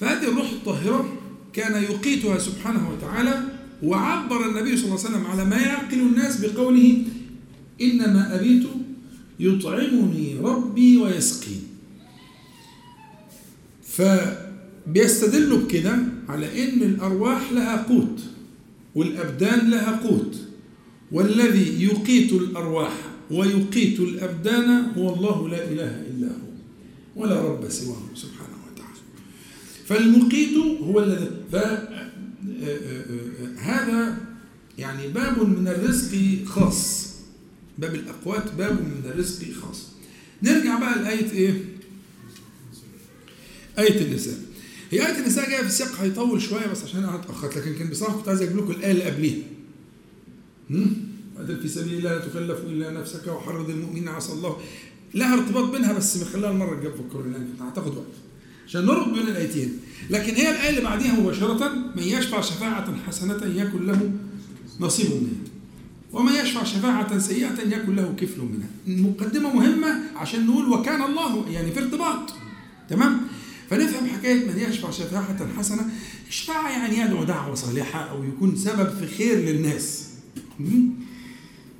[0.00, 1.12] فهذه الروح الطاهرة
[1.52, 3.42] كان يقيتها سبحانه وتعالى
[3.82, 7.04] وعبر النبي صلى الله عليه وسلم على ما يعقل الناس بقوله
[7.80, 8.66] إنما أبيت
[9.40, 11.62] يطعمني ربي ويسقين
[13.96, 15.98] فبيستدلوا بكده
[16.28, 18.20] على إن الأرواح لها قوت
[18.94, 20.36] والأبدان لها قوت.
[21.12, 22.92] والذي يقيت الأرواح
[23.30, 26.52] ويقيت الأبدان هو الله لا إله إلا هو
[27.16, 29.00] ولا رب سواه سبحانه وتعالى.
[29.86, 31.30] فالمقيت هو الذي
[33.58, 34.16] هذا
[34.78, 37.06] يعني باب من الرزق خاص.
[37.78, 39.88] باب الأقوات باب من الرزق خاص.
[40.42, 41.64] نرجع بقى لآية إيه؟
[43.78, 44.34] آية النساء.
[44.90, 48.16] هي آية النساء جاية في السياق هيطول شوية بس عشان أنا اتأخرت لكن كان بصراحة
[48.16, 49.42] كنت عايز أجيب لكم الآية اللي قبليها.
[51.38, 54.56] قاتل في سبيل الله لا تكلف إلا نفسك وحرض المؤمنين عسى الله.
[55.14, 58.06] لها ارتباط بينها بس خليها المرة الجاية فكروا لأن هتاخد وقت.
[58.66, 59.78] عشان نربط بين الآيتين.
[60.10, 64.10] لكن هي الآية اللي بعديها مباشرة من يشفع شفاعة حسنة يكن له
[64.80, 65.46] نصيب منها
[66.12, 68.68] ومن يشفع شفاعة سيئة يكن له كفل منها.
[68.88, 72.32] المقدمة مهمة عشان نقول وكان الله يعني في ارتباط.
[72.90, 73.20] تمام؟
[73.70, 75.90] فنفهم حكاية من يشفع شفاعة حسنة
[76.28, 80.06] الشفاعة يعني يدعو دعوة صالحة أو يكون سبب في خير للناس.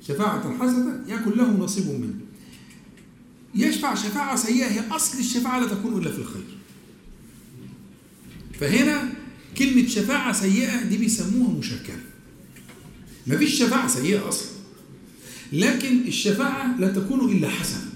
[0.07, 2.13] شفاعة حسنة يكن له نصيب منه.
[3.55, 6.57] يشفع شفاعة سيئة هي أصل الشفاعة لا تكون إلا في الخير.
[8.59, 9.13] فهنا
[9.57, 11.99] كلمة شفاعة سيئة دي بيسموها مشكلة.
[13.27, 14.47] ما فيش شفاعة سيئة أصلا
[15.53, 17.91] لكن الشفاعة لا تكون إلا حسنة.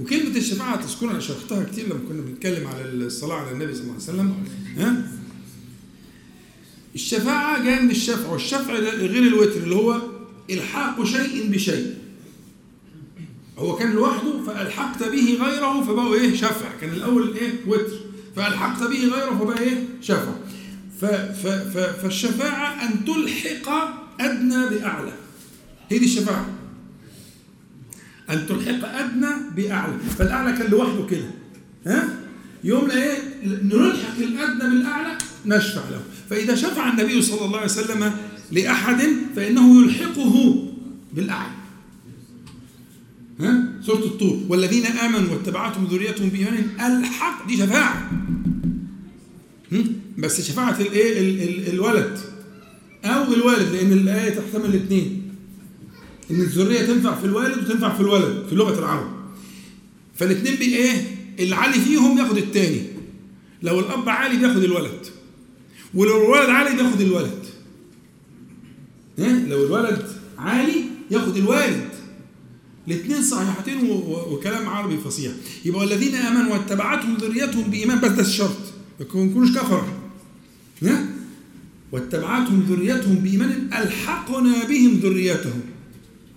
[0.00, 3.94] وكلمة الشفاعة تذكرها أنا شرحتها كتير لما كنا بنتكلم على الصلاة على النبي صلى الله
[3.94, 4.34] عليه وسلم.
[4.78, 5.08] ها؟
[6.94, 10.02] الشفاعة جاية من الشفع والشفع غير الوتر اللي هو
[10.50, 11.94] إلحاق شيء بشيء.
[13.58, 16.68] هو كان لوحده فألحقت به غيره فبقوا إيه؟ شفع.
[16.80, 18.00] كان الأول إيه؟ وتر.
[18.36, 20.32] فألحقت به غيره فبقى إيه؟ شفع.
[21.00, 23.68] ف ف ف فالشفاعة أن تلحق
[24.20, 25.12] أدنى بأعلى.
[25.90, 26.57] هي دي الشفاعة.
[28.30, 29.26] أن تلحق أدنى
[29.56, 31.30] بأعلى فالأعلى كان لوحده كده.
[31.86, 32.08] ها؟
[32.64, 36.02] يوم إيه؟ نلحق الأدنى بالأعلى نشفع له.
[36.30, 38.12] فإذا شفع النبي صلى الله عليه وسلم
[38.52, 39.02] لأحد
[39.36, 40.64] فإنه يلحقه
[41.12, 41.52] بالأعلى.
[43.40, 44.40] ها؟ سورة الطور.
[44.48, 48.10] والذين آمنوا واتبعتهم ذريتهم بإيمان ألحق دي شفاعة.
[50.18, 52.18] بس شفاعة الايه الولد.
[53.04, 55.17] أو الوالد لأن الآية تحتمل الاثنين.
[56.30, 59.10] إن الذرية تنفع في الوالد وتنفع في الولد في لغة العرب.
[60.16, 62.82] فالاثنين بإيه؟ العالي فيهم ياخد الثاني
[63.62, 65.06] لو الأب عالي بياخد الولد
[65.94, 67.44] ولو الولد عالي بياخد الولد.
[69.18, 70.06] ها؟ لو الولد
[70.38, 71.88] عالي ياخد الوالد.
[72.88, 73.90] الاثنين صحيحتين
[74.30, 75.32] وكلام عربي فصيح.
[75.64, 78.58] يبقى الذين آمنوا واتبعتهم ذريتهم بإيمان بس ده الشرط.
[79.00, 79.84] ما يكونوش كفر
[80.82, 81.06] ها؟
[81.92, 85.60] واتبعتهم ذريتهم بإيمان ألحقنا بهم ذريتهم.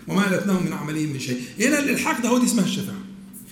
[0.08, 1.42] وما ألتناهم من عملهم من شيء.
[1.60, 3.02] هنا الإلحاق ده هو دي اسمها الشفاعة.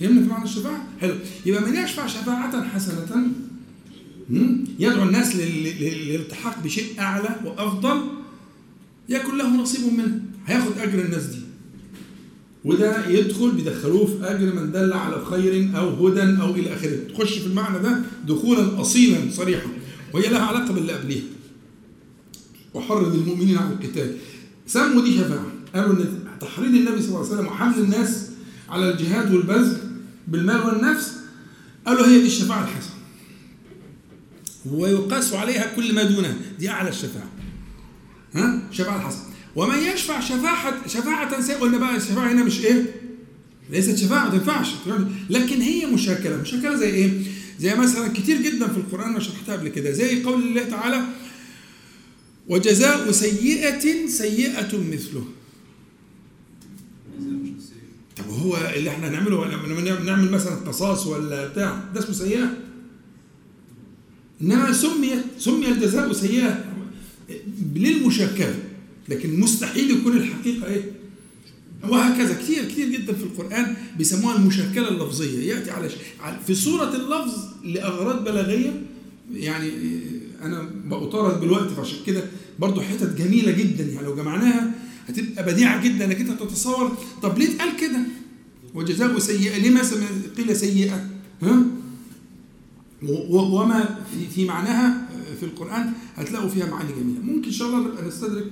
[0.00, 1.14] فهمنا في معنى الشفاعة؟ حلو.
[1.46, 3.30] يبقى من يشفع شفاعة حسنة
[4.78, 8.00] يدعو الناس للالتحاق بشيء أعلى وأفضل
[9.08, 10.20] يكن له نصيب منه.
[10.46, 11.38] هياخد أجر الناس دي.
[12.64, 16.96] وده يدخل بيدخلوه في أجر من دل على خير أو هدى أو إلى آخره.
[17.14, 19.66] تخش في المعنى ده دخولا اصيلا صريحا.
[20.14, 21.24] وهي لها علاقة باللي قبليها.
[22.74, 24.16] وحرض المؤمنين على القتال.
[24.66, 25.52] سموا دي شفاعة.
[25.74, 28.26] قالوا إن تحريض النبي صلى الله عليه وسلم وحمل الناس
[28.68, 29.76] على الجهاد والبذل
[30.28, 31.12] بالمال والنفس
[31.86, 32.94] قالوا هي دي الشفاعة الحسنة.
[34.66, 37.30] ويقاس عليها كل ما دونها دي أعلى الشفاعة.
[38.34, 39.22] ها؟ الشفاعه الحسنة.
[39.56, 42.84] ومن يشفع شفاعة شفاعة سيئة قلنا بقى الشفاعة هنا مش إيه؟
[43.70, 44.68] ليست شفاعة ما تنفعش.
[45.30, 46.36] لكن هي مشاكلة.
[46.36, 47.10] مشاكلة زي إيه؟
[47.60, 49.90] زي مثلا كتير جدا في القرآن ما شرحتها قبل كده.
[49.90, 51.02] زي قول الله تعالى
[52.48, 55.24] وجزاء سيئة سيئة مثله.
[58.16, 62.56] طب هو اللي إحنا هنعمله لما نعمل مثلا قصاص ولا بتاع؟ ده اسمه سيئة
[64.42, 66.64] انما سمي سمي الجزاء سيئة
[67.74, 68.54] للمشاكله
[69.08, 70.82] لكن مستحيل يكون الحقيقة إيه؟
[71.88, 72.34] وهكذا.
[72.34, 75.52] كتير كتير جدا في القرآن بيسموها المشكلة اللفظية.
[75.54, 75.90] يأتي على
[76.46, 78.82] في صورة اللفظ لأغراض بلاغية.
[79.32, 79.70] يعني
[80.42, 82.22] أنا بأطارد بالوقت فعشان كده
[82.58, 83.84] برضو حتت جميلة جدا.
[83.84, 84.74] يعني لو جمعناها
[85.10, 88.00] هتبقى بديعة جدا إنك أنت تتصور طب ليه اتقال كده؟
[88.74, 90.04] وجزاء سيئة ليه ما سم-
[90.36, 91.06] قيل سيئة؟
[91.42, 91.62] ها؟
[93.30, 93.98] وما
[94.34, 95.08] في معناها
[95.40, 98.44] في القرآن هتلاقوا فيها معاني جميلة ممكن إن شاء الله نبقى نستدرك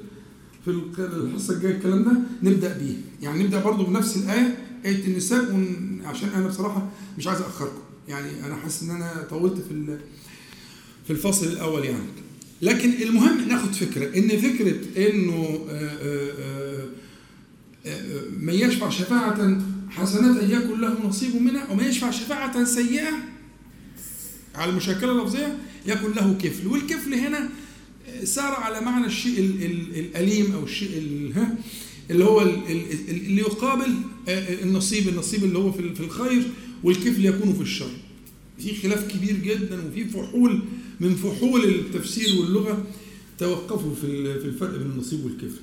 [0.65, 2.13] في الحصة الجاية الكلام ده
[2.51, 5.65] نبدأ بيه يعني نبدأ برضو بنفس الآية آية النساء.
[6.05, 7.79] عشان أنا بصراحة مش عايز أخركم
[8.09, 9.99] يعني أنا حاسس إن أنا طولت في.
[11.07, 11.99] في الفصل الأول يعني
[12.63, 14.77] لكن المهم ناخد فكرة إن فكرة
[15.11, 16.87] إنه آه، آه،
[17.87, 19.61] آه، من يشفع شفاعة
[19.91, 23.13] حسنة يكن له نصيب منها ومن يشفع شفاعة سيئة
[24.55, 26.67] على المشاكلة اللفظية يكن له كفل.
[26.67, 27.49] والكفل هنا
[28.25, 30.99] سار على معنى الشيء ال- ال- الأليم أو الشيء
[32.11, 33.95] اللي هو ال- ال- ال- اللي يقابل
[34.63, 36.43] النصيب النصيب اللي هو في الخير
[36.85, 37.91] والكفل يكون في الشر.
[38.59, 40.61] في خلاف كبير جدا وفي فحول
[41.01, 42.85] من فحول التفسير واللغة
[43.39, 45.61] توقفوا في في الفرق بين النصيب والكفل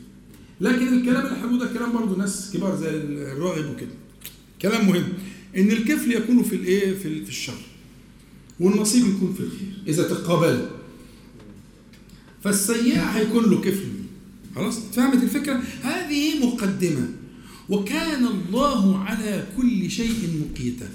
[0.62, 3.90] لكن الكلام اللي هنقوله ده كلام برضه ناس كبار زي الراغب وكده
[4.62, 5.04] كلام مهم.
[5.58, 7.58] إن الكفل يكون في الإيه؟ في ال- في الشر.
[8.60, 9.74] والنصيب يكون في الخير.
[9.88, 10.68] إذا تقابلوا
[12.44, 13.88] فالسيئة هيكون له كفل
[14.56, 17.10] خلاص؟ فهمت الفكرة؟ هذه مقدمة.
[17.70, 20.90] وكان الله على كل شيء مقيتا.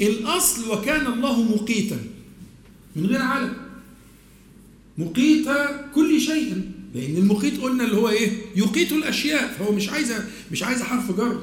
[0.00, 1.98] الأصل وكان الله مقيتا.
[2.96, 3.56] من غير علم.
[4.98, 5.48] مقيت
[5.94, 6.70] كل شيء.
[6.94, 9.54] لأن المقيت قلنا اللي هو إيه؟ يقيت الأشياء.
[9.58, 11.42] فهو مش عايزة مش عايزة حرف جر.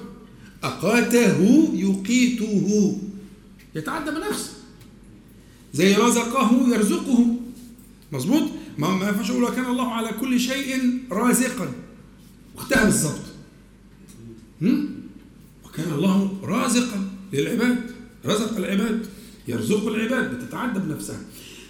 [0.64, 2.98] أقاته يقيته.
[3.76, 4.52] يتعدى بنفسه.
[5.74, 7.36] زي رزقه يرزقه.
[8.12, 8.44] مظبوط؟
[8.78, 11.72] ما ما ينفعش أقول وكان الله على كل شيء رازقا.
[12.56, 13.22] واختها بالظبط؟
[15.66, 17.93] وكان الله رازقا للعباد.
[18.26, 19.06] رزق العباد
[19.48, 21.22] يرزق العباد بتتعدى بنفسها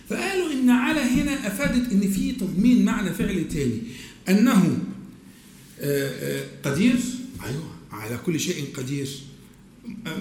[0.09, 3.81] فقالوا إن على هنا أفادت إن في تضمين معنى فعل تاني
[4.29, 4.77] أنه
[5.79, 6.95] آه، آه، قدير
[7.45, 9.07] أيوه على كل شيء قدير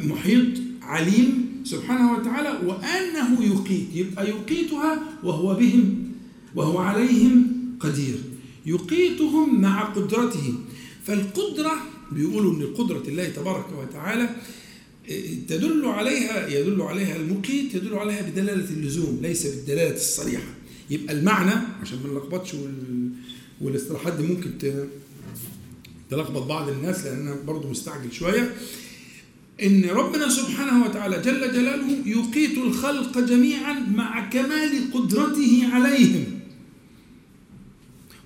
[0.04, 0.48] محيط
[0.82, 6.12] عليم سبحانه وتعالى وأنه يقيت يبقى يقيتها وهو بهم
[6.54, 7.46] وهو عليهم
[7.80, 8.18] قدير
[8.66, 10.54] يقيتهم مع قدرته.
[11.04, 11.72] فالقدرة
[12.12, 14.28] بيقولوا إن قدرة الله تبارك وتعالى
[15.48, 20.54] تدل عليها يدل عليها المقيت يدل عليها بدلالة اللزوم ليس بالدلالة الصريحة
[20.90, 23.08] يبقى المعنى عشان ما نلخبطش وال...
[23.60, 24.50] والاصطلاحات دي ممكن.
[26.10, 28.54] تلخبط بعض الناس لأن أنا برضه مستعجل شوية
[29.62, 36.24] إن ربنا سبحانه وتعالى جل جلاله يقيت الخلق جميعا مع كمال قدرته عليهم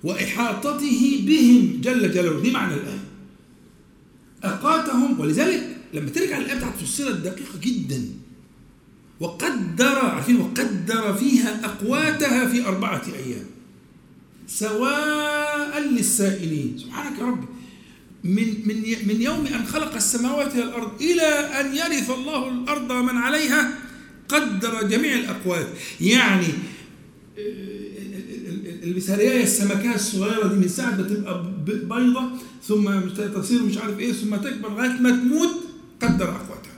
[0.03, 2.99] وإحاطته بهم جل جلاله دي معنى الايه
[4.43, 8.05] أقاتهم ولذلك لما ترجع الايه بتاعت فصلت دقيقه جدا
[9.19, 13.45] وقدر عارفين وقدر فيها أقواتها في أربعة أيام.
[14.47, 16.77] سواء للسائلين.
[16.77, 17.43] سبحانك يا رب.
[18.23, 18.75] من من
[19.07, 21.21] من يوم أن خلق السماوات والأرض إلى
[21.59, 23.73] أن يرث الله الأرض ومن عليها
[24.29, 25.67] قدر جميع الأقوات.
[26.01, 26.47] يعني
[28.83, 32.29] المثالية السمكيه الصغيرة دي من ساعة ما تبقى بيضة
[32.63, 32.99] ثم
[33.35, 35.66] تصير مش عارف إيه ثم تكبر لغاية ما تموت
[36.01, 36.77] قدر اقواتها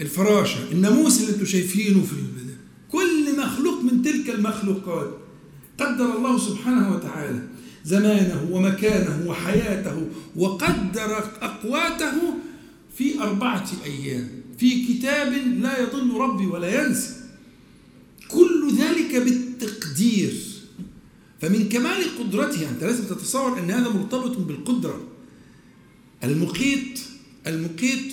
[0.00, 2.16] الفراشة الناموس اللي أنتم شايفينه في.
[2.92, 5.18] كل مخلوق من تلك المخلوقات.
[5.78, 7.42] قدر الله سبحانه وتعالى
[7.84, 10.06] زمانه ومكانه وحياته
[10.36, 12.34] وقدر أقواته
[12.98, 14.28] في أربعة أيام.
[14.58, 15.32] في كتاب
[15.62, 17.14] لا يضل ربي ولا ينسى.
[18.28, 20.34] كل ذلك بالتقدير.
[21.40, 25.00] فمن كمال قدرته أنت لازم تتصور أن هذا مرتبط بالقدرة.
[26.24, 27.00] المقيت
[27.46, 28.12] المقيت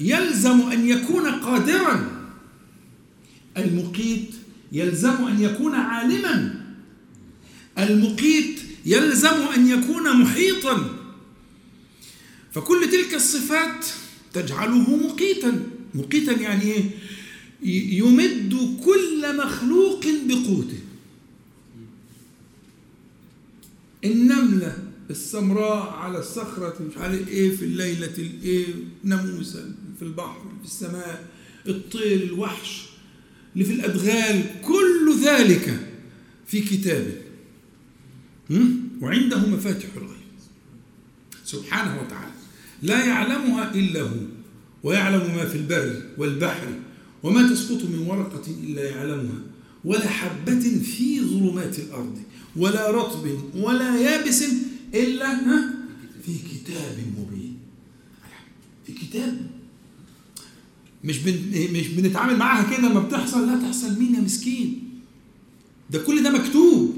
[0.00, 2.20] يلزم أن يكون قادرا.
[3.56, 4.30] المقيت
[4.72, 6.64] يلزم أن يكون عالما.
[7.78, 10.96] المقيت يلزم أن يكون محيطا.
[12.52, 13.86] فكل تلك الصفات
[14.32, 15.62] تجعله مقيتا.
[15.94, 16.84] مقيتا يعني إيه؟
[17.98, 20.78] يمد كل مخلوق بقوته.
[24.04, 24.78] النملة
[25.10, 28.66] السمراء على الصخرة مش عارف إيه في الليلة الإيه
[29.04, 29.64] ناموسة
[29.98, 31.28] في البحر في السماء
[31.68, 32.86] الطير الوحش
[33.54, 35.80] اللي في الأدغال كل ذلك
[36.46, 37.14] في كتابه.
[39.00, 40.20] وعنده مفاتح الغيب.
[41.44, 42.32] سبحانه وتعالى.
[42.82, 44.16] لا يعلمها إلا هو
[44.82, 46.68] ويعلم ما في البر والبحر
[47.22, 49.38] وما تسقط من ورقة إلا يعلمها.
[49.84, 50.60] ولا حبة
[50.96, 52.18] في ظلمات الأرض
[52.56, 54.44] ولا رطب ولا يابس
[54.94, 55.74] إلا ها
[56.26, 57.56] في كتاب مبين.
[58.86, 59.46] في كتاب.
[61.04, 61.18] مش.
[61.72, 63.98] مش بنتعامل معاها كده لما بتحصل لا تحصل.
[64.00, 64.82] مين يا مسكين؟
[65.90, 66.96] ده كل ده مكتوب.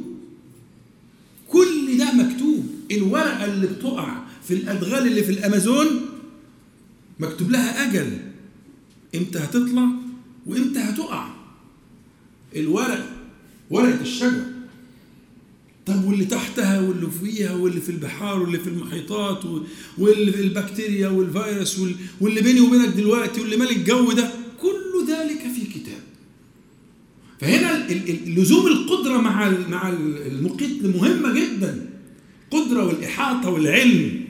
[1.48, 2.66] كل ده مكتوب.
[2.90, 5.86] الورقة اللي بتقع في الأدغال اللي في الأمازون
[7.20, 8.19] مكتوب لها أجل.
[9.14, 9.89] إمتى هتطلع
[10.47, 11.28] وإمتى هتقع؟
[12.56, 13.16] الورق
[13.70, 14.52] ورقة الشجر
[15.86, 19.40] طب واللي تحتها واللي فوقيها واللي في البحار واللي في المحيطات
[19.98, 24.30] واللي في البكتيريا والفيروس وال- واللي بيني وبينك دلوقتي واللي مال الجو ده
[24.60, 26.02] كل ذلك في كتاب.
[27.40, 27.86] فهنا
[28.26, 31.90] لزوم القدرة مع مع ال- المقيت مهمة جدا
[32.50, 34.24] قدرة والإحاطة والعلم.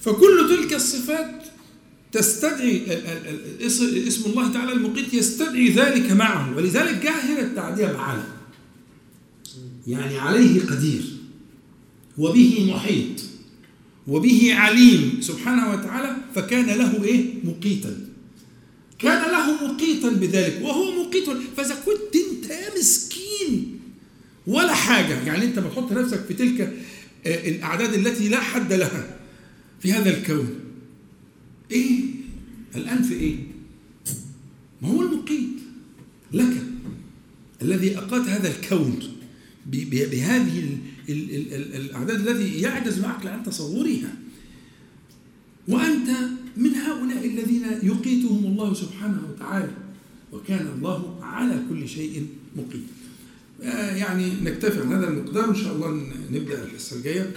[0.00, 1.42] فكل تلك الصفات
[2.12, 2.82] تستدعي
[4.08, 6.56] اسم الله تعالى المقيت يستدعي ذلك معه.
[6.56, 8.22] ولذلك جاء هنا التعدية بعلى
[9.88, 11.02] يعني عليه قدير.
[12.18, 13.20] وبه محيط.
[14.06, 18.06] وبه عليم سبحانه وتعالى فكان له إيه؟ مقيتا.
[18.98, 21.24] كان له مقيتا بذلك وهو مقيت.
[21.56, 23.80] فاذا كنت انت يا مسكين.
[24.46, 25.22] ولا حاجة.
[25.24, 26.60] يعني انت بتحط نفسك في تلك
[27.26, 29.18] آه، الأعداد التي لا حد لها
[29.80, 30.54] في هذا الكون.
[31.70, 32.00] إيه؟
[32.76, 33.36] الآن في إيه؟
[34.82, 35.58] ما هو المقيت
[36.32, 36.62] لك
[37.62, 39.17] الذي اقات هذا الكون.
[39.70, 40.78] بهذه ال-
[41.08, 44.14] ال- ال- ال- الأعداد التي يعجز العقل عن تصورها.
[45.68, 46.08] وأنت
[46.56, 49.70] من هؤلاء الذين يقيتهم الله سبحانه وتعالى
[50.32, 52.26] وكان الله على كل شيء
[52.56, 52.82] مقيت.
[53.62, 55.50] آه، يعني نكتفي عن هذا المقدار.
[55.50, 57.30] إن شاء الله ن- نبدأ الحصة الجاية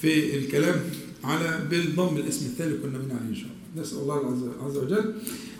[0.00, 0.80] في الكلام
[1.24, 3.57] على بالضم الاسم الثاني اللي كنا بنعمل إن شاء الله.
[3.76, 4.14] نسأل الله
[4.64, 5.14] عز- وجل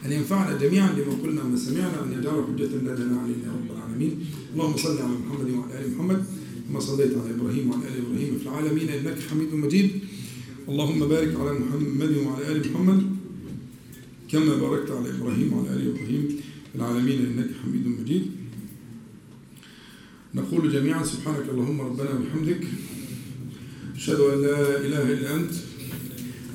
[0.05, 4.13] أن ينفعنا جميعا بما قلنا وما سمعنا وان يجعله حجه لنا علينا يا رب العالمين.
[4.55, 6.25] اللهم صل على محمد وعلى آل محمد
[6.69, 9.91] كما صليت على إبراهيم وعلى آل إبراهيم في العالمين إنك حميد مجيد.
[10.69, 13.01] اللهم بارك على محمد وعلى آل محمد
[14.31, 16.23] كما باركت على إبراهيم وعلى آل إبراهيم
[16.73, 18.25] في العالمين إنك حميد مجيد.
[20.35, 22.61] نقول جميعا سبحانك اللهم ربنا وبحمدك
[23.97, 25.53] أشهد أن لا إله إلا أنت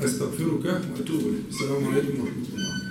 [0.06, 1.46] أستغفرك وأتوب إليك.
[1.50, 2.83] السلام عليكم ورحمة الله.